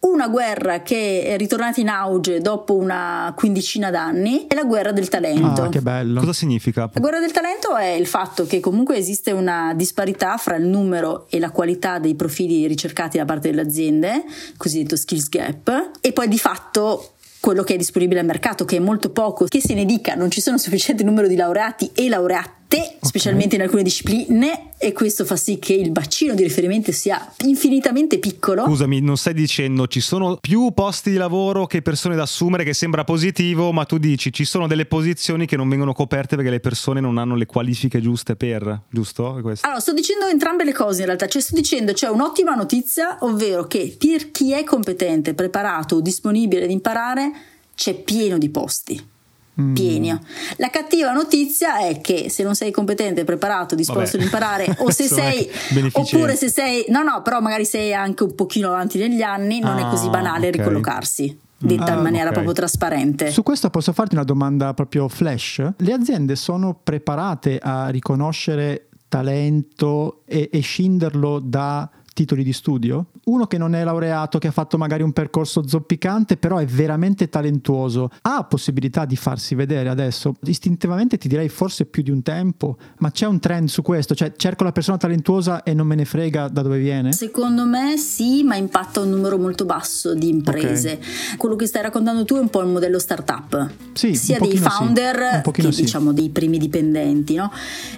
una 0.00 0.28
guerra 0.28 0.82
che 0.82 1.24
è 1.24 1.36
ritornata 1.36 1.80
in 1.80 1.88
auge 1.88 2.40
dopo 2.40 2.74
una 2.74 3.32
quindicina 3.36 3.90
d'anni 3.90 4.46
è 4.46 4.54
la 4.54 4.64
guerra 4.64 4.92
del 4.92 5.08
talento. 5.08 5.62
Ah, 5.62 5.68
che 5.68 5.80
bello. 5.80 6.20
Cosa 6.20 6.32
significa? 6.32 6.88
La 6.92 7.00
guerra 7.00 7.18
del 7.18 7.32
talento 7.32 7.76
è 7.76 7.88
il 7.88 8.06
fatto 8.06 8.46
che 8.46 8.60
comunque 8.60 8.96
esiste 8.96 9.32
una 9.32 9.72
disparità 9.74 10.36
fra 10.36 10.56
il 10.56 10.66
numero 10.66 11.26
e 11.28 11.38
la 11.38 11.50
qualità 11.50 11.98
dei 11.98 12.14
profili 12.14 12.66
ricercati 12.66 13.18
da 13.18 13.24
parte 13.24 13.50
delle 13.50 13.62
aziende, 13.62 14.24
cosiddetto 14.56 14.96
skills 14.96 15.28
gap, 15.28 15.90
e 16.00 16.12
poi 16.12 16.28
di 16.28 16.38
fatto 16.38 17.12
quello 17.40 17.62
che 17.62 17.74
è 17.74 17.76
disponibile 17.76 18.20
al 18.20 18.26
mercato, 18.26 18.64
che 18.64 18.76
è 18.76 18.80
molto 18.80 19.10
poco, 19.10 19.44
che 19.44 19.60
se 19.60 19.74
ne 19.74 19.84
dica, 19.84 20.14
non 20.14 20.30
ci 20.30 20.40
sono 20.40 20.58
sufficiente 20.58 21.04
numero 21.04 21.26
di 21.26 21.36
laureati 21.36 21.90
e 21.94 22.08
laureati 22.08 22.65
okay. 22.68 22.96
specialmente 23.00 23.54
in 23.54 23.62
alcune 23.62 23.82
discipline, 23.82 24.70
e 24.78 24.92
questo 24.92 25.24
fa 25.24 25.36
sì 25.36 25.58
che 25.58 25.72
il 25.72 25.90
bacino 25.90 26.34
di 26.34 26.42
riferimento 26.42 26.92
sia 26.92 27.32
infinitamente 27.44 28.18
piccolo. 28.18 28.64
Scusami, 28.64 29.00
non 29.00 29.16
stai 29.16 29.34
dicendo 29.34 29.86
ci 29.86 30.00
sono 30.00 30.36
più 30.40 30.72
posti 30.74 31.10
di 31.10 31.16
lavoro 31.16 31.66
che 31.66 31.82
persone 31.82 32.14
da 32.14 32.22
assumere, 32.22 32.64
che 32.64 32.74
sembra 32.74 33.04
positivo, 33.04 33.72
ma 33.72 33.84
tu 33.84 33.98
dici 33.98 34.32
ci 34.32 34.44
sono 34.44 34.66
delle 34.66 34.86
posizioni 34.86 35.46
che 35.46 35.56
non 35.56 35.68
vengono 35.68 35.92
coperte 35.92 36.36
perché 36.36 36.50
le 36.50 36.60
persone 36.60 37.00
non 37.00 37.18
hanno 37.18 37.36
le 37.36 37.46
qualifiche 37.46 38.00
giuste 38.00 38.36
per, 38.36 38.82
giusto? 38.90 39.28
Allora, 39.28 39.80
sto 39.80 39.92
dicendo 39.92 40.26
entrambe 40.26 40.64
le 40.64 40.72
cose 40.72 41.00
in 41.00 41.06
realtà, 41.06 41.26
cioè 41.26 41.40
sto 41.40 41.54
dicendo 41.54 41.92
c'è 41.92 42.08
un'ottima 42.08 42.54
notizia, 42.54 43.18
ovvero 43.20 43.66
che 43.66 43.96
per 43.98 44.30
chi 44.30 44.52
è 44.52 44.64
competente, 44.64 45.34
preparato, 45.34 46.00
disponibile 46.00 46.64
ad 46.64 46.70
imparare, 46.70 47.32
c'è 47.74 47.94
pieno 47.94 48.38
di 48.38 48.48
posti 48.48 49.14
mm. 49.60 49.74
pieni. 49.74 50.18
La 50.56 50.70
cattiva 50.70 51.12
notizia 51.12 51.78
è 51.78 52.00
che 52.00 52.28
se 52.30 52.42
non 52.42 52.54
sei 52.54 52.70
competente, 52.70 53.24
preparato, 53.24 53.74
disposto 53.74 54.16
ad 54.16 54.22
imparare, 54.22 54.76
o 54.80 54.90
se 54.90 55.04
sei, 55.04 55.48
oppure 55.92 56.36
se 56.36 56.48
sei, 56.48 56.84
no, 56.88 57.02
no, 57.02 57.22
però 57.22 57.40
magari 57.40 57.64
sei 57.64 57.94
anche 57.94 58.22
un 58.22 58.34
pochino 58.34 58.68
avanti 58.68 58.98
negli 58.98 59.22
anni, 59.22 59.60
non 59.60 59.76
ah, 59.76 59.86
è 59.86 59.90
così 59.90 60.08
banale 60.08 60.48
okay. 60.48 60.58
ricollocarsi 60.58 61.38
detta 61.58 61.94
ah, 61.94 61.96
in 61.96 62.02
maniera 62.02 62.28
okay. 62.28 62.32
proprio 62.32 62.52
trasparente. 62.52 63.30
Su 63.30 63.42
questo 63.42 63.70
posso 63.70 63.92
farti 63.92 64.14
una 64.14 64.24
domanda 64.24 64.74
proprio 64.74 65.08
flash? 65.08 65.72
Le 65.76 65.92
aziende 65.92 66.36
sono 66.36 66.78
preparate 66.82 67.58
a 67.58 67.88
riconoscere 67.88 68.88
talento 69.08 70.22
e, 70.26 70.50
e 70.52 70.60
scinderlo 70.60 71.38
da 71.38 71.88
titoli 72.12 72.42
di 72.42 72.52
studio, 72.52 73.06
uno 73.28 73.46
che 73.46 73.58
non 73.58 73.74
è 73.74 73.82
laureato, 73.82 74.38
che 74.38 74.48
ha 74.48 74.52
fatto 74.52 74.78
magari 74.78 75.02
un 75.02 75.12
percorso 75.12 75.66
zoppicante, 75.66 76.36
però 76.36 76.58
è 76.58 76.66
veramente 76.66 77.28
talentuoso, 77.28 78.10
ha 78.22 78.44
possibilità 78.44 79.04
di 79.04 79.16
farsi 79.16 79.56
vedere 79.56 79.88
adesso. 79.88 80.34
Istintivamente 80.44 81.18
ti 81.18 81.26
direi 81.26 81.48
forse 81.48 81.86
più 81.86 82.04
di 82.04 82.12
un 82.12 82.22
tempo, 82.22 82.76
ma 82.98 83.10
c'è 83.10 83.26
un 83.26 83.40
trend 83.40 83.68
su 83.68 83.82
questo, 83.82 84.14
cioè 84.14 84.32
cerco 84.36 84.62
la 84.62 84.70
persona 84.70 84.96
talentuosa 84.96 85.64
e 85.64 85.74
non 85.74 85.88
me 85.88 85.96
ne 85.96 86.04
frega 86.04 86.46
da 86.48 86.62
dove 86.62 86.78
viene? 86.78 87.12
Secondo 87.12 87.64
me 87.64 87.96
sì, 87.96 88.44
ma 88.44 88.54
impatta 88.54 89.00
un 89.00 89.10
numero 89.10 89.38
molto 89.38 89.64
basso 89.64 90.14
di 90.14 90.28
imprese. 90.28 90.92
Okay. 90.92 91.36
Quello 91.36 91.56
che 91.56 91.66
stai 91.66 91.82
raccontando 91.82 92.24
tu 92.24 92.36
è 92.36 92.40
un 92.40 92.48
po' 92.48 92.60
il 92.60 92.68
modello 92.68 93.00
startup, 93.00 93.70
sì, 93.92 94.14
sia 94.14 94.38
dei 94.38 94.56
founder 94.56 95.42
sì. 95.44 95.50
che 95.50 95.72
sì. 95.72 95.82
diciamo 95.82 96.12
dei 96.12 96.30
primi 96.30 96.58
dipendenti, 96.58 97.34
no? 97.34 97.50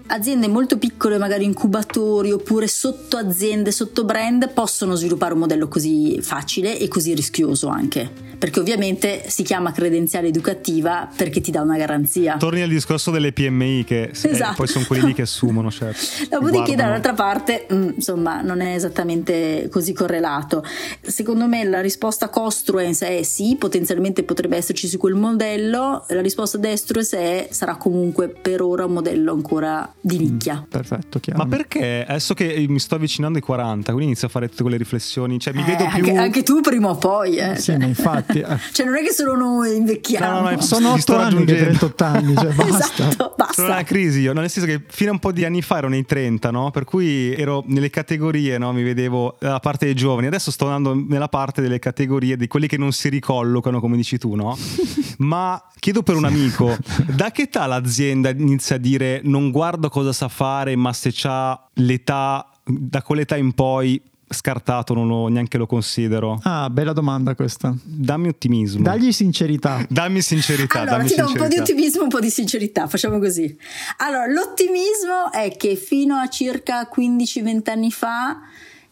aziende 0.07 0.49
molto 0.49 0.79
piccole, 0.79 1.19
magari 1.19 1.45
incubatori 1.45 2.33
oppure 2.33 2.67
sotto 2.67 3.19
aziende, 3.19 3.73
sotto 3.73 4.05
brand 4.07 4.51
possono 4.55 4.95
sviluppare 4.95 5.17
un 5.27 5.41
modello 5.41 5.69
così 5.69 6.21
facile 6.23 6.79
e 6.79 6.89
così 6.89 7.15
rischioso 7.15 7.69
anche, 7.69 8.11
perché 8.39 8.61
ovviamente 8.61 9.25
si 9.29 9.43
chiama 9.43 9.73
credenziale 9.73 10.29
educativa 10.29 11.09
perché 11.15 11.41
ti 11.41 11.51
dà 11.51 11.61
una 11.61 11.77
garanzia. 11.77 12.37
Torni 12.37 12.63
al 12.63 12.69
discorso 12.69 13.11
delle 13.11 13.33
PMI 13.33 13.85
che 13.85 14.11
esatto. 14.13 14.55
poi 14.57 14.67
sono 14.67 14.85
quelli 14.87 15.07
lì 15.07 15.15
che 15.15 15.23
assumono, 15.23 15.71
certo. 15.71 16.01
Dopodiché 16.31 16.75
dall'altra 16.75 17.15
parte, 17.15 17.67
mm, 17.73 17.89
insomma, 17.97 18.41
non 18.41 18.61
è 18.61 18.75
esattamente 18.75 19.69
così 19.71 19.93
correlato. 19.93 20.65
Secondo 21.01 21.47
me 21.47 21.65
la 21.65 21.81
risposta 21.81 22.29
costruens 22.29 23.03
è 23.03 23.23
sì, 23.23 23.57
potenzialmente 23.59 24.23
potrebbe 24.23 24.57
esserci 24.57 24.87
su 24.87 24.99
quel 24.99 25.15
modello, 25.15 26.05
la 26.09 26.21
risposta 26.21 26.59
destruens 26.59 27.13
è 27.13 27.49
sarà 27.51 27.77
comunque 27.77 28.29
per 28.29 28.63
ora 28.63 28.85
un 28.85 28.93
modello 28.93 29.33
ancora 29.33 29.93
di 30.01 30.19
nicchia. 30.19 30.63
Mm, 30.65 30.71
perfetto, 30.71 31.19
chiaro. 31.19 31.43
Ma 31.43 31.49
perché 31.49 32.05
adesso 32.07 32.35
che 32.35 32.65
mi 32.69 32.79
sto 32.79 32.95
avvicinando 32.95 33.39
ai 33.39 33.45
40, 33.45 33.93
quindi 33.93 34.05
inizio 34.07 34.27
a 34.27 34.31
fare 34.31 34.49
tutte 34.49 34.63
quelle 34.63 34.77
riflessioni. 34.77 35.08
Cioè, 35.09 35.53
mi 35.53 35.63
eh, 35.63 35.65
vedo 35.65 35.85
più. 35.95 36.05
Anche, 36.05 36.15
anche, 36.15 36.43
tu 36.43 36.61
prima 36.61 36.91
o 36.91 36.97
poi, 36.97 37.37
eh. 37.37 37.57
Sì, 37.57 37.77
ma 37.77 37.85
infatti. 37.85 38.41
Eh. 38.41 38.59
cioè, 38.73 38.87
non 38.87 38.97
è 38.97 39.03
che 39.03 39.13
solo 39.13 39.37
noi 39.37 39.77
invecchiamo. 39.77 40.41
No, 40.41 40.49
no, 40.49 40.51
no, 40.51 40.61
sono 40.61 40.93
8 40.93 41.17
anni 41.17 41.45
38 41.45 42.05
anni, 42.05 42.35
cioè 42.35 42.53
basta. 42.55 43.09
esatto, 43.09 43.35
basta. 43.37 43.55
Sono 43.55 43.69
una 43.69 43.83
crisi 43.83 44.21
io, 44.21 44.33
no, 44.33 44.41
nel 44.41 44.51
senso 44.51 44.69
che 44.69 44.83
fino 44.89 45.11
a 45.11 45.13
un 45.15 45.19
po' 45.19 45.33
di 45.33 45.45
anni 45.45 45.63
fa 45.63 45.79
ero 45.79 45.89
nei 45.89 46.05
30, 46.05 46.51
no? 46.51 46.71
Per 46.71 46.85
cui 46.85 47.35
ero 47.35 47.65
nelle 47.67 47.91
categorie, 47.91 48.59
no? 48.59 48.73
Mi 48.73 48.83
vedevo 48.83 49.37
dalla 49.41 49.61
parte 49.61 49.87
dei 49.87 49.95
giovani. 49.95 50.27
Adesso 50.27 50.51
sto 50.51 50.67
andando 50.67 50.95
nella 50.95 51.29
parte 51.29 51.63
delle 51.63 51.79
categorie 51.79 52.37
di 52.37 52.47
quelli 52.47 52.67
che 52.67 52.77
non 52.77 52.93
si 52.93 53.09
ricollocano, 53.09 53.81
come 53.81 53.97
dici 53.97 54.19
tu, 54.19 54.35
no? 54.35 54.57
ma 55.19 55.63
chiedo 55.79 56.03
per 56.03 56.17
un 56.17 56.25
amico, 56.25 56.77
da 57.07 57.31
che 57.31 57.43
età 57.43 57.67
l'azienda 57.67 58.31
inizia 58.31 58.77
a 58.77 58.79
dire 58.79 59.21
non 59.25 59.51
guardo 59.51 59.89
cosa 59.89 60.13
sa 60.13 60.29
fare, 60.29 60.77
ma 60.77 60.93
se 60.93 61.11
c'ha 61.13 61.69
l'età, 61.75 62.51
da 62.65 63.03
quell'età 63.03 63.37
in 63.37 63.53
poi 63.53 64.01
scartato, 64.29 64.95
non 64.95 65.07
lo, 65.07 65.29
neanche 65.29 65.59
lo 65.59 65.67
considero. 65.67 66.39
Ah, 66.43 66.69
bella 66.71 66.93
domanda 66.93 67.35
questa. 67.35 67.75
Dammi 67.83 68.29
ottimismo. 68.29 68.83
Dagli 68.83 69.13
sincerità. 69.13 69.85
Dammi 69.89 70.21
sincerità. 70.21 70.81
Allora, 70.81 70.97
dammi 70.97 71.09
ti 71.09 71.15
do 71.15 71.27
sincerità. 71.27 71.45
un 71.45 71.49
po' 71.49 71.55
di 71.55 71.61
ottimismo, 71.61 72.03
un 72.03 72.09
po' 72.09 72.21
di 72.21 72.31
sincerità, 72.31 72.87
facciamo 72.87 73.19
così. 73.19 73.57
Allora, 73.99 74.27
l'ottimismo 74.27 75.33
è 75.33 75.57
che 75.57 75.77
fino 75.77 76.17
a 76.17 76.29
circa 76.29 76.89
15-20 76.95 77.71
anni 77.71 77.91
fa 77.91 78.41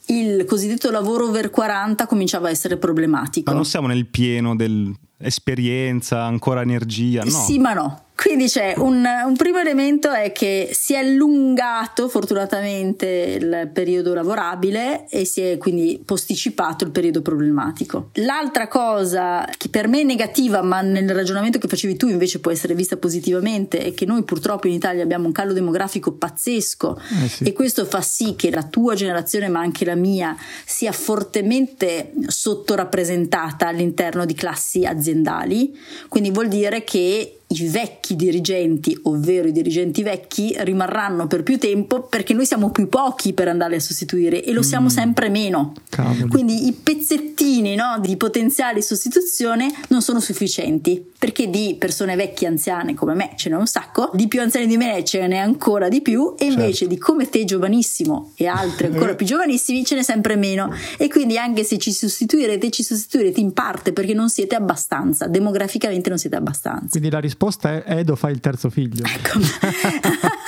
il 0.07 0.45
cosiddetto 0.45 0.91
lavoro 0.91 1.26
over 1.26 1.51
40 1.51 2.07
cominciava 2.07 2.49
a 2.49 2.51
essere 2.51 2.76
problematico. 2.76 3.51
Ma 3.51 3.57
non 3.57 3.64
siamo 3.64 3.87
nel 3.89 4.07
pieno 4.07 4.55
dell'esperienza, 4.55 6.22
ancora 6.22 6.62
energia, 6.62 7.24
no? 7.24 7.30
Sì, 7.30 7.59
ma 7.59 7.72
no. 7.72 8.05
Quindi 8.16 8.46
c'è 8.46 8.72
un, 8.78 9.06
un, 9.26 9.36
primo 9.36 9.58
elemento 9.58 10.10
è 10.10 10.32
che 10.32 10.70
si 10.72 10.94
è 10.94 10.96
allungato 10.96 12.08
fortunatamente 12.08 13.06
il 13.38 13.70
periodo 13.72 14.14
lavorabile 14.14 15.06
e 15.10 15.26
si 15.26 15.42
è 15.42 15.58
quindi 15.58 16.00
posticipato 16.02 16.84
il 16.84 16.92
periodo 16.92 17.20
problematico. 17.20 18.08
L'altra 18.14 18.68
cosa 18.68 19.46
che 19.58 19.68
per 19.68 19.86
me 19.86 20.00
è 20.00 20.02
negativa, 20.02 20.62
ma 20.62 20.80
nel 20.80 21.10
ragionamento 21.10 21.58
che 21.58 21.68
facevi 21.68 21.96
tu 21.96 22.08
invece 22.08 22.40
può 22.40 22.50
essere 22.50 22.74
vista 22.74 22.96
positivamente, 22.96 23.80
è 23.80 23.92
che 23.92 24.06
noi 24.06 24.22
purtroppo 24.22 24.66
in 24.66 24.72
Italia 24.72 25.02
abbiamo 25.02 25.26
un 25.26 25.32
calo 25.32 25.52
demografico 25.52 26.12
pazzesco 26.12 26.98
eh 27.22 27.28
sì. 27.28 27.44
e 27.44 27.52
questo 27.52 27.84
fa 27.84 28.00
sì 28.00 28.34
che 28.34 28.50
la 28.50 28.62
tua 28.62 28.94
generazione, 28.94 29.48
ma 29.48 29.60
anche 29.60 29.84
la 29.84 29.94
mia, 29.94 30.34
sia 30.64 30.92
fortemente 30.92 32.12
sottorappresentata 32.26 33.68
all'interno 33.68 34.24
di 34.24 34.32
classi 34.32 34.86
aziendali. 34.86 35.78
Quindi 36.08 36.30
vuol 36.30 36.48
dire 36.48 36.82
che 36.82 37.36
i 37.49 37.68
vecchi 37.68 38.16
dirigenti, 38.16 38.99
ovvero 39.05 39.47
i 39.47 39.53
dirigenti 39.53 40.03
vecchi, 40.03 40.55
rimarranno 40.59 41.28
per 41.28 41.44
più 41.44 41.59
tempo 41.59 42.03
perché 42.03 42.34
noi 42.34 42.44
siamo 42.44 42.70
più 42.70 42.88
pochi 42.88 43.32
per 43.34 43.47
andare 43.47 43.76
a 43.76 43.80
sostituire 43.80 44.42
e 44.42 44.53
lo 44.53 44.62
siamo 44.62 44.86
mm. 44.86 44.90
sempre 44.90 45.28
meno. 45.28 45.72
Cavoli. 45.88 46.28
Quindi 46.28 46.66
i 46.66 46.72
pezzettini 46.72 47.76
no, 47.76 47.99
di 48.01 48.16
potenziale 48.16 48.82
sostituzione 48.82 49.72
non 49.88 50.03
sono 50.03 50.18
sufficienti 50.18 51.12
perché 51.16 51.49
di 51.49 51.76
persone 51.78 52.16
vecchie 52.16 52.49
anziane 52.49 52.94
come 52.94 53.14
me 53.14 53.32
ce 53.36 53.49
n'è 53.49 53.57
un 53.57 53.66
sacco, 53.66 54.11
di 54.12 54.26
più 54.26 54.40
anziani 54.40 54.66
di 54.66 54.76
me 54.76 55.05
ce 55.05 55.24
n'è 55.26 55.36
ancora 55.36 55.88
di 55.88 56.03
più 56.03 56.34
e 56.36 56.47
invece 56.47 56.72
certo. 56.72 56.94
di 56.94 56.99
come 56.99 57.28
te 57.28 57.44
giovanissimo 57.44 58.32
e 58.34 58.47
altri 58.47 58.88
ancora 58.92 59.14
più 59.14 59.24
giovanissimi 59.24 59.84
ce 59.84 59.94
n'è 59.94 60.03
sempre 60.03 60.36
meno 60.36 60.74
e 60.99 61.09
quindi 61.09 61.38
anche 61.38 61.62
se 61.62 61.78
ci 61.78 61.92
sostituirete 61.92 62.70
ci 62.70 62.82
sostituirete 62.82 63.40
in 63.40 63.53
parte 63.53 63.92
perché 63.92 64.14
non 64.14 64.28
siete 64.28 64.57
abbastanza, 64.57 65.26
demograficamente 65.28 66.09
non 66.09 66.18
siete 66.18 66.36
abbastanza. 66.36 66.88
Quindi 66.90 67.09
la 67.09 67.20
risposta 67.20 67.36
risposta 67.37 67.84
è 67.84 67.99
Edo 67.99 68.16
fa 68.16 68.30
il 68.30 68.41
terzo 68.41 68.70
figlio. 68.70 69.05
Ecco. 69.05 69.39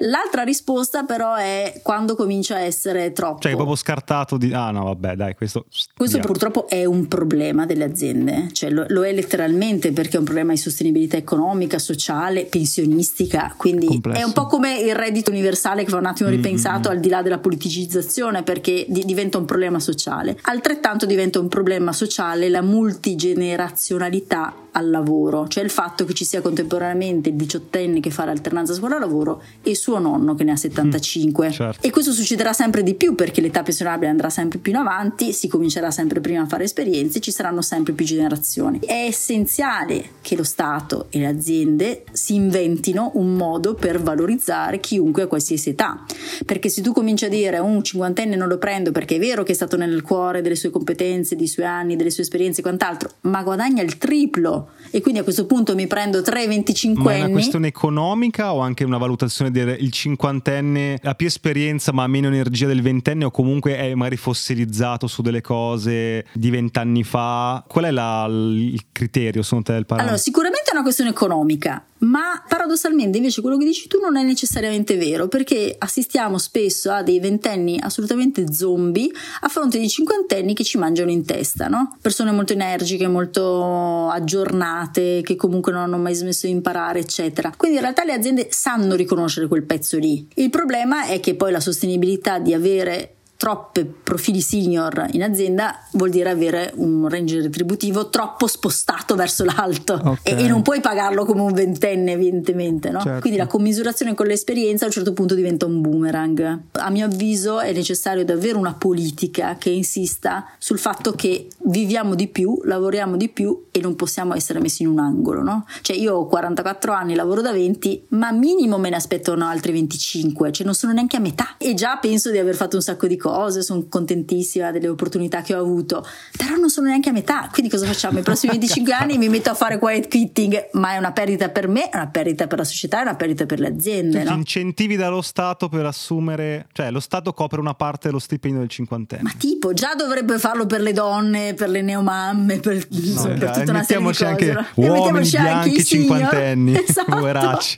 L'altra 0.00 0.42
risposta 0.42 1.04
però 1.04 1.34
è 1.34 1.80
quando 1.82 2.14
comincia 2.14 2.56
a 2.56 2.60
essere 2.60 3.12
troppo. 3.12 3.40
Cioè, 3.40 3.52
è 3.52 3.54
proprio 3.54 3.76
scartato 3.76 4.36
di... 4.36 4.52
Ah 4.52 4.70
no, 4.70 4.84
vabbè, 4.84 5.16
dai, 5.16 5.34
questo... 5.34 5.64
Questo 5.94 6.18
via. 6.18 6.26
purtroppo 6.26 6.68
è 6.68 6.84
un 6.84 7.08
problema 7.08 7.64
delle 7.64 7.84
aziende, 7.84 8.48
cioè 8.52 8.70
lo, 8.70 8.84
lo, 8.88 9.04
è 9.04 9.12
letteralmente 9.12 9.92
perché 9.92 10.16
è 10.16 10.18
un 10.18 10.24
problema 10.24 10.52
di 10.52 10.58
sostenibilità 10.58 11.16
economica, 11.16 11.78
sociale, 11.78 12.44
pensionistica, 12.44 13.54
quindi 13.56 13.86
Complesso. 13.86 14.20
è 14.20 14.22
un 14.24 14.32
po' 14.32 14.46
come 14.46 14.78
il 14.78 14.94
reddito 14.94 15.30
universale 15.30 15.84
che 15.84 15.90
va 15.90 15.98
un 15.98 16.06
attimo 16.06 16.28
ripensato 16.28 16.88
mm-hmm. 16.88 16.96
al 16.96 17.02
di 17.02 17.08
là 17.08 17.22
della 17.22 17.38
politicizzazione 17.38 18.42
perché 18.42 18.84
di, 18.88 19.04
diventa 19.04 19.38
un 19.38 19.46
problema 19.46 19.80
sociale. 19.80 20.38
Altrettanto 20.42 21.06
diventa 21.06 21.40
un 21.40 21.48
problema 21.48 21.92
sociale 21.92 22.48
la 22.48 22.62
multigenerazionalità 22.62 24.54
al 24.72 24.90
lavoro, 24.90 25.48
cioè 25.48 25.64
il 25.64 25.70
fatto 25.70 26.04
che 26.04 26.14
ci 26.14 26.24
sia 26.24 26.40
contemporaneamente 26.40 27.28
il 27.30 27.34
diciottenne 27.34 28.00
che 28.00 28.10
fa 28.10 28.24
l'alternanza 28.24 28.74
scuola-lavoro 28.74 29.42
e 29.62 29.74
suo 29.74 29.98
nonno 29.98 30.34
che 30.34 30.44
ne 30.44 30.52
ha 30.52 30.56
75. 30.56 31.48
Mm, 31.48 31.50
certo. 31.50 31.86
E 31.86 31.90
questo 31.90 32.12
succederà 32.12 32.52
sempre 32.52 32.82
di 32.82 32.94
più 32.94 33.14
perché 33.14 33.40
l'età 33.40 33.62
pensionabile 33.62 34.10
andrà 34.10 34.30
sempre 34.30 34.58
più 34.58 34.72
in 34.72 34.78
avanti, 34.78 35.32
si 35.32 35.48
comincerà 35.48 35.90
sempre 35.90 36.20
prima 36.20 36.42
a 36.42 36.46
fare 36.46 36.64
esperienze, 36.64 37.20
ci 37.20 37.30
saranno 37.30 37.62
sempre 37.62 37.92
più 37.92 38.04
generazioni. 38.04 38.80
È 38.80 39.04
essenziale 39.06 40.10
che 40.20 40.36
lo 40.36 40.44
Stato 40.44 41.06
e 41.10 41.18
le 41.18 41.26
aziende 41.26 42.04
si 42.12 42.34
inventino 42.34 43.12
un 43.14 43.34
modo 43.34 43.74
per 43.74 44.00
valorizzare 44.00 44.80
chiunque 44.80 45.22
a 45.22 45.26
qualsiasi 45.26 45.70
età. 45.70 46.04
Perché 46.44 46.68
se 46.68 46.82
tu 46.82 46.92
cominci 46.92 47.24
a 47.24 47.28
dire 47.28 47.58
un 47.58 47.82
cinquantenne 47.82 48.36
non 48.36 48.48
lo 48.48 48.58
prendo 48.58 48.92
perché 48.92 49.16
è 49.16 49.18
vero 49.18 49.42
che 49.42 49.52
è 49.52 49.54
stato 49.54 49.76
nel 49.76 50.02
cuore 50.02 50.42
delle 50.42 50.56
sue 50.56 50.70
competenze, 50.70 51.36
dei 51.36 51.46
suoi 51.46 51.66
anni, 51.66 51.96
delle 51.96 52.10
sue 52.10 52.22
esperienze 52.22 52.60
e 52.60 52.62
quant'altro, 52.62 53.10
ma 53.22 53.42
guadagna 53.42 53.82
il 53.82 53.98
triplo 53.98 54.67
e 54.90 55.00
quindi 55.00 55.20
a 55.20 55.22
questo 55.22 55.46
punto 55.46 55.74
mi 55.74 55.86
prendo 55.86 56.22
3 56.22 56.46
25 56.46 57.02
ma 57.02 57.10
anni. 57.10 57.20
è 57.20 57.24
una 57.24 57.32
questione 57.32 57.66
economica 57.66 58.54
o 58.54 58.60
anche 58.60 58.84
una 58.84 58.98
valutazione 58.98 59.50
del 59.50 59.76
il 59.78 59.90
cinquantenne 59.90 60.98
ha 61.02 61.14
più 61.14 61.26
esperienza 61.26 61.92
ma 61.92 62.04
ha 62.04 62.06
meno 62.06 62.28
energia 62.28 62.66
del 62.66 62.82
ventenne 62.82 63.24
o 63.24 63.30
comunque 63.30 63.76
è 63.76 63.94
magari 63.94 64.16
fossilizzato 64.16 65.06
su 65.06 65.22
delle 65.22 65.40
cose 65.40 66.26
di 66.32 66.50
vent'anni 66.50 67.04
fa? 67.04 67.64
Qual 67.66 67.84
è 67.84 67.90
la, 67.90 68.26
il 68.28 68.86
criterio 68.92 69.42
secondo 69.42 69.64
te 69.64 69.72
del 69.72 69.86
parametro? 69.86 70.14
Allora, 70.14 70.22
sicuramente 70.22 70.67
è 70.70 70.74
una 70.74 70.82
questione 70.82 71.10
economica, 71.10 71.84
ma 71.98 72.42
paradossalmente 72.46 73.16
invece 73.16 73.40
quello 73.40 73.56
che 73.56 73.64
dici 73.64 73.88
tu 73.88 73.98
non 74.00 74.16
è 74.16 74.22
necessariamente 74.22 74.96
vero 74.96 75.26
perché 75.26 75.74
assistiamo 75.78 76.38
spesso 76.38 76.92
a 76.92 77.02
dei 77.02 77.20
ventenni 77.20 77.78
assolutamente 77.80 78.52
zombie 78.52 79.10
a 79.40 79.48
fronte 79.48 79.78
di 79.78 79.88
cinquantenni 79.88 80.54
che 80.54 80.64
ci 80.64 80.78
mangiano 80.78 81.10
in 81.10 81.24
testa, 81.24 81.68
no? 81.68 81.96
Persone 82.00 82.32
molto 82.32 82.52
energiche, 82.52 83.08
molto 83.08 84.08
aggiornate, 84.08 85.22
che 85.22 85.36
comunque 85.36 85.72
non 85.72 85.82
hanno 85.82 85.98
mai 85.98 86.14
smesso 86.14 86.46
di 86.46 86.52
imparare, 86.52 87.00
eccetera. 87.00 87.52
Quindi 87.56 87.76
in 87.78 87.82
realtà 87.82 88.04
le 88.04 88.12
aziende 88.12 88.48
sanno 88.50 88.94
riconoscere 88.94 89.48
quel 89.48 89.64
pezzo 89.64 89.98
lì. 89.98 90.28
Il 90.34 90.50
problema 90.50 91.06
è 91.06 91.20
che 91.20 91.34
poi 91.34 91.50
la 91.50 91.60
sostenibilità 91.60 92.38
di 92.38 92.52
avere 92.52 93.17
troppe 93.38 93.84
profili 93.84 94.40
senior 94.40 95.06
in 95.12 95.22
azienda 95.22 95.78
vuol 95.92 96.10
dire 96.10 96.28
avere 96.28 96.72
un 96.74 97.08
range 97.08 97.40
retributivo 97.40 98.08
troppo 98.08 98.48
spostato 98.48 99.14
verso 99.14 99.44
l'alto 99.44 99.94
okay. 99.94 100.18
e, 100.24 100.42
e, 100.42 100.48
non 100.48 100.62
puoi 100.62 100.80
pagarlo 100.80 101.24
come 101.24 101.42
un 101.42 101.52
ventenne 101.52 102.10
evidentemente 102.12 102.90
no? 102.90 103.00
certo. 103.00 103.20
quindi 103.20 103.38
la 103.38 103.46
commisurazione 103.46 104.14
con 104.14 104.26
l'esperienza 104.26 104.84
a 104.84 104.86
un 104.88 104.92
certo 104.92 105.12
punto 105.12 105.36
diventa 105.36 105.66
un 105.66 105.80
boomerang 105.80 106.62
a 106.72 106.90
mio 106.90 107.04
avviso 107.04 107.60
è 107.60 107.72
necessario 107.72 108.24
davvero 108.24 108.58
una 108.58 108.74
politica 108.74 109.54
che 109.56 109.70
insista 109.70 110.44
sul 110.58 110.80
fatto 110.80 111.12
che 111.12 111.46
viviamo 111.58 112.16
di 112.16 112.26
più 112.26 112.60
lavoriamo 112.64 113.16
di 113.16 113.28
più 113.28 113.66
e 113.78 113.80
non 113.80 113.96
possiamo 113.96 114.34
essere 114.34 114.60
messi 114.60 114.82
in 114.82 114.88
un 114.88 114.98
angolo 114.98 115.42
no? 115.42 115.66
cioè 115.82 115.96
io 115.96 116.14
ho 116.14 116.26
44 116.26 116.92
anni 116.92 117.14
lavoro 117.14 117.40
da 117.40 117.52
20 117.52 118.06
ma 118.10 118.32
minimo 118.32 118.78
me 118.78 118.90
ne 118.90 118.96
aspettano 118.96 119.46
altri 119.46 119.72
25 119.72 120.52
cioè 120.52 120.64
non 120.64 120.74
sono 120.74 120.92
neanche 120.92 121.16
a 121.16 121.20
metà 121.20 121.56
e 121.56 121.74
già 121.74 121.96
penso 121.96 122.30
di 122.30 122.38
aver 122.38 122.54
fatto 122.54 122.76
un 122.76 122.82
sacco 122.82 123.06
di 123.06 123.16
cose 123.16 123.62
sono 123.62 123.86
contentissima 123.88 124.70
delle 124.70 124.88
opportunità 124.88 125.42
che 125.42 125.54
ho 125.54 125.60
avuto, 125.60 126.06
però 126.36 126.56
non 126.56 126.70
sono 126.70 126.88
neanche 126.88 127.08
a 127.08 127.12
metà, 127.12 127.48
quindi 127.52 127.70
cosa 127.70 127.86
facciamo? 127.86 128.18
I 128.18 128.22
prossimi 128.22 128.52
25 128.52 128.92
anni 128.92 129.18
mi 129.18 129.28
metto 129.28 129.50
a 129.50 129.54
fare 129.54 129.78
quiet 129.78 130.08
quitting, 130.08 130.70
ma 130.72 130.92
è 130.92 130.98
una 130.98 131.12
perdita 131.12 131.48
per 131.48 131.68
me, 131.68 131.88
è 131.88 131.96
una 131.96 132.08
perdita 132.08 132.46
per 132.46 132.58
la 132.58 132.64
società, 132.64 133.00
è 133.00 133.02
una 133.02 133.16
perdita 133.16 133.46
per 133.46 133.60
le 133.60 133.68
aziende. 133.68 134.22
No? 134.22 134.34
Incentivi 134.34 134.96
dallo 134.96 135.22
Stato 135.22 135.68
per 135.68 135.86
assumere, 135.86 136.66
cioè 136.72 136.90
lo 136.90 137.00
Stato 137.00 137.32
copre 137.32 137.60
una 137.60 137.74
parte 137.74 138.08
dello 138.08 138.18
stipendio 138.18 138.60
del 138.60 138.68
cinquantenne. 138.68 139.22
Ma 139.22 139.32
tipo, 139.36 139.72
già 139.72 139.94
dovrebbe 139.94 140.38
farlo 140.38 140.66
per 140.66 140.80
le 140.80 140.92
donne, 140.92 141.54
per 141.54 141.68
le 141.68 141.82
neomamme, 141.82 142.60
per, 142.60 142.86
no, 142.90 143.22
per 143.22 143.67
tutta 143.72 143.98
una 143.98 144.12
serie 144.12 144.34
di 144.34 144.52
cose. 144.52 144.52
Anche 144.52 144.64
uomini 144.74 145.28
bianchi 145.28 145.84
cinquantenni, 145.84 146.74
esatto. 146.76 147.16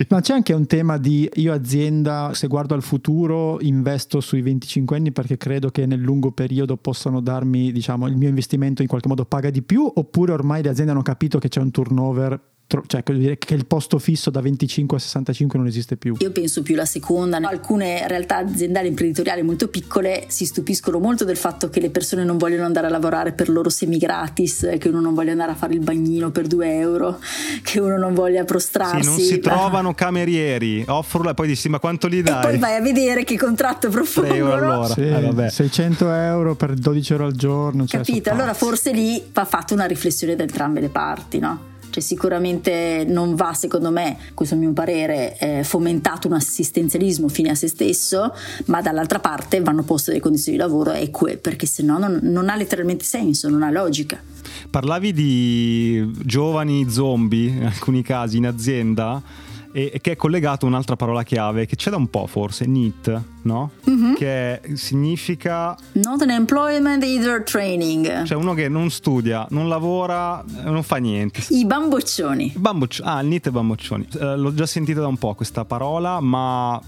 Ma 0.08 0.20
c'è 0.20 0.32
anche 0.34 0.52
un 0.52 0.66
tema 0.66 0.98
di 0.98 1.28
io 1.34 1.52
azienda, 1.52 2.30
se 2.34 2.46
guardo 2.46 2.74
al 2.74 2.82
futuro, 2.82 3.58
investo 3.60 4.20
sui 4.20 4.42
25 4.42 4.96
anni 4.96 5.12
perché 5.12 5.36
credo 5.36 5.70
che 5.70 5.86
nel 5.86 6.00
lungo 6.00 6.32
periodo 6.32 6.76
possano 6.76 7.20
darmi, 7.20 7.72
diciamo, 7.72 8.06
il 8.06 8.16
mio 8.16 8.28
investimento 8.28 8.82
in 8.82 8.88
qualche 8.88 9.08
modo 9.08 9.24
paga 9.24 9.50
di 9.50 9.62
più, 9.62 9.90
oppure 9.92 10.32
ormai 10.32 10.62
le 10.62 10.68
aziende 10.68 10.92
hanno 10.92 11.02
capito 11.02 11.38
che 11.38 11.48
c'è 11.48 11.60
un 11.60 11.70
turnover 11.70 12.40
cioè 12.86 13.02
che 13.02 13.54
il 13.54 13.66
posto 13.66 13.98
fisso 13.98 14.30
da 14.30 14.40
25 14.40 14.96
a 14.96 15.00
65 15.00 15.58
non 15.58 15.66
esiste 15.66 15.96
più. 15.96 16.14
Io 16.18 16.30
penso 16.30 16.62
più 16.62 16.74
la 16.74 16.84
seconda. 16.84 17.38
Alcune 17.38 18.06
realtà 18.06 18.36
aziendali 18.38 18.88
imprenditoriali 18.88 19.42
molto 19.42 19.68
piccole 19.68 20.24
si 20.28 20.44
stupiscono 20.44 20.98
molto 20.98 21.24
del 21.24 21.36
fatto 21.36 21.68
che 21.68 21.80
le 21.80 21.90
persone 21.90 22.24
non 22.24 22.38
vogliono 22.38 22.64
andare 22.64 22.86
a 22.86 22.90
lavorare 22.90 23.32
per 23.32 23.48
loro 23.48 23.68
semi 23.68 23.98
gratis, 23.98 24.68
che 24.78 24.88
uno 24.88 25.00
non 25.00 25.14
voglia 25.14 25.32
andare 25.32 25.52
a 25.52 25.54
fare 25.54 25.74
il 25.74 25.80
bagnino 25.80 26.30
per 26.30 26.46
2 26.46 26.78
euro, 26.78 27.18
che 27.62 27.80
uno 27.80 27.96
non 27.96 28.14
voglia 28.14 28.44
prostrarsi. 28.44 29.02
Sì, 29.02 29.08
non 29.08 29.18
si 29.18 29.38
trovano 29.40 29.94
camerieri, 29.94 30.84
offrono 30.86 31.30
e 31.30 31.34
poi 31.34 31.48
dici 31.48 31.68
ma 31.68 31.78
quanto 31.78 32.08
gli 32.08 32.22
dai? 32.22 32.38
E 32.38 32.48
poi 32.48 32.58
vai 32.58 32.76
a 32.76 32.80
vedere 32.80 33.24
che 33.24 33.36
contratto 33.36 33.88
profongo. 33.88 34.32
euro 34.32 34.54
all'ora. 34.54 34.94
Sì, 34.94 35.02
eh, 35.02 35.50
600 35.50 36.12
euro 36.12 36.54
per 36.54 36.74
12 36.74 37.12
euro 37.12 37.26
al 37.26 37.34
giorno. 37.34 37.86
Cioè 37.86 38.00
Capito? 38.00 38.30
Allora 38.30 38.54
forse 38.54 38.92
lì 38.92 39.22
va 39.32 39.44
fatta 39.44 39.74
una 39.74 39.86
riflessione 39.86 40.36
da 40.36 40.42
entrambe 40.42 40.80
le 40.80 40.88
parti, 40.88 41.38
no? 41.38 41.69
Cioè 41.90 42.02
sicuramente 42.02 43.04
non 43.06 43.34
va, 43.34 43.52
secondo 43.52 43.90
me, 43.90 44.16
questo 44.32 44.54
è 44.54 44.58
il 44.58 44.64
mio 44.64 44.72
parere, 44.72 45.36
eh, 45.38 45.64
fomentato 45.64 46.28
un 46.28 46.34
assistenzialismo 46.34 47.28
fine 47.28 47.50
a 47.50 47.54
se 47.54 47.68
stesso, 47.68 48.32
ma 48.66 48.80
dall'altra 48.80 49.18
parte 49.18 49.60
vanno 49.60 49.82
poste 49.82 50.10
delle 50.10 50.22
condizioni 50.22 50.56
di 50.56 50.62
lavoro 50.62 50.92
eque, 50.92 51.36
perché 51.36 51.66
se 51.66 51.82
no 51.82 51.98
non, 51.98 52.20
non 52.22 52.48
ha 52.48 52.56
letteralmente 52.56 53.04
senso, 53.04 53.48
non 53.48 53.62
ha 53.62 53.70
logica. 53.70 54.20
Parlavi 54.70 55.12
di 55.12 56.12
giovani 56.24 56.88
zombie, 56.88 57.50
in 57.50 57.64
alcuni 57.64 58.02
casi, 58.02 58.36
in 58.36 58.46
azienda 58.46 59.48
e, 59.72 59.90
e 59.94 60.00
che 60.00 60.12
è 60.12 60.16
collegato 60.16 60.66
a 60.66 60.68
un'altra 60.68 60.96
parola 60.96 61.22
chiave 61.22 61.66
che 61.66 61.76
c'è 61.76 61.90
da 61.90 61.96
un 61.96 62.08
po' 62.08 62.26
forse, 62.26 62.66
NEET, 62.66 63.22
no? 63.42 63.70
Mm-hmm. 63.88 64.14
Che 64.14 64.60
significa... 64.74 65.76
Not 65.92 66.22
an 66.22 66.30
employment 66.30 67.04
either 67.04 67.42
training. 67.42 68.24
Cioè 68.24 68.36
uno 68.36 68.54
che 68.54 68.68
non 68.68 68.90
studia, 68.90 69.46
non 69.50 69.68
lavora, 69.68 70.44
non 70.64 70.82
fa 70.82 70.96
niente. 70.96 71.42
I 71.50 71.64
bamboccioni. 71.64 72.52
Bambocci- 72.56 73.02
ah, 73.04 73.20
il 73.20 73.40
e 73.42 73.50
bamboccioni. 73.50 74.08
Eh, 74.18 74.36
l'ho 74.36 74.52
già 74.54 74.66
sentita 74.66 75.00
da 75.00 75.06
un 75.06 75.16
po' 75.16 75.34
questa 75.34 75.64
parola, 75.64 76.20
ma 76.20 76.80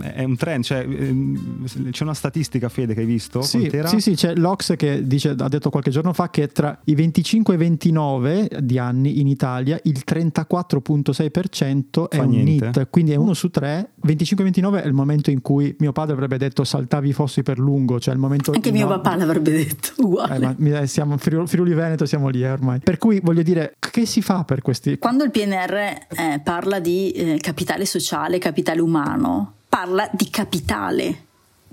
è 0.00 0.24
un 0.24 0.36
trend, 0.36 0.64
cioè, 0.64 0.78
ehm, 0.78 1.90
c'è 1.90 2.02
una 2.02 2.14
statistica 2.14 2.68
Fede 2.68 2.94
che 2.94 3.00
hai 3.00 3.06
visto? 3.06 3.42
Sì, 3.42 3.70
sì, 3.86 4.00
sì, 4.00 4.14
c'è 4.14 4.34
l'Ox 4.34 4.76
che 4.76 5.06
dice, 5.06 5.34
ha 5.38 5.48
detto 5.48 5.70
qualche 5.70 5.90
giorno 5.90 6.12
fa 6.12 6.30
che 6.30 6.48
tra 6.48 6.78
i 6.84 6.94
25 6.94 7.54
e 7.54 7.56
i 7.56 7.60
29 7.60 8.48
di 8.60 8.78
anni 8.78 9.20
in 9.20 9.26
Italia 9.26 9.78
il 9.84 10.02
34.6% 10.06 12.08
è 12.08 12.18
un 12.18 12.28
niente. 12.28 12.66
NIT, 12.66 12.88
quindi 12.90 13.12
è 13.12 13.16
uno 13.16 13.34
su 13.34 13.50
tre. 13.50 13.90
25-29 14.06 14.82
è 14.82 14.86
il 14.86 14.92
momento 14.92 15.30
in 15.30 15.40
cui 15.40 15.74
mio 15.78 15.92
padre 15.92 16.14
avrebbe 16.14 16.38
detto 16.38 16.64
saltavi 16.64 17.08
i 17.08 17.12
fossi 17.12 17.42
per 17.42 17.58
lungo, 17.58 18.00
cioè 18.00 18.14
il 18.14 18.20
momento... 18.20 18.52
Anche 18.52 18.72
mio 18.72 18.88
no, 18.88 19.00
papà 19.00 19.16
l'avrebbe 19.16 19.52
detto, 19.52 19.92
uguale. 20.04 20.56
Eh, 20.58 20.70
ma 20.70 20.86
siamo 20.86 21.16
Friuli, 21.16 21.46
Friuli 21.46 21.74
Veneto, 21.74 22.06
siamo 22.06 22.28
lì 22.28 22.42
eh, 22.42 22.50
ormai. 22.50 22.80
Per 22.80 22.98
cui 22.98 23.20
voglio 23.22 23.42
dire, 23.42 23.74
che 23.78 24.06
si 24.06 24.22
fa 24.22 24.44
per 24.44 24.62
questi... 24.62 24.98
Quando 24.98 25.24
il 25.24 25.30
PNR 25.30 25.74
eh, 25.74 26.40
parla 26.42 26.80
di 26.80 27.10
eh, 27.12 27.38
capitale 27.40 27.86
sociale, 27.86 28.38
capitale 28.38 28.80
umano, 28.80 29.52
parla 29.74 30.08
di 30.12 30.30
capitale 30.30 31.22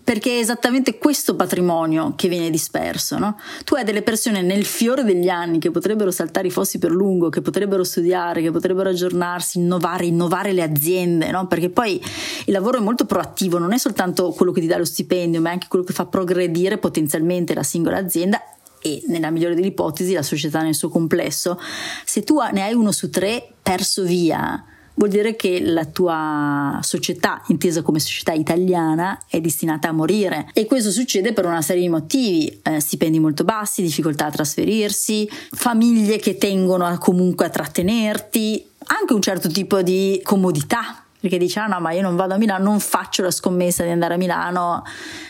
perché 0.04 0.38
è 0.38 0.40
esattamente 0.40 0.98
questo 0.98 1.36
patrimonio 1.36 2.16
che 2.16 2.28
viene 2.30 2.50
disperso. 2.50 3.20
No? 3.20 3.38
Tu 3.64 3.76
hai 3.76 3.84
delle 3.84 4.02
persone 4.02 4.42
nel 4.42 4.66
fiore 4.66 5.04
degli 5.04 5.30
anni 5.30 5.60
che 5.60 5.70
potrebbero 5.70 6.10
saltare 6.10 6.48
i 6.48 6.52
fossi 6.52 6.80
per 6.80 6.90
lungo, 6.90 7.30
che 7.30 7.42
potrebbero 7.42 7.84
studiare, 7.84 8.42
che 8.42 8.50
potrebbero 8.50 8.90
aggiornarsi, 8.90 9.60
innovare, 9.60 10.08
innovare 10.08 10.52
le 10.52 10.64
aziende, 10.64 11.30
no? 11.30 11.46
perché 11.46 11.70
poi 11.70 12.02
il 12.46 12.52
lavoro 12.52 12.80
è 12.80 12.82
molto 12.82 13.06
proattivo, 13.06 13.60
non 13.60 13.72
è 13.72 13.78
soltanto 13.78 14.32
quello 14.32 14.52
che 14.52 14.62
ti 14.62 14.68
dà 14.68 14.80
lo 14.80 14.86
stipendio, 14.86 15.40
ma 15.40 15.50
è 15.50 15.54
anche 15.54 15.68
quello 15.70 15.86
che 15.86 15.94
fa 15.94 16.08
progredire 16.08 16.80
potenzialmente 16.80 17.54
la 17.54 17.62
singola 17.62 17.98
azienda 17.98 18.42
e 18.82 19.04
nella 19.10 19.30
migliore 19.30 19.54
delle 19.54 19.68
ipotesi 19.68 20.14
la 20.14 20.24
società 20.24 20.64
nel 20.64 20.74
suo 20.74 20.90
complesso. 20.90 21.60
Se 22.04 22.24
tu 22.24 22.40
ne 22.52 22.64
hai 22.64 22.74
uno 22.74 22.92
su 22.92 23.12
tre 23.12 23.54
perso 23.62 24.02
via, 24.02 24.66
vuol 24.96 25.10
dire 25.10 25.36
che 25.36 25.60
la 25.62 25.86
tua 25.86 26.80
società, 26.82 27.42
intesa 27.48 27.82
come 27.82 28.00
società 28.00 28.34
italiana, 28.34 29.20
è 29.28 29.40
destinata 29.40 29.90
a 29.90 29.92
morire. 29.92 30.50
E 30.54 30.66
questo 30.66 30.92
succede 30.92 31.34
per 31.34 31.46
una 31.46 31.62
serie 31.62 31.82
di 31.82 31.90
motivi, 31.90 32.60
eh, 32.64 32.80
stipendi 32.80 33.20
molto 33.20 33.44
bassi, 33.44 33.82
difficoltà 33.82 34.26
a 34.26 34.32
trasferirsi, 34.32 35.30
famiglie 35.52 36.18
che 36.18 36.38
tengono 36.38 36.86
a, 36.86 36.98
comunque 36.98 37.46
a 37.46 37.50
trattenerti, 37.50 38.66
anche 38.86 39.14
un 39.14 39.22
certo 39.22 39.48
tipo 39.48 39.82
di 39.82 40.20
comodità 40.24 41.01
perché 41.22 41.38
dice 41.38 41.60
ah 41.60 41.68
no 41.68 41.80
ma 41.80 41.92
io 41.92 42.02
non 42.02 42.18
vado 42.18 42.34
a 42.34 42.38
Milano 42.38 42.66
non 42.66 42.80
faccio 42.80 43.22
la 43.22 43.32
scommessa 43.32 43.84
di 43.84 43.92
andare 43.92 44.16
a 44.16 44.18
Milano 44.18 44.84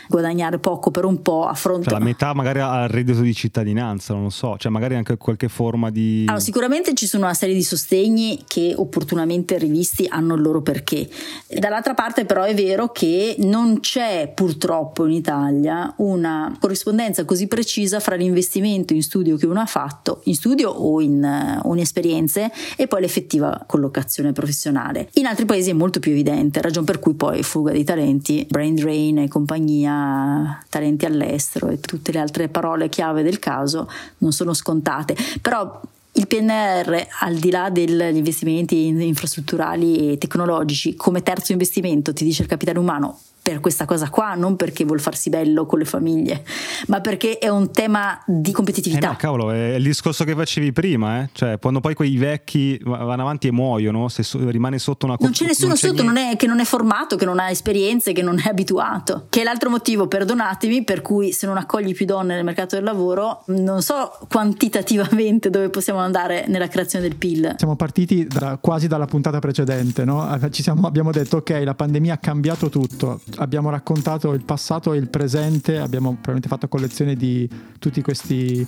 guadagnare 0.08 0.58
poco 0.58 0.90
per 0.90 1.04
un 1.04 1.22
po' 1.22 1.46
a 1.46 1.54
fronte 1.54 1.90
cioè, 1.90 1.98
la 1.98 2.04
metà 2.04 2.34
magari 2.34 2.60
al 2.60 2.88
reddito 2.88 3.20
di 3.20 3.34
cittadinanza 3.34 4.14
non 4.14 4.24
lo 4.24 4.30
so. 4.30 4.56
Cioè 4.56 4.70
magari 4.70 4.94
anche 4.94 5.16
qualche 5.16 5.48
forma 5.48 5.90
di 5.90 6.24
allora, 6.26 6.40
sicuramente 6.40 6.94
ci 6.94 7.06
sono 7.06 7.24
una 7.24 7.34
serie 7.34 7.54
di 7.54 7.62
sostegni 7.62 8.44
che 8.46 8.72
opportunamente 8.76 9.58
rivisti 9.58 10.06
hanno 10.08 10.34
il 10.34 10.42
loro 10.42 10.62
perché. 10.62 11.08
Dall'altra 11.48 11.94
parte 11.94 12.24
però 12.24 12.44
è 12.44 12.54
vero 12.54 12.88
che 12.88 13.36
non 13.38 13.80
c'è 13.80 14.32
purtroppo 14.34 15.06
in 15.06 15.12
Italia 15.12 15.92
una 15.98 16.56
corrispondenza 16.58 17.24
così 17.24 17.46
precisa 17.46 18.00
fra 18.00 18.14
l'investimento 18.14 18.92
in 18.92 19.02
studio 19.02 19.36
che 19.36 19.46
uno 19.46 19.60
ha 19.60 19.66
fatto 19.66 20.20
in 20.24 20.34
studio 20.34 20.70
o 20.70 21.00
in, 21.00 21.60
uh, 21.62 21.72
in 21.72 21.80
esperienze 21.80 22.50
e 22.76 22.86
poi 22.86 23.00
l'effettiva 23.00 23.64
collocazione 23.66 24.32
professionale. 24.32 25.08
In 25.14 25.26
altri 25.26 25.44
paesi 25.44 25.70
è 25.70 25.72
molto 25.72 25.81
più 25.90 26.12
evidente, 26.12 26.60
ragion 26.60 26.84
per 26.84 26.98
cui 26.98 27.14
poi 27.14 27.42
fuga 27.42 27.72
dei 27.72 27.84
talenti, 27.84 28.46
brain 28.48 28.74
drain 28.74 29.18
e 29.18 29.28
compagnia, 29.28 30.62
talenti 30.68 31.04
all'estero 31.04 31.68
e 31.68 31.80
tutte 31.80 32.12
le 32.12 32.18
altre 32.18 32.48
parole 32.48 32.88
chiave 32.88 33.22
del 33.22 33.38
caso 33.38 33.88
non 34.18 34.32
sono 34.32 34.52
scontate. 34.54 35.16
Però 35.40 35.80
il 36.12 36.26
PNR, 36.26 37.06
al 37.20 37.36
di 37.36 37.50
là 37.50 37.70
degli 37.70 38.16
investimenti 38.16 38.86
infrastrutturali 38.86 40.12
e 40.12 40.18
tecnologici, 40.18 40.94
come 40.94 41.22
terzo 41.22 41.52
investimento, 41.52 42.12
ti 42.12 42.24
dice 42.24 42.42
il 42.42 42.48
capitale 42.48 42.78
umano, 42.78 43.18
per 43.42 43.58
questa 43.58 43.86
cosa 43.86 44.08
qua, 44.08 44.34
non 44.34 44.54
perché 44.54 44.84
vuol 44.84 45.00
farsi 45.00 45.28
bello 45.28 45.66
con 45.66 45.80
le 45.80 45.84
famiglie, 45.84 46.44
ma 46.86 47.00
perché 47.00 47.38
è 47.38 47.48
un 47.48 47.72
tema 47.72 48.22
di 48.24 48.52
competitività. 48.52 49.08
Eh 49.08 49.10
no, 49.10 49.16
cavolo, 49.16 49.50
è 49.50 49.74
il 49.74 49.82
discorso 49.82 50.22
che 50.22 50.34
facevi 50.34 50.72
prima, 50.72 51.22
eh? 51.22 51.30
cioè 51.32 51.58
quando 51.58 51.80
poi 51.80 51.94
quei 51.94 52.16
vecchi 52.16 52.78
vanno 52.84 53.22
avanti 53.22 53.48
e 53.48 53.52
muoiono, 53.52 54.08
se 54.08 54.22
so, 54.22 54.48
rimane 54.48 54.78
sotto 54.78 55.06
una 55.06 55.16
Non 55.18 55.32
c'è 55.32 55.44
nessuno 55.44 55.68
non 55.68 55.76
c'è 55.76 55.88
sotto 55.88 56.04
non 56.04 56.16
è, 56.16 56.36
che 56.36 56.46
non 56.46 56.60
è 56.60 56.64
formato, 56.64 57.16
che 57.16 57.24
non 57.24 57.40
ha 57.40 57.50
esperienze, 57.50 58.12
che 58.12 58.22
non 58.22 58.38
è 58.38 58.48
abituato, 58.48 59.26
che 59.28 59.40
è 59.40 59.44
l'altro 59.44 59.70
motivo, 59.70 60.06
perdonatemi, 60.06 60.84
per 60.84 61.02
cui 61.02 61.32
se 61.32 61.46
non 61.46 61.56
accogli 61.56 61.94
più 61.94 62.06
donne 62.06 62.36
nel 62.36 62.44
mercato 62.44 62.76
del 62.76 62.84
lavoro, 62.84 63.42
non 63.46 63.82
so 63.82 64.18
quantitativamente 64.28 65.50
dove 65.50 65.68
possiamo 65.68 65.98
andare 65.98 66.44
nella 66.46 66.68
creazione 66.68 67.08
del 67.08 67.16
PIL. 67.16 67.56
Siamo 67.56 67.74
partiti 67.74 68.24
da, 68.24 68.56
quasi 68.60 68.86
dalla 68.86 69.06
puntata 69.06 69.40
precedente, 69.40 70.04
no? 70.04 70.38
siamo, 70.50 70.86
abbiamo 70.86 71.10
detto 71.10 71.38
ok, 71.38 71.62
la 71.64 71.74
pandemia 71.74 72.14
ha 72.14 72.18
cambiato 72.18 72.68
tutto 72.68 73.20
abbiamo 73.36 73.70
raccontato 73.70 74.32
il 74.32 74.44
passato 74.44 74.92
e 74.92 74.98
il 74.98 75.08
presente, 75.08 75.78
abbiamo 75.78 76.10
probabilmente 76.10 76.48
fatto 76.48 76.68
collezione 76.68 77.14
di 77.14 77.48
tutti 77.78 78.02
questi 78.02 78.66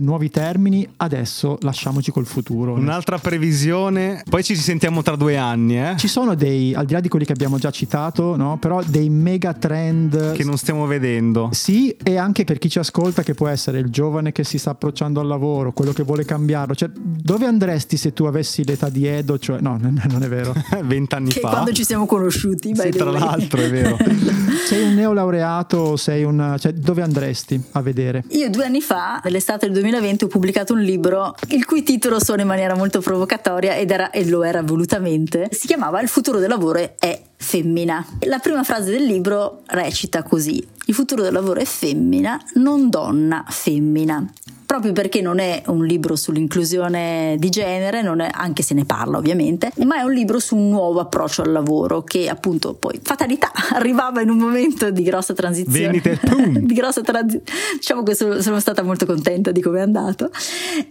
nuovi 0.00 0.30
termini, 0.30 0.88
adesso 0.96 1.58
lasciamoci 1.62 2.10
col 2.10 2.26
futuro. 2.26 2.74
Un'altra 2.74 3.18
previsione, 3.18 4.22
poi 4.28 4.42
ci 4.42 4.54
sentiamo 4.56 5.02
tra 5.02 5.16
due 5.16 5.36
anni. 5.36 5.78
Eh? 5.78 5.94
Ci 5.96 6.08
sono 6.08 6.34
dei, 6.34 6.74
al 6.74 6.84
di 6.84 6.92
là 6.92 7.00
di 7.00 7.08
quelli 7.08 7.24
che 7.24 7.32
abbiamo 7.32 7.58
già 7.58 7.70
citato, 7.70 8.36
no? 8.36 8.58
però 8.58 8.82
dei 8.86 9.08
mega 9.08 9.52
trend 9.54 10.32
che 10.32 10.44
non 10.44 10.56
stiamo 10.56 10.86
vedendo. 10.86 11.50
Sì, 11.52 11.90
e 12.02 12.16
anche 12.16 12.44
per 12.44 12.58
chi 12.58 12.68
ci 12.68 12.78
ascolta 12.78 13.22
che 13.22 13.34
può 13.34 13.48
essere 13.48 13.78
il 13.78 13.90
giovane 13.90 14.32
che 14.32 14.44
si 14.44 14.58
sta 14.58 14.70
approcciando 14.70 15.20
al 15.20 15.26
lavoro, 15.26 15.72
quello 15.72 15.92
che 15.92 16.02
vuole 16.02 16.24
cambiarlo. 16.24 16.74
Cioè, 16.74 16.90
dove 16.94 17.46
andresti 17.46 17.96
se 17.96 18.12
tu 18.12 18.24
avessi 18.24 18.64
l'età 18.64 18.88
di 18.88 19.06
Edo? 19.06 19.38
Cioè, 19.38 19.60
no, 19.60 19.78
non 19.80 20.22
è 20.22 20.28
vero. 20.28 20.52
Vent'anni 20.84 21.30
fa. 21.30 21.48
Quando 21.48 21.72
ci 21.72 21.84
siamo 21.84 22.06
conosciuti. 22.06 22.74
Sì, 22.74 22.90
tra 22.90 23.10
l'altro, 23.10 23.60
è 23.60 23.70
vero. 23.70 23.96
sei 24.66 24.88
un 24.88 24.94
neolaureato, 24.94 25.96
sei 25.96 26.24
un... 26.24 26.56
Cioè, 26.58 26.72
dove 26.72 27.02
andresti 27.02 27.60
a 27.72 27.82
vedere? 27.82 28.24
Io 28.30 28.50
due 28.50 28.64
anni 28.64 28.80
fa, 28.80 29.20
nell'estate 29.24 29.70
del 29.70 29.77
2020 29.80 30.24
ho 30.24 30.28
pubblicato 30.28 30.72
un 30.72 30.80
libro 30.80 31.34
il 31.48 31.64
cui 31.64 31.82
titolo 31.82 32.22
suona 32.22 32.42
in 32.42 32.48
maniera 32.48 32.74
molto 32.74 33.00
provocatoria 33.00 33.74
ed 33.76 33.90
era, 33.90 34.10
e 34.10 34.26
lo 34.26 34.42
era 34.42 34.62
volutamente. 34.62 35.48
Si 35.50 35.66
chiamava 35.66 36.00
Il 36.00 36.08
futuro 36.08 36.38
del 36.38 36.48
lavoro 36.48 36.96
è 36.98 37.22
femmina. 37.36 38.04
La 38.20 38.38
prima 38.38 38.62
frase 38.64 38.90
del 38.90 39.04
libro 39.04 39.62
recita 39.66 40.22
così: 40.22 40.66
Il 40.86 40.94
futuro 40.94 41.22
del 41.22 41.32
lavoro 41.32 41.60
è 41.60 41.64
femmina, 41.64 42.40
non 42.54 42.88
donna, 42.90 43.44
femmina 43.48 44.26
proprio 44.68 44.92
perché 44.92 45.22
non 45.22 45.38
è 45.38 45.62
un 45.68 45.86
libro 45.86 46.14
sull'inclusione 46.14 47.36
di 47.38 47.48
genere, 47.48 48.00
è, 48.00 48.30
anche 48.30 48.62
se 48.62 48.74
ne 48.74 48.84
parla 48.84 49.16
ovviamente, 49.16 49.72
ma 49.86 50.00
è 50.00 50.02
un 50.02 50.12
libro 50.12 50.38
su 50.38 50.56
un 50.56 50.68
nuovo 50.68 51.00
approccio 51.00 51.40
al 51.40 51.52
lavoro 51.52 52.02
che 52.02 52.28
appunto 52.28 52.74
poi 52.74 53.00
fatalità 53.02 53.50
arrivava 53.72 54.20
in 54.20 54.28
un 54.28 54.36
momento 54.36 54.90
di 54.90 55.02
grossa 55.02 55.32
transizione. 55.32 55.98
Venite, 56.02 56.20
di 56.60 56.74
grossa 56.74 57.00
transizione. 57.00 57.44
Diciamo 57.76 58.02
che 58.02 58.14
sono, 58.14 58.42
sono 58.42 58.60
stata 58.60 58.82
molto 58.82 59.06
contenta 59.06 59.52
di 59.52 59.62
come 59.62 59.78
è 59.78 59.82
andato. 59.82 60.30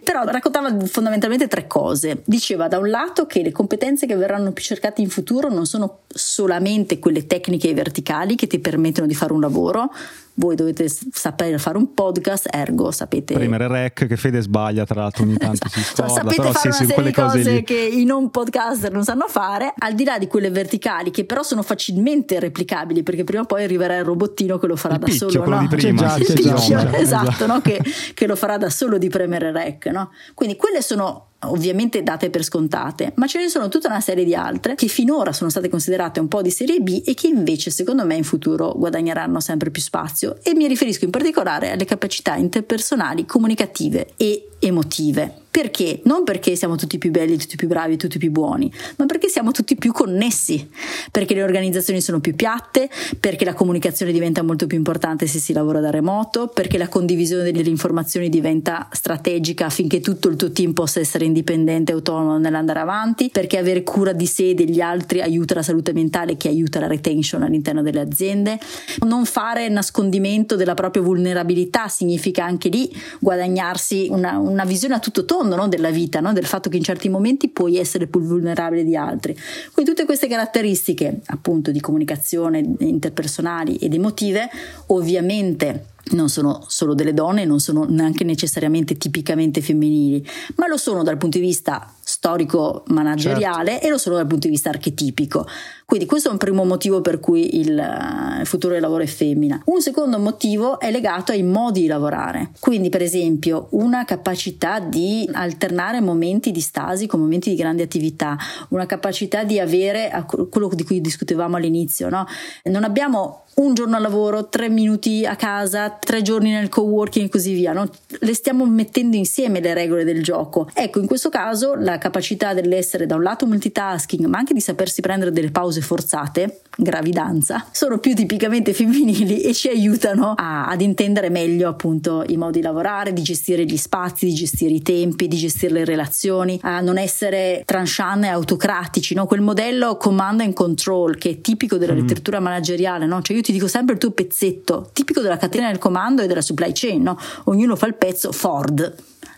Però 0.04 0.24
raccontava 0.24 0.76
fondamentalmente 0.88 1.48
tre 1.48 1.68
cose. 1.68 2.24
Diceva 2.26 2.68
da 2.68 2.80
un 2.80 2.90
lato 2.90 3.28
che 3.28 3.44
le 3.44 3.52
competenze 3.52 4.08
che 4.08 4.16
verranno 4.16 4.54
più 4.54 4.64
cercate 4.64 5.04
in 5.04 5.10
futuro 5.12 5.50
non 5.50 5.68
sono 5.68 6.00
solamente 6.08 6.98
quelle 6.98 7.28
tecniche 7.28 7.70
e 7.70 7.76
verticali 7.76 8.34
che 8.34 8.48
ti 8.48 8.58
permettono 8.58 9.06
di 9.06 9.14
fare 9.14 9.34
un 9.34 9.42
lavoro, 9.42 9.92
voi 10.40 10.56
dovete 10.56 10.88
sapere 10.88 11.58
fare 11.58 11.78
un 11.78 11.94
podcast, 11.94 12.48
ergo 12.52 12.92
sapete... 12.92 13.34
Premere 13.34 13.68
rec, 13.68 14.06
che 14.06 14.18
Fede 14.18 14.42
sbaglia 14.42 14.86
tra 14.86 15.02
l'altro 15.02 15.24
ogni 15.24 15.38
tanto 15.38 15.68
si 15.68 15.82
scorda, 15.82 16.14
sapete 16.14 16.36
però 16.36 16.52
fare 16.52 16.72
sì, 16.72 16.84
una 16.84 16.94
serie 16.94 17.04
di 17.04 17.14
cose, 17.14 17.38
cose 17.38 17.64
che 17.64 17.76
i 17.76 18.04
non 18.06 18.30
podcaster 18.30 18.92
non 18.92 19.04
sanno 19.04 19.26
fare, 19.28 19.74
al 19.78 19.94
di 19.94 20.04
là 20.04 20.20
di 20.20 20.28
quelle 20.28 20.52
verticali 20.52 21.10
che 21.10 21.26
però 21.26 21.42
sono 21.42 21.64
facilmente 21.64 22.40
replicabili 22.40 23.02
perché 23.02 23.24
prima 23.24 23.42
o 23.42 23.46
poi 23.46 23.64
arriverà 23.64 23.98
il 23.98 24.04
robottino 24.04 24.60
che 24.60 24.68
lo 24.68 24.76
farà 24.76 24.96
il 24.96 25.00
da 25.00 25.06
piccio, 25.06 25.30
solo, 25.30 25.44
quello 25.44 25.60
no? 25.60 25.68
di 25.68 25.76
prima, 25.76 26.08
già, 26.08 26.16
il 26.18 26.26
già, 26.26 26.34
piccio, 26.34 26.56
già, 26.56 26.98
esatto, 26.98 26.98
esatto. 26.98 27.46
no? 27.48 27.62
che, 27.62 27.82
che 28.14 28.28
lo 28.28 28.36
farà 28.36 28.58
da 28.58 28.70
solo 28.70 28.98
di 29.00 29.10
premere 29.10 29.52
rec, 29.52 29.88
no? 29.88 30.12
Quindi 30.36 30.56
quelle 30.56 30.82
sono 30.82 31.27
ovviamente 31.42 32.04
date 32.04 32.30
per 32.30 32.44
scontate, 32.44 33.14
ma 33.16 33.28
ce 33.28 33.40
ne 33.40 33.50
sono 33.50 33.70
tutta 33.70 33.88
una 33.88 34.02
serie 34.02 34.24
di 34.24 34.34
altre 34.34 34.76
che 34.76 34.88
finora 34.88 35.32
sono 35.32 35.50
state 35.50 35.70
considerate 35.70 36.20
un 36.20 36.28
po' 36.28 36.42
di 36.42 36.50
serie 36.50 36.80
B 36.80 37.04
e 37.06 37.14
che 37.14 37.28
invece 37.28 37.70
secondo 37.70 38.06
me 38.06 38.16
in 38.16 38.24
futuro 38.24 38.74
guadagneranno 38.76 39.40
sempre 39.40 39.70
più 39.70 39.82
spazio. 39.82 40.38
E 40.44 40.56
mi 40.56 40.68
riferisco 40.68 41.06
in 41.06 41.12
particolare 41.12 41.72
alle 41.72 41.86
capacità 41.86 42.36
interpersonali, 42.36 43.26
comunicative 43.26 44.14
e 44.18 44.50
emotive. 44.60 45.46
Perché? 45.58 46.02
Non 46.04 46.24
perché 46.24 46.56
siamo 46.56 46.76
tutti 46.76 47.00
più 47.00 47.10
belli, 47.10 47.36
tutti 47.36 47.56
più 47.56 47.68
bravi, 47.68 47.98
tutti 47.98 48.20
più 48.20 48.30
buoni, 48.30 48.72
ma 48.98 49.08
perché 49.08 49.28
siamo 49.28 49.50
tutti 49.50 49.76
più 49.76 49.92
connessi, 49.92 50.70
perché 51.10 51.34
le 51.34 51.42
organizzazioni 51.42 52.00
sono 52.00 52.20
più 52.20 52.36
piatte, 52.36 52.88
perché 53.20 53.44
la 53.44 53.56
comunicazione 53.56 54.12
diventa 54.12 54.44
molto 54.44 54.68
più 54.68 54.78
importante 54.78 55.26
se 55.26 55.40
si 55.40 55.54
lavora 55.54 55.80
da 55.80 55.90
remoto, 55.90 56.48
perché 56.48 56.78
la 56.78 56.88
condivisione 56.88 57.52
delle 57.52 57.70
informazioni 57.70 58.30
diventa 58.30 58.88
strategica 58.92 59.66
affinché 59.66 60.00
tutto 60.00 60.28
il 60.28 60.36
tuo 60.36 60.52
team 60.52 60.74
possa 60.74 61.00
essere 61.00 61.26
indipendente 61.28 61.92
e 61.92 61.96
autonomo 61.96 62.38
nell'andare 62.38 62.80
avanti, 62.80 63.30
perché 63.32 63.58
avere 63.58 63.84
cura 63.84 64.14
di 64.14 64.26
sé 64.26 64.50
e 64.50 64.54
degli 64.54 64.82
altri 64.82 65.22
aiuta 65.22 65.54
la 65.54 65.62
salute 65.62 65.94
mentale 65.94 66.38
che 66.38 66.48
aiuta 66.48 66.80
la 66.80 66.88
retention 66.88 67.44
all'interno 67.44 67.82
delle 67.82 68.00
aziende. 68.00 68.60
Non 69.06 69.26
fare 69.26 69.70
nascondimento 69.70 70.56
della 70.56 70.74
propria 70.74 71.02
vulnerabilità 71.02 71.88
significa 71.88 72.44
anche 72.46 72.70
lì 72.70 72.92
guadagnarsi 73.20 74.08
una, 74.10 74.38
una 74.38 74.66
visione 74.66 74.96
a 74.96 75.00
tutto 75.00 75.26
tondo 75.26 75.56
no? 75.56 75.68
della 75.68 75.92
vita, 75.92 76.20
no? 76.20 76.34
del 76.34 76.46
fatto 76.46 76.70
che 76.70 76.78
in 76.78 76.84
certi 76.84 77.10
momenti 77.10 77.50
puoi 77.50 77.78
essere 77.78 78.08
più 78.08 78.22
vulnerabile 78.22 78.84
di 78.84 78.96
altri. 78.96 79.38
Quindi 79.74 79.92
tutte 79.92 80.06
queste 80.06 80.28
caratteristiche 80.28 81.20
appunto 81.28 81.72
di 81.72 81.80
comunicazione 81.80 82.64
interpersonali 82.80 83.76
ed 83.78 83.94
emotive 83.94 84.50
ovviamente 84.88 85.96
non 86.12 86.30
sono 86.30 86.64
solo 86.68 86.94
delle 86.94 87.14
donne, 87.14 87.46
non 87.46 87.60
sono 87.60 87.86
neanche 87.86 88.24
necessariamente 88.24 88.98
tipicamente 88.98 89.62
femminili, 89.62 90.26
ma 90.56 90.68
lo 90.68 90.78
sono 90.78 91.04
dal 91.04 91.18
punto 91.18 91.38
di 91.38 91.44
vista 91.44 91.92
storico 92.08 92.84
manageriale 92.88 93.72
certo. 93.72 93.86
e 93.86 93.90
lo 93.90 93.98
sono 93.98 94.16
dal 94.16 94.28
punto 94.28 94.48
di 94.48 94.54
vista 94.54 94.70
archetipico. 94.70 95.46
Quindi 95.84 96.06
questo 96.06 96.30
è 96.30 96.32
un 96.32 96.38
primo 96.38 96.64
motivo 96.64 97.02
per 97.02 97.20
cui 97.20 97.60
il, 97.60 97.70
il, 97.70 98.46
futuro 98.46 98.74
del 98.74 98.82
lavoro 98.82 99.04
è 99.04 99.08
femmina. 99.08 99.62
Un 99.66 99.82
secondo 99.82 100.18
motivo 100.18 100.80
è 100.80 100.90
legato 100.90 101.34
ai 101.34 101.44
modi 101.44 101.82
di 101.82 101.88
lavorare. 101.88 102.52
Quindi 102.60 102.88
per 102.88 103.02
esempio 103.02 103.68
una 103.72 104.06
capacità 104.06 104.80
di 104.80 105.30
alternare 105.34 106.00
momenti 106.00 106.52
di 106.52 106.62
stasi 106.62 107.08
con 107.08 107.20
momenti 107.20 107.50
di 107.50 107.58
grande 107.58 107.84
attività, 107.84 108.38
una 108.70 108.86
capacità 108.86 109.44
di 109.44 109.60
avere 109.60 110.26
quello 110.50 110.70
di 110.74 110.86
cui 110.86 111.02
discutevamo 111.02 111.58
all'inizio, 111.58 112.08
no? 112.08 112.26
Non 112.64 112.86
abbiamo 112.86 113.44
un 113.58 113.74
giorno 113.74 113.96
al 113.96 114.02
lavoro, 114.02 114.50
tre 114.50 114.70
minuti 114.70 115.26
a 115.26 115.36
casa, 115.36 115.90
tre 115.90 116.22
giorni 116.22 116.52
nel 116.52 116.70
co-working 116.70 117.26
e 117.26 117.30
così 117.30 117.54
via. 117.54 117.74
No? 117.74 117.90
Le 118.20 118.34
stiamo 118.34 118.66
mettendo 118.66 119.16
insieme 119.16 119.60
le 119.62 119.74
regole 119.74 120.04
del 120.04 120.22
gioco. 120.22 120.70
Ecco, 120.74 121.00
in 121.00 121.08
questo 121.08 121.30
caso 121.30 121.74
la 121.74 121.97
capacità 121.98 122.54
dell'essere 122.54 123.06
da 123.06 123.16
un 123.16 123.24
lato 123.24 123.46
multitasking, 123.46 124.26
ma 124.26 124.38
anche 124.38 124.54
di 124.54 124.62
sapersi 124.62 125.02
prendere 125.02 125.32
delle 125.32 125.52
pause 125.52 125.82
forzate, 125.82 126.62
gravidanza, 126.76 127.66
sono 127.72 127.98
più 127.98 128.14
tipicamente 128.14 128.74
femminili 128.74 129.42
e 129.42 129.54
ci 129.54 129.68
aiutano 129.68 130.34
a, 130.36 130.68
ad 130.68 130.82
intendere 130.82 131.30
meglio 131.30 131.70
appunto 131.70 132.24
i 132.28 132.38
modi 132.38 132.58
di 132.58 132.62
lavorare, 132.62 133.14
di 133.14 133.22
gestire 133.22 133.66
gli 133.66 133.78
spazi, 133.78 134.26
di 134.26 134.34
gestire 134.34 134.74
i 134.74 134.82
tempi, 134.82 135.28
di 135.28 135.38
gestire 135.38 135.74
le 135.74 135.86
relazioni, 135.86 136.60
a 136.64 136.82
non 136.82 136.98
essere 136.98 137.64
tranchant 137.66 138.24
e 138.24 138.28
autocratici, 138.28 139.14
no? 139.14 139.26
quel 139.26 139.42
modello 139.42 139.98
command 139.98 140.42
and 140.42 140.54
control 140.54 141.18
che 141.18 141.30
è 141.30 141.42
tipico 141.42 141.78
della 141.78 141.94
mm. 141.94 141.98
letteratura 141.98 142.40
manageriale, 142.40 143.06
no? 143.06 143.22
cioè 143.22 143.36
io 143.36 143.42
ti 143.42 143.52
dico 143.52 143.68
sempre 143.68 143.94
il 143.94 144.00
tuo 144.00 144.12
pezzetto, 144.12 144.90
tipico 144.94 145.22
della 145.22 145.38
catena 145.38 145.68
del 145.68 145.78
comando 145.78 146.22
e 146.22 146.28
della 146.28 146.42
supply 146.42 146.72
chain, 146.74 147.02
no? 147.02 147.18
ognuno 147.46 147.76
fa 147.76 147.88
il 147.88 147.96
pezzo 147.96 148.32
Ford 148.32 148.96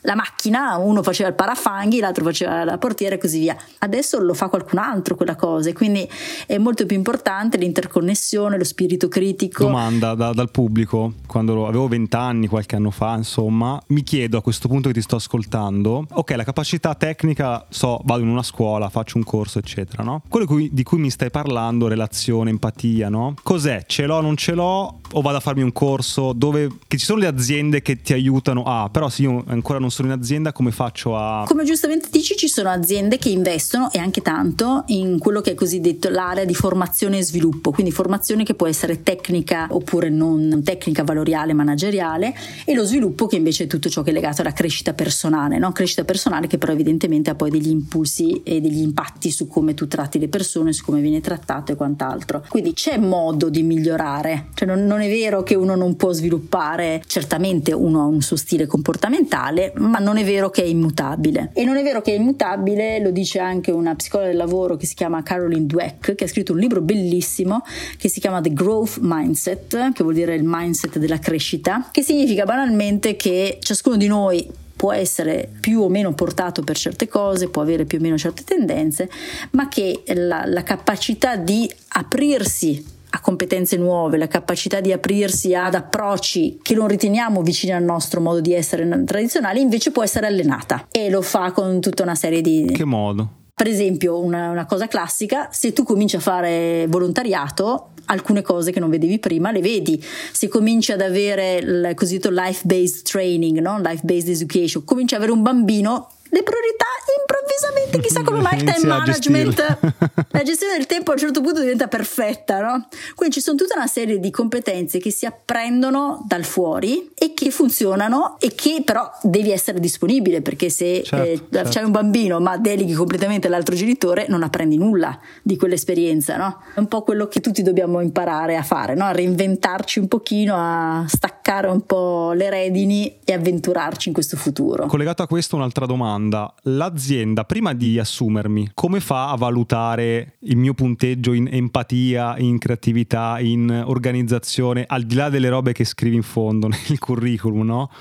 la 0.10 0.16
macchina, 0.16 0.78
uno 0.78 1.03
faceva 1.03 1.30
il 1.30 1.36
parafanghi, 1.36 1.99
l'altro 1.99 2.24
faceva 2.24 2.64
la 2.64 2.78
portiera 2.78 3.16
e 3.16 3.18
così 3.20 3.39
via. 3.39 3.55
Adesso 3.80 4.20
lo 4.20 4.34
fa 4.34 4.47
qualcun 4.47 4.80
altro 4.80 5.16
quella 5.16 5.36
cosa 5.36 5.70
e 5.70 5.74
quindi 5.74 6.10
è 6.47 6.57
molto 6.57 6.86
più 6.86 6.95
importante 6.95 7.57
l'interconnessione, 7.57 8.57
lo 8.57 8.64
spirito 8.64 9.07
critico. 9.07 9.66
Domanda 9.66 10.16
da, 10.16 10.32
dal 10.32 10.49
pubblico, 10.49 11.14
quando 11.28 11.68
avevo 11.68 11.88
vent'anni, 11.88 12.47
qualche 12.47 12.76
anno 12.76 12.89
fa, 12.89 13.16
insomma, 13.18 13.80
mi 13.88 14.01
chiedo 14.01 14.39
a 14.39 14.41
questo 14.41 14.68
punto 14.68 14.88
che 14.88 14.95
ti 14.95 15.01
sto 15.01 15.18
ascoltando, 15.18 16.07
ok, 16.10 16.32
la 16.32 16.43
capacità 16.43 16.95
tecnica, 16.95 17.66
so, 17.70 18.01
vado 18.03 18.24
in 18.24 18.30
una 18.30 18.43
scuola, 18.43 18.89
faccio 18.89 19.18
un 19.18 19.24
corso, 19.24 19.60
eccetera, 19.60 20.01
no? 20.01 20.24
Quello 20.28 20.47
cui, 20.47 20.70
di 20.72 20.82
cui 20.82 20.97
mi 20.97 21.12
stai 21.12 21.30
parlando, 21.30 21.88
relazione, 21.88 22.49
empatia, 22.49 23.10
no? 23.10 23.36
Cos'è? 23.43 23.84
Ce 23.86 24.05
l'ho, 24.07 24.22
non 24.22 24.36
ce 24.38 24.53
l'ho? 24.53 25.01
O 25.12 25.22
vado 25.22 25.38
a 25.38 25.39
farmi 25.39 25.62
un 25.62 25.72
corso 25.72 26.34
dove 26.34 26.68
che 26.88 26.97
ci 26.97 27.05
sono 27.05 27.20
le 27.20 27.28
aziende 27.28 27.82
che 27.82 28.01
ti 28.01 28.14
aiutano? 28.14 28.64
Ah, 28.64 28.89
però 28.91 29.10
se 29.10 29.24
io 29.24 29.43
ancora 29.47 29.78
non 29.80 29.89
non 29.89 29.91
sono 30.00 30.14
in 30.14 30.18
azienda, 30.18 30.54
come 30.54 30.72
faccio 30.72 31.18
a... 31.18 31.43
Come 31.45 31.66
giustamente 31.66 32.08
dici, 32.10 32.36
ci 32.38 32.47
sono 32.47 32.70
aziende 32.70 33.18
che 33.18 33.30
investono 33.30 33.91
e 33.91 34.00
anche 34.00 34.22
tanto 34.22 34.84
in 34.88 35.20
quello 35.20 35.41
che 35.41 35.52
è 35.52 35.56
cosiddetto 35.56 36.10
l'area 36.10 36.45
di 36.45 36.56
formazione 36.56 37.18
e 37.18 37.24
sviluppo, 37.24 37.72
quindi 37.72 37.91
formazione 37.91 38.43
che 38.43 38.54
può 38.54 38.68
essere 38.68 39.04
tecnica 39.04 39.68
oppure 39.70 40.10
non 40.10 40.62
tecnica, 40.64 41.04
valoriale, 41.04 41.54
manageriale 41.54 42.34
e 42.66 42.74
lo 42.74 42.86
sviluppo 42.86 43.28
che 43.28 43.36
invece 43.36 43.66
è 43.66 43.68
tutto 43.68 43.89
ciò 43.89 44.02
che 44.02 44.12
è 44.12 44.14
legato 44.14 44.41
alla 44.41 44.54
crescita 44.54 44.93
personale, 44.93 45.58
no? 45.58 45.72
crescita 45.74 46.06
personale 46.06 46.47
che 46.47 46.58
però 46.58 46.72
evidentemente 46.72 47.30
ha 47.30 47.36
poi 47.36 47.50
degli 47.50 47.70
impulsi 47.70 48.41
e 48.43 48.62
degli 48.62 48.82
impatti 48.82 49.32
su 49.32 49.47
come 49.47 49.74
tu 49.74 49.88
tratti 49.88 50.18
le 50.18 50.30
persone, 50.30 50.72
su 50.72 50.86
come 50.86 51.02
viene 51.02 51.20
trattato 51.20 51.74
e 51.74 51.76
quant'altro. 51.76 52.45
Quindi 52.47 52.74
c'è 52.74 52.97
modo 52.97 53.50
di 53.50 53.64
migliorare, 53.64 54.47
cioè 54.54 54.68
non, 54.68 54.86
non 54.86 55.02
è 55.02 55.10
vero 55.10 55.43
che 55.43 55.56
uno 55.56 55.76
non 55.76 55.95
può 55.97 56.14
sviluppare, 56.14 57.02
certamente 57.06 57.74
uno 57.74 58.02
ha 58.02 58.06
un 58.06 58.22
suo 58.22 58.38
stile 58.38 58.66
comportamentale, 58.66 59.74
ma 59.80 59.99
non 59.99 60.17
è 60.17 60.23
vero 60.23 60.49
che 60.49 60.63
è 60.63 60.65
immutabile. 60.65 61.51
E 61.53 61.63
non 61.63 61.77
è 61.77 61.84
vero 61.84 62.01
che 62.01 62.13
è 62.13 62.17
immutabile, 62.17 62.99
lo 62.99 63.11
dice 63.11 63.39
anche 63.39 63.71
una 63.71 63.95
psicologa 63.95 64.30
del 64.30 64.38
lavoro 64.38 64.75
che 64.75 64.86
si 64.86 64.95
chiama 64.95 65.23
Caroline 65.23 65.65
Dweck, 65.65 66.15
che 66.15 66.23
ha 66.23 66.27
scritto 66.27 66.53
un 66.53 66.59
libro 66.59 66.82
bellissimo 66.82 67.63
che 67.97 68.09
si 68.09 68.19
chiama 68.19 68.41
The 68.41 68.53
Growth 68.53 68.97
Mindset, 69.01 69.91
che 69.93 70.03
vuol 70.03 70.15
dire 70.15 70.36
il 70.36 70.43
mindset 70.45 70.97
della 70.97 71.19
crescita, 71.19 71.89
che 71.91 72.01
significa 72.01 72.45
banalmente 72.45 73.15
che 73.15 73.57
ciascuno 73.61 73.97
di 73.97 74.07
noi 74.07 74.47
può 74.75 74.93
essere 74.93 75.49
più 75.59 75.82
o 75.82 75.89
meno 75.89 76.13
portato 76.13 76.61
per 76.61 76.77
certe 76.77 77.09
cose, 77.09 77.49
può 77.49 77.61
avere 77.61 77.84
più 77.84 77.97
o 77.97 78.01
meno 78.01 78.17
certe 78.17 78.43
tendenze, 78.45 79.09
ma 79.51 79.67
che 79.67 80.03
la, 80.13 80.43
la 80.45 80.63
capacità 80.63 81.36
di 81.36 81.69
aprirsi 81.89 82.97
a 83.12 83.20
competenze 83.22 83.78
nuove, 83.78 84.18
la 84.18 84.28
capacità 84.28 84.80
di 84.82 84.91
aprirsi 84.91 85.55
ad 85.55 85.76
approcci 85.76 86.60
che 86.62 86.76
non 86.76 86.88
riteniamo 86.88 87.41
vicini 87.41 87.74
al 87.74 87.84
nostro 87.84 88.22
modo 88.22 88.39
di 88.39 88.53
essere 88.53 88.88
tradizionale, 89.05 89.60
invece 89.60 89.91
può 89.91 90.03
essere 90.03 90.28
allenata 90.28 90.88
e 90.91 91.10
lo 91.10 91.22
fa 91.22 91.51
con 91.51 91.82
tutta 91.82 92.03
una 92.03 92.16
serie 92.16 92.41
di... 92.41 92.72
Che 92.74 92.86
modo? 92.86 93.38
Per 93.53 93.68
esempio, 93.68 94.20
una, 94.20 94.51
una 94.51 94.66
cosa 94.66 94.88
classica, 94.88 95.49
se 95.51 95.74
tu 95.74 95.84
cominci 95.84 96.16
a 96.16 96.22
fare 96.22 96.86
volontariato, 96.88 97.89
alcune 98.05 98.41
cose 98.41 98.72
che 98.72 98.80
non 98.80 98.89
vedevi 98.89 99.20
prima 99.20 99.51
le 99.51 99.62
vedi. 99.62 100.01
Se 100.32 100.47
cominci 100.47 100.91
ad 100.91 101.01
avere 101.01 101.57
il 101.57 101.91
cosiddetto 101.95 102.30
life-based 102.32 103.03
training, 103.03 103.60
no? 103.60 103.80
life-based 103.80 104.30
education, 104.30 104.84
cominci 104.84 105.14
ad 105.16 105.22
avere 105.22 105.36
un 105.36 105.43
bambino 105.43 106.10
le 106.30 106.43
priorità 106.43 106.86
improvvisamente, 107.19 107.99
chissà 107.99 108.23
come 108.23 108.41
mai 108.41 108.57
il 108.61 108.63
time 108.63 108.88
management, 108.88 109.77
la 110.30 110.43
gestione 110.43 110.73
del 110.73 110.86
tempo 110.86 111.11
a 111.11 111.13
un 111.13 111.19
certo 111.19 111.41
punto 111.41 111.61
diventa 111.61 111.88
perfetta, 111.88 112.61
no? 112.61 112.88
Quindi 113.15 113.36
ci 113.36 113.41
sono 113.41 113.57
tutta 113.57 113.75
una 113.75 113.88
serie 113.88 114.19
di 114.19 114.30
competenze 114.30 114.99
che 114.99 115.11
si 115.11 115.25
apprendono 115.25 116.23
dal 116.27 116.43
fuori 116.43 117.11
e 117.15 117.34
che 117.34 117.49
funzionano 117.51 118.38
e 118.39 118.53
che 118.53 118.82
però 118.86 119.09
devi 119.23 119.51
essere 119.51 119.80
disponibile 119.80 120.41
perché 120.41 120.69
se 120.69 121.03
certo, 121.03 121.25
eh, 121.25 121.41
certo. 121.51 121.69
c'hai 121.71 121.84
un 121.84 121.91
bambino 121.91 122.39
ma 122.39 122.57
deleghi 122.57 122.93
completamente 122.93 123.47
l'altro 123.47 123.75
genitore 123.75 124.25
non 124.27 124.43
apprendi 124.43 124.77
nulla 124.77 125.17
di 125.41 125.57
quell'esperienza, 125.57 126.38
no? 126.38 126.61
È 126.75 126.80
un 126.80 126.88
po' 126.88 127.01
quello 127.03 127.27
che 127.27 127.39
tutti 127.39 127.61
dobbiamo 127.63 128.01
imparare 128.01 128.55
a 128.55 128.63
fare, 128.63 128.93
no? 128.95 129.05
A 129.05 129.11
reinventarci 129.11 129.99
un 129.99 130.07
pochino, 130.07 130.55
a 130.55 131.05
staccare 131.07 131.67
un 131.67 131.86
po' 131.86 132.32
le 132.34 132.49
redini 132.49 133.19
e 133.23 133.34
avventurarci 133.34 134.09
in 134.09 134.13
questo 134.13 134.38
futuro. 134.38 134.86
Collegato 134.86 135.23
a 135.23 135.27
questo 135.27 135.55
un'altra 135.55 135.86
domanda 135.86 136.18
domanda. 136.20 136.53
L'azienda, 136.63 137.45
prima 137.45 137.74
di 137.74 137.97
assumermi, 137.97 138.72
come 138.74 138.99
fa 138.99 139.32
a 139.32 139.36
valutare 139.36 140.34
il 140.39 140.57
mio 140.57 140.74
punteggio 140.74 141.32
in 141.34 141.47
empatia, 141.49 142.38
in 142.38 142.57
creatività, 142.57 143.39
in 143.39 143.84
organizzazione, 143.86 144.84
al 144.86 145.03
di 145.03 145.15
là 145.15 145.30
delle 145.30 145.49
robe 145.49 145.72
che 145.72 145.86
scrivi 145.86 146.17
in 146.17 146.24
fondo 146.24 146.67
nel 146.67 146.99
curriculum, 146.99 147.65
no? 147.65 147.91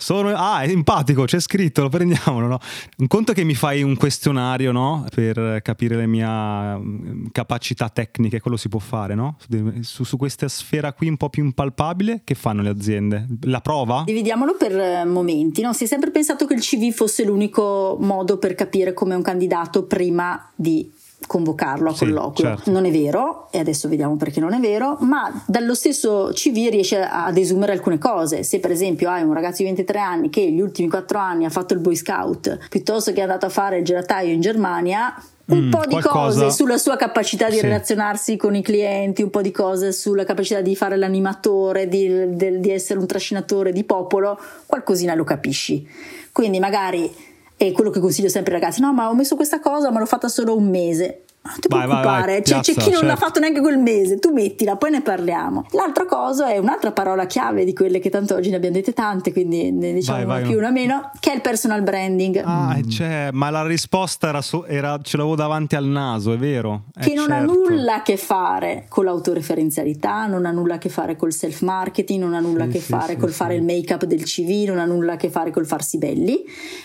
Sono, 0.00 0.30
ah, 0.34 0.62
è 0.62 0.70
empatico, 0.70 1.24
c'è 1.24 1.38
scritto, 1.40 1.82
lo 1.82 1.90
prendiamo. 1.90 2.40
No? 2.40 2.58
Un 2.96 3.06
conto 3.06 3.34
che 3.34 3.44
mi 3.44 3.54
fai 3.54 3.82
un 3.82 3.96
questionario 3.96 4.72
no? 4.72 5.04
per 5.14 5.60
capire 5.62 5.94
le 5.94 6.06
mie 6.06 6.26
mm, 6.26 7.26
capacità 7.32 7.90
tecniche, 7.90 8.40
quello 8.40 8.56
si 8.56 8.70
può 8.70 8.80
fare, 8.80 9.14
no? 9.14 9.36
Su, 9.82 10.04
su, 10.04 10.16
questa 10.16 10.48
sfera 10.48 10.94
qui 10.94 11.08
un 11.08 11.18
po' 11.18 11.28
più 11.28 11.44
impalpabile, 11.44 12.22
che 12.24 12.34
fanno 12.34 12.62
le 12.62 12.70
aziende? 12.70 13.26
La 13.42 13.60
prova? 13.60 14.04
Dividiamolo 14.06 14.56
per 14.56 14.74
eh, 14.74 15.04
momenti, 15.04 15.60
no? 15.60 15.74
Si 15.74 15.84
è 15.84 15.86
sempre 15.86 16.10
pensato 16.10 16.46
che 16.46 16.54
il 16.54 16.60
CV 16.60 16.92
fosse 16.92 17.24
l'unico 17.24 17.98
modo 18.00 18.38
per 18.38 18.54
capire 18.54 18.94
come 18.94 19.14
un 19.14 19.22
candidato 19.22 19.84
prima 19.84 20.50
di 20.54 20.90
convocarlo 21.26 21.90
a 21.90 21.94
sì, 21.94 22.04
colloquio. 22.04 22.48
Certo. 22.48 22.70
Non 22.70 22.84
è 22.84 22.90
vero, 22.90 23.48
e 23.50 23.58
adesso 23.58 23.88
vediamo 23.88 24.16
perché 24.16 24.40
non 24.40 24.52
è 24.52 24.58
vero, 24.58 24.96
ma 25.00 25.42
dallo 25.46 25.74
stesso 25.74 26.30
CV 26.32 26.68
riesce 26.70 27.00
ad 27.00 27.36
esumere 27.36 27.72
alcune 27.72 27.98
cose. 27.98 28.42
Se 28.42 28.58
per 28.58 28.70
esempio 28.70 29.10
hai 29.10 29.22
un 29.22 29.32
ragazzo 29.32 29.58
di 29.58 29.64
23 29.64 29.98
anni 29.98 30.30
che 30.30 30.50
gli 30.50 30.60
ultimi 30.60 30.88
4 30.88 31.18
anni 31.18 31.44
ha 31.44 31.50
fatto 31.50 31.74
il 31.74 31.80
Boy 31.80 31.94
Scout 31.94 32.58
piuttosto 32.68 33.12
che 33.12 33.18
è 33.18 33.22
andato 33.22 33.46
a 33.46 33.50
fare 33.50 33.78
il 33.78 33.84
gelataio 33.84 34.32
in 34.32 34.40
Germania, 34.40 35.14
un 35.46 35.66
mm, 35.66 35.70
po' 35.70 35.84
di 35.84 35.90
qualcosa... 35.92 36.40
cose 36.40 36.50
sulla 36.50 36.78
sua 36.78 36.96
capacità 36.96 37.48
di 37.48 37.56
sì. 37.56 37.62
relazionarsi 37.62 38.36
con 38.36 38.54
i 38.54 38.62
clienti, 38.62 39.22
un 39.22 39.30
po' 39.30 39.42
di 39.42 39.50
cose 39.50 39.92
sulla 39.92 40.24
capacità 40.24 40.60
di 40.60 40.76
fare 40.76 40.96
l'animatore, 40.96 41.88
di, 41.88 42.36
di, 42.36 42.60
di 42.60 42.70
essere 42.70 42.98
un 42.98 43.06
trascinatore 43.06 43.72
di 43.72 43.84
popolo, 43.84 44.38
qualcosina 44.66 45.14
lo 45.14 45.24
capisci. 45.24 45.86
Quindi 46.32 46.60
magari 46.60 47.12
E 47.62 47.72
quello 47.72 47.90
che 47.90 48.00
consiglio 48.00 48.30
sempre 48.30 48.54
ai 48.54 48.60
ragazzi, 48.60 48.80
no 48.80 48.90
ma 48.94 49.10
ho 49.10 49.14
messo 49.14 49.36
questa 49.36 49.60
cosa 49.60 49.90
ma 49.90 49.98
l'ho 49.98 50.06
fatta 50.06 50.28
solo 50.28 50.56
un 50.56 50.70
mese. 50.70 51.24
Non 51.42 51.54
ti 51.58 51.68
vai, 51.68 51.86
preoccupare, 51.86 52.04
vai, 52.04 52.24
vai, 52.26 52.34
cioè, 52.34 52.42
piazza, 52.42 52.72
c'è 52.72 52.72
chi 52.72 52.90
non 52.90 53.00
certo. 53.00 53.06
l'ha 53.06 53.16
fatto 53.16 53.40
neanche 53.40 53.60
quel 53.62 53.78
mese, 53.78 54.18
tu 54.18 54.30
mettila, 54.30 54.76
poi 54.76 54.90
ne 54.90 55.00
parliamo. 55.00 55.66
L'altra 55.70 56.04
cosa 56.04 56.52
è 56.52 56.58
un'altra 56.58 56.92
parola 56.92 57.24
chiave 57.24 57.64
di 57.64 57.72
quelle 57.72 57.98
che 57.98 58.10
tanto 58.10 58.34
oggi 58.34 58.50
ne 58.50 58.56
abbiamo 58.56 58.74
dette 58.74 58.92
tante, 58.92 59.32
quindi 59.32 59.70
ne 59.72 59.94
diciamo 59.94 60.22
una 60.22 60.40
più, 60.40 60.58
una 60.58 60.70
meno, 60.70 61.10
che 61.18 61.32
è 61.32 61.34
il 61.34 61.40
personal 61.40 61.82
branding. 61.82 62.42
Ah, 62.44 62.76
mm. 62.76 62.88
cioè, 62.90 63.30
ma 63.32 63.48
la 63.48 63.66
risposta 63.66 64.28
era, 64.28 64.42
so, 64.42 64.66
era, 64.66 65.00
ce 65.02 65.16
l'avevo 65.16 65.34
davanti 65.34 65.76
al 65.76 65.86
naso, 65.86 66.32
è 66.32 66.36
vero? 66.36 66.84
Che 67.00 67.14
non 67.14 67.28
certo. 67.28 67.32
ha 67.32 67.54
nulla 67.54 67.94
a 67.94 68.02
che 68.02 68.18
fare 68.18 68.84
con 68.88 69.04
l'autoreferenzialità, 69.06 70.26
non 70.26 70.44
ha 70.44 70.50
nulla 70.50 70.74
a 70.74 70.78
che 70.78 70.90
fare 70.90 71.16
col 71.16 71.32
self 71.32 71.62
marketing, 71.62 72.22
non 72.22 72.34
ha 72.34 72.40
nulla 72.40 72.64
sì, 72.64 72.68
a 72.68 72.72
che 72.72 72.80
sì, 72.80 72.92
fare 72.92 73.12
sì, 73.14 73.18
col 73.18 73.32
fare 73.32 73.54
il 73.54 73.62
make 73.62 73.94
up 73.94 74.04
del 74.04 74.24
CV, 74.24 74.66
non 74.66 74.78
ha 74.78 74.84
nulla 74.84 75.14
a 75.14 75.16
che 75.16 75.30
fare 75.30 75.50
col 75.50 75.66
farsi 75.66 75.96
belli, 75.96 76.44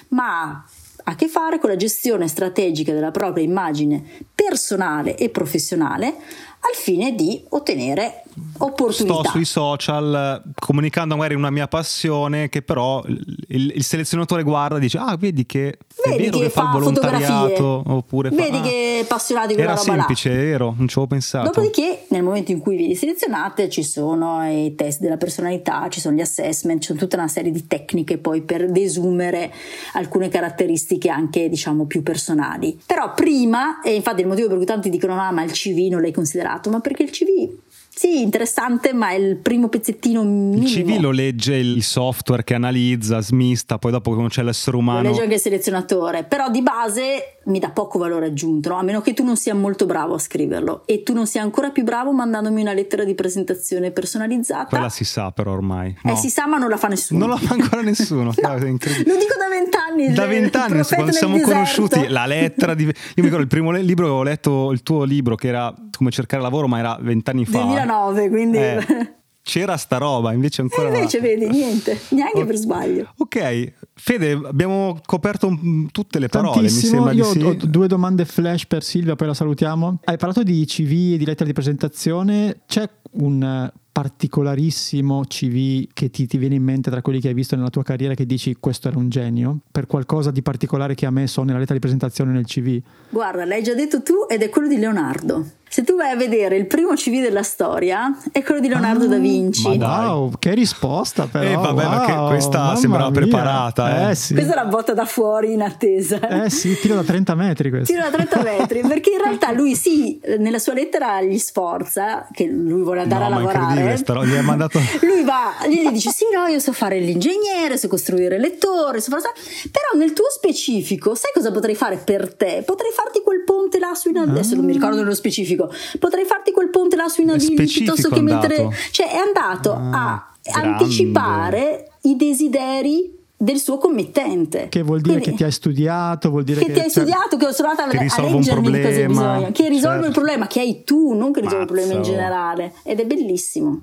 ma 0.09 0.63
a 1.07 1.15
che 1.15 1.27
fare 1.27 1.59
con 1.59 1.69
la 1.69 1.75
gestione 1.75 2.27
strategica 2.27 2.93
della 2.93 3.11
propria 3.11 3.43
immagine 3.43 4.03
personale 4.33 5.15
e 5.15 5.29
professionale 5.29 6.07
al 6.07 6.73
fine 6.73 7.13
di 7.13 7.43
ottenere 7.49 8.23
opportunità. 8.57 9.19
Sto 9.19 9.29
sui 9.29 9.45
social 9.45 10.43
comunicando 10.59 11.15
magari 11.15 11.35
una 11.35 11.49
mia 11.49 11.67
passione 11.67 12.49
che 12.49 12.61
però 12.61 13.03
il, 13.05 13.71
il 13.75 13.83
selezionatore 13.83 14.43
guarda 14.43 14.77
e 14.77 14.79
dice 14.79 14.97
ah 14.97 15.15
vedi 15.17 15.45
che 15.45 15.77
vedi 16.03 16.15
è 16.15 16.25
vero 16.25 16.37
che, 16.37 16.43
che 16.43 16.49
fa, 16.49 16.61
fa 16.61 16.67
il 16.67 16.73
volontariato 16.73 17.83
oppure 17.85 18.29
vedi 18.29 18.57
fa, 18.57 18.61
che 18.61 18.97
è 18.99 19.01
appassionato 19.03 19.47
di 19.47 19.53
quella 19.53 19.71
era 19.71 19.79
roba 19.79 19.91
semplice, 19.91 20.29
là. 20.29 20.35
è 20.35 20.37
vero, 20.37 20.73
non 20.77 20.87
ci 20.87 20.97
avevo 20.97 21.07
pensato. 21.07 21.45
Dopodiché 21.45 22.05
nel 22.09 22.23
momento 22.23 22.51
in 22.51 22.59
cui 22.59 22.75
vi 22.75 22.95
selezionate 22.95 23.69
ci 23.69 23.83
sono 23.83 24.47
i 24.47 24.75
test 24.75 24.99
della 24.99 25.17
personalità, 25.17 25.87
ci 25.89 25.99
sono 25.99 26.15
gli 26.15 26.21
assessment, 26.21 26.81
c'è 26.81 26.93
tutta 26.95 27.17
una 27.17 27.27
serie 27.27 27.51
di 27.51 27.67
tecniche 27.67 28.17
poi 28.17 28.41
per 28.41 28.71
desumere 28.71 29.53
alcune 29.93 30.29
caratteristiche 30.29 31.09
anche 31.09 31.49
diciamo 31.49 31.85
più 31.85 32.03
personali. 32.03 32.77
Però 32.85 33.13
prima, 33.13 33.81
e 33.81 33.95
infatti 33.95 34.21
il 34.21 34.27
motivo 34.27 34.47
per 34.47 34.57
cui 34.57 34.65
tanti 34.65 34.89
dicono 34.89 35.19
ah 35.19 35.31
ma 35.31 35.43
il 35.43 35.51
CV 35.51 35.89
non 35.89 36.01
l'hai 36.01 36.11
considerato, 36.13 36.69
ma 36.69 36.79
perché 36.79 37.03
il 37.03 37.11
CV 37.11 37.63
sì, 37.95 38.21
interessante, 38.21 38.91
ma 38.91 39.11
è 39.11 39.13
il 39.13 39.37
primo 39.37 39.69
pezzettino 39.69 40.21
minimo. 40.21 40.67
Il 40.67 40.69
CV 40.69 40.99
lo 40.99 41.11
legge 41.11 41.55
il 41.55 41.81
software 41.81 42.43
che 42.43 42.53
analizza, 42.53 43.21
smista, 43.21 43.77
poi 43.77 43.91
dopo 43.91 44.13
non 44.13 44.27
c'è 44.27 44.43
l'essere 44.43 44.75
umano. 44.75 45.03
Lo 45.03 45.09
legge 45.09 45.21
anche 45.21 45.35
il 45.35 45.39
selezionatore, 45.39 46.25
però 46.25 46.49
di 46.49 46.61
base 46.61 47.34
mi 47.45 47.59
dà 47.59 47.69
poco 47.69 47.99
valore 47.99 48.27
aggiunto, 48.27 48.69
no? 48.69 48.77
a 48.77 48.81
meno 48.81 49.01
che 49.01 49.13
tu 49.13 49.23
non 49.23 49.37
sia 49.37 49.53
molto 49.53 49.85
bravo 49.85 50.15
a 50.15 50.19
scriverlo 50.19 50.83
e 50.85 51.03
tu 51.03 51.13
non 51.13 51.27
sia 51.27 51.41
ancora 51.41 51.69
più 51.69 51.83
bravo 51.83 52.11
mandandomi 52.11 52.61
una 52.61 52.73
lettera 52.73 53.03
di 53.03 53.13
presentazione 53.15 53.91
personalizzata. 53.91 54.67
Quella 54.67 54.89
si 54.89 55.03
sa 55.03 55.31
però 55.31 55.51
ormai. 55.51 55.89
Eh, 55.89 55.99
no. 56.03 56.13
Eh, 56.13 56.15
si 56.15 56.29
sa, 56.29 56.47
ma 56.47 56.57
non 56.57 56.69
la 56.69 56.77
fa 56.77 56.87
nessuno. 56.87 57.19
Non 57.19 57.29
la 57.29 57.37
fa 57.37 57.53
ancora 57.53 57.81
nessuno. 57.81 58.33
no, 58.41 58.53
è 58.53 58.67
incredibile. 58.67 59.13
Lo 59.13 59.19
dico 59.19 59.35
da 59.37 59.49
vent'anni. 59.49 60.13
Da 60.13 60.25
vent'anni, 60.25 60.83
quando 60.83 61.11
siamo 61.11 61.35
deserto. 61.35 61.53
conosciuti, 61.53 62.07
la 62.07 62.25
lettera 62.25 62.73
di... 62.73 62.83
Io 62.83 62.91
mi 62.91 63.23
ricordo 63.23 63.41
il 63.41 63.47
primo 63.47 63.71
libro 63.71 64.05
che 64.05 64.11
avevo 64.11 64.23
letto, 64.23 64.71
il 64.71 64.83
tuo 64.83 65.03
libro, 65.03 65.35
che 65.35 65.47
era 65.47 65.73
come 65.97 66.11
cercare 66.11 66.41
lavoro, 66.41 66.67
ma 66.67 66.79
era 66.79 66.97
vent'anni 66.99 67.45
fa. 67.45 67.61
2009, 67.61 68.29
quindi... 68.29 68.57
Eh, 68.57 69.13
c'era 69.45 69.77
sta 69.77 69.97
roba, 69.97 70.33
invece 70.33 70.63
ancora... 70.63 70.89
E 70.89 70.95
invece 70.97 71.19
no. 71.19 71.27
vedi, 71.27 71.47
niente, 71.47 71.99
neanche 72.09 72.41
oh. 72.41 72.45
per 72.45 72.55
sbaglio. 72.55 73.13
Ok, 73.19 73.73
Fede, 73.93 74.31
abbiamo 74.31 74.99
coperto 75.05 75.55
tutte 75.91 76.17
le 76.17 76.29
parole, 76.29 76.55
Tantissimo. 76.55 77.11
Io 77.11 77.25
sì. 77.25 77.41
ho 77.43 77.53
due 77.53 77.85
domande 77.85 78.25
flash 78.25 78.65
per 78.65 78.83
Silvia, 78.83 79.15
poi 79.15 79.27
la 79.27 79.35
salutiamo. 79.35 79.99
Hai 80.03 80.17
parlato 80.17 80.41
di 80.41 80.65
CV 80.65 81.13
e 81.13 81.17
di 81.17 81.25
lettera 81.25 81.45
di 81.45 81.53
presentazione, 81.53 82.61
c'è 82.65 82.89
un 83.11 83.71
particolarissimo 83.91 85.21
CV 85.25 85.87
che 85.93 86.09
ti, 86.09 86.25
ti, 86.25 86.37
viene 86.37 86.55
in 86.55 86.63
mente 86.63 86.89
tra 86.89 87.01
quelli 87.01 87.21
che 87.21 87.29
hai 87.29 87.33
visto 87.35 87.55
nella 87.55 87.69
tua 87.69 87.83
carriera 87.83 88.13
che 88.13 88.25
dici 88.25 88.57
questo 88.59 88.87
era 88.87 88.97
un 88.97 89.09
genio? 89.09 89.59
Per 89.71 89.85
qualcosa 89.85 90.31
di 90.31 90.41
particolare 90.41 90.95
che 90.95 91.05
ha 91.05 91.11
messo 91.11 91.43
nella 91.43 91.59
lettera 91.59 91.75
di 91.75 91.81
presentazione 91.81 92.31
nel 92.31 92.45
CV? 92.45 92.81
Guarda, 93.09 93.45
l'hai 93.45 93.61
già 93.61 93.75
detto 93.75 94.01
tu 94.01 94.25
ed 94.27 94.41
è 94.41 94.49
quello 94.49 94.67
di 94.67 94.77
Leonardo. 94.77 95.45
Se 95.67 95.83
tu 95.83 95.95
vai 95.95 96.11
a 96.11 96.15
vedere 96.15 96.55
il 96.55 96.67
primo 96.67 96.93
CV 96.93 97.21
della 97.21 97.43
storia, 97.43 98.17
è 98.31 98.43
quello 98.43 98.61
di 98.61 98.69
Leonardo 98.69 99.05
ah, 99.05 99.07
da 99.07 99.17
Vinci. 99.17 99.77
Wow, 99.77 100.31
che 100.39 100.53
risposta 100.53 101.27
però. 101.27 101.43
Eh, 101.43 101.55
vabbè, 101.55 101.83
wow, 101.83 101.91
ma 101.91 102.05
che 102.05 102.27
questa 102.33 102.75
sembrava 102.75 103.09
mia. 103.09 103.19
preparata. 103.21 104.07
Eh. 104.07 104.11
Eh, 104.11 104.15
sì. 104.15 104.33
Questa 104.33 104.53
è 104.53 104.55
la 104.55 104.65
botta 104.65 104.93
da 104.93 105.05
fuori 105.05 105.53
in 105.53 105.61
attesa. 105.61 106.43
Eh 106.45 106.49
sì, 106.49 106.79
tiro 106.79 106.95
da 106.95 107.03
30 107.03 107.35
metri 107.35 107.69
questo. 107.69 107.91
Tiro 107.91 108.09
da 108.09 108.11
30 108.11 108.41
metri, 108.43 108.81
perché 108.81 109.11
in 109.11 109.17
realtà 109.17 109.51
lui 109.51 109.75
sì, 109.75 110.19
nella 110.37 110.59
sua 110.59 110.73
lettera 110.73 111.21
gli 111.21 111.37
sforza, 111.37 112.27
che 112.31 112.45
lui 112.45 112.81
vuole 112.81 113.01
andare 113.01 113.27
no, 113.27 113.35
a 113.35 113.39
lavorare. 113.39 113.97
Sta, 113.97 114.23
gli 114.23 114.37
mandato... 114.39 114.79
lui 115.01 115.23
va, 115.23 115.55
gli 115.67 115.89
dice 115.89 116.09
sì, 116.11 116.25
no, 116.33 116.45
io 116.47 116.59
so 116.59 116.71
fare 116.71 116.99
l'ingegnere, 116.99 117.77
so 117.77 117.87
costruire 117.87 118.35
il 118.35 118.41
lettore, 118.41 119.01
so 119.01 119.11
fare... 119.11 119.23
però 119.71 119.97
nel 119.97 120.13
tuo 120.13 120.29
specifico, 120.29 121.15
sai 121.15 121.31
cosa 121.33 121.51
potrei 121.51 121.75
fare 121.75 121.97
per 121.97 122.33
te? 122.33 122.63
Potrei 122.65 122.91
farti 122.91 123.21
quel 123.23 123.43
ponte 123.43 123.79
là 123.79 123.93
su 123.93 124.09
in... 124.09 124.17
Adesso 124.17 124.53
ah. 124.53 124.55
non 124.57 124.65
mi 124.65 124.73
ricordo 124.73 124.97
nello 124.97 125.15
specifico. 125.15 125.54
Potrei 125.99 126.25
farti 126.25 126.51
quel 126.51 126.69
ponte 126.69 126.95
là 126.95 127.07
sui 127.07 127.25
navigli 127.25 127.55
piuttosto 127.55 128.09
che 128.09 128.21
mentre... 128.21 128.69
Cioè 128.91 129.11
è 129.11 129.17
andato 129.17 129.71
ah, 129.71 130.13
a 130.13 130.31
grande. 130.41 130.83
anticipare 130.83 131.91
i 132.01 132.15
desideri 132.15 133.13
del 133.37 133.57
suo 133.57 133.77
committente. 133.77 134.67
Che 134.69 134.81
vuol 134.81 135.01
dire 135.01 135.15
Quindi, 135.15 135.31
che 135.31 135.37
ti 135.37 135.43
hai 135.43 135.51
studiato, 135.51 136.29
vuol 136.29 136.43
dire 136.43 136.59
che, 136.59 136.67
che 136.67 136.73
ti 136.73 136.79
hai 136.79 136.89
cioè, 136.89 137.03
studiato, 137.03 137.37
che 137.37 137.53
sono 137.53 137.69
andata 137.69 137.89
a, 137.89 137.99
a 137.99 138.29
leggermi 138.29 138.71
di 138.71 138.81
cosa 138.81 139.05
bisogna, 139.05 139.51
che 139.51 139.67
risolve 139.67 139.95
certo. 139.95 140.07
il 140.07 140.13
problema 140.13 140.47
che 140.47 140.59
hai 140.59 140.83
tu, 140.83 141.13
non 141.13 141.31
che 141.31 141.41
risolve 141.41 141.61
il 141.61 141.67
problema 141.67 141.93
in 141.93 142.01
generale. 142.03 142.73
Ed 142.83 142.99
è 142.99 143.05
bellissimo. 143.05 143.81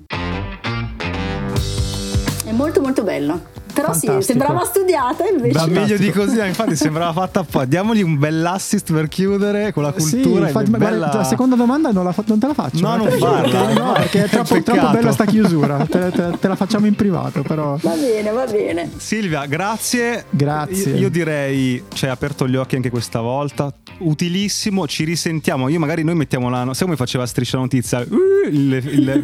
È 2.45 2.51
molto 2.51 2.81
molto 2.81 3.03
bello. 3.03 3.62
Però 3.73 3.87
Fantastico. 3.87 4.21
sì, 4.21 4.27
sembrava 4.27 4.63
studiata 4.65 5.27
invece. 5.27 5.57
Ma 5.57 5.65
meglio 5.65 5.97
di 5.97 6.11
così, 6.11 6.39
infatti 6.45 6.75
sembrava 6.77 7.11
fatta 7.11 7.39
apposta. 7.39 7.65
Diamogli 7.65 8.03
un 8.03 8.17
bell'assist 8.17 8.93
per 8.93 9.07
chiudere 9.07 9.73
con 9.73 9.83
la 9.83 9.91
cultura. 9.91 10.45
Sì, 10.45 10.47
infatti, 10.47 10.69
bella... 10.69 10.97
guarda, 10.97 11.17
la 11.17 11.23
seconda 11.23 11.55
domanda 11.55 11.91
non, 11.91 12.03
la, 12.03 12.13
non, 12.25 12.39
te 12.39 12.47
la 12.47 12.53
faccio. 12.53 12.81
No, 12.81 12.95
non 12.97 13.09
farla. 13.09 13.73
No, 13.73 13.91
perché 13.93 14.25
è 14.25 14.29
troppo, 14.29 14.61
troppo 14.61 14.89
bella 14.91 15.11
sta 15.11 15.25
chiusura. 15.25 15.85
Te, 15.89 16.11
te, 16.11 16.37
te, 16.39 16.47
la 16.47 16.55
facciamo 16.55 16.85
in 16.85 16.95
privato, 16.95 17.41
però. 17.41 17.77
Va 17.81 17.95
bene, 17.95 18.29
va 18.31 18.45
bene. 18.45 18.91
Silvia, 18.97 19.45
grazie. 19.45 20.25
Grazie. 20.29 20.91
Io, 20.91 20.97
io 20.97 21.09
direi, 21.09 21.83
ci 21.93 22.05
hai 22.05 22.11
aperto 22.11 22.47
gli 22.47 22.55
occhi 22.55 22.75
anche 22.75 22.91
questa 22.91 23.21
volta. 23.21 23.73
Utilissimo, 23.99 24.87
ci 24.87 25.03
risentiamo. 25.03 25.67
Io 25.69 25.79
magari 25.79 26.03
noi 26.03 26.15
mettiamo 26.15 26.49
la. 26.49 26.67
Sai 26.73 26.85
come 26.85 26.95
faceva 26.95 27.25
striscia 27.25 27.57
notizia? 27.57 27.99
Uh, 27.99 28.47
il, 28.49 28.73
il, 28.73 28.83
il, 28.83 29.23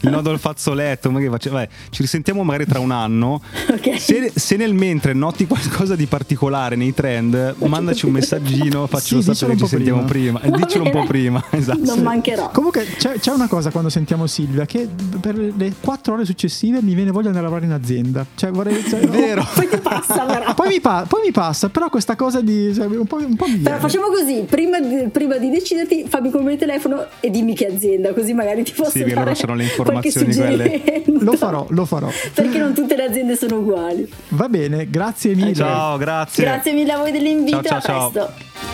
il 0.00 0.10
nodo 0.10 0.30
al 0.30 0.38
fazzoletto. 0.38 1.10
Faceva, 1.10 1.66
ci 1.90 2.02
risentiamo 2.02 2.42
magari 2.44 2.66
tra 2.66 2.78
un 2.78 2.90
anno. 2.90 3.42
Okay. 3.74 3.98
Se, 3.98 4.32
se, 4.34 4.56
nel 4.56 4.72
mentre 4.72 5.12
noti 5.12 5.46
qualcosa 5.46 5.96
di 5.96 6.06
particolare 6.06 6.76
nei 6.76 6.94
trend, 6.94 7.56
mandaci 7.58 8.06
un 8.06 8.12
messaggino, 8.12 8.86
faccelo 8.88 9.20
sì, 9.20 9.34
sapere, 9.34 9.58
ci 9.58 9.66
sentiamo 9.66 10.04
prima. 10.04 10.38
prima. 10.38 10.56
Dicelo 10.56 10.84
un 10.84 10.90
po' 10.90 11.04
prima, 11.04 11.42
esatto. 11.50 11.80
Non 11.82 12.00
mancherò. 12.00 12.50
Comunque 12.50 12.86
c'è, 12.96 13.18
c'è, 13.18 13.32
una 13.32 13.48
cosa 13.48 13.70
quando 13.70 13.90
sentiamo 13.90 14.26
Silvia 14.26 14.64
che 14.64 14.88
per 15.20 15.36
le 15.36 15.74
quattro 15.80 16.14
ore 16.14 16.24
successive 16.24 16.80
mi 16.82 16.94
viene 16.94 17.10
voglia 17.10 17.30
di 17.30 17.36
andare 17.36 17.46
a 17.46 17.48
lavorare 17.50 17.66
in 17.66 17.72
azienda. 17.72 18.24
Cioè 18.34 18.50
vorrei... 18.50 18.82
Cioè, 18.84 19.00
Vero. 19.06 19.42
Oh, 19.42 19.48
poi 19.54 19.68
ti 19.68 19.78
passa 19.78 20.24
però. 20.24 20.54
Poi 20.54 20.68
mi, 20.68 20.80
pa- 20.80 21.04
poi 21.08 21.22
mi, 21.24 21.32
passa, 21.32 21.68
però 21.68 21.90
questa 21.90 22.16
cosa 22.16 22.40
di... 22.40 22.72
Cioè, 22.74 22.86
un 22.86 23.06
po', 23.06 23.16
un 23.16 23.36
po' 23.36 23.46
Però 23.62 23.78
facciamo 23.78 24.06
così, 24.06 24.44
prima 24.48 24.80
di, 24.80 25.08
prima 25.10 25.36
di 25.36 25.50
deciderti 25.50 26.06
fammi 26.08 26.30
come 26.30 26.52
il 26.52 26.58
telefono 26.58 27.06
e 27.20 27.30
dimmi 27.30 27.54
che 27.54 27.66
azienda, 27.66 28.12
così 28.12 28.32
magari 28.34 28.62
ti 28.62 28.72
posso 28.72 28.90
sì, 28.90 29.04
dare 29.04 29.34
sono 29.34 29.54
le 29.54 29.64
informazioni 29.64 30.34
quelle. 30.34 31.02
Lo 31.06 31.32
farò, 31.32 31.66
lo 31.70 31.84
farò. 31.84 32.08
Perché 32.32 32.58
non 32.58 32.72
tutte 32.74 32.96
le 32.96 33.04
aziende 33.04 33.36
sono 33.54 33.58
uguali. 33.60 34.12
Va 34.28 34.48
bene, 34.48 34.88
grazie 34.90 35.34
mille. 35.34 35.54
Ciao, 35.54 35.96
grazie. 35.96 36.44
Grazie 36.44 36.72
mille 36.72 36.92
a 36.92 36.98
voi 36.98 37.12
dell'invito. 37.12 37.62
Ciao, 37.62 37.80
ciao, 37.80 38.06
a 38.06 38.10
presto. 38.10 38.32
Ciao. 38.32 38.73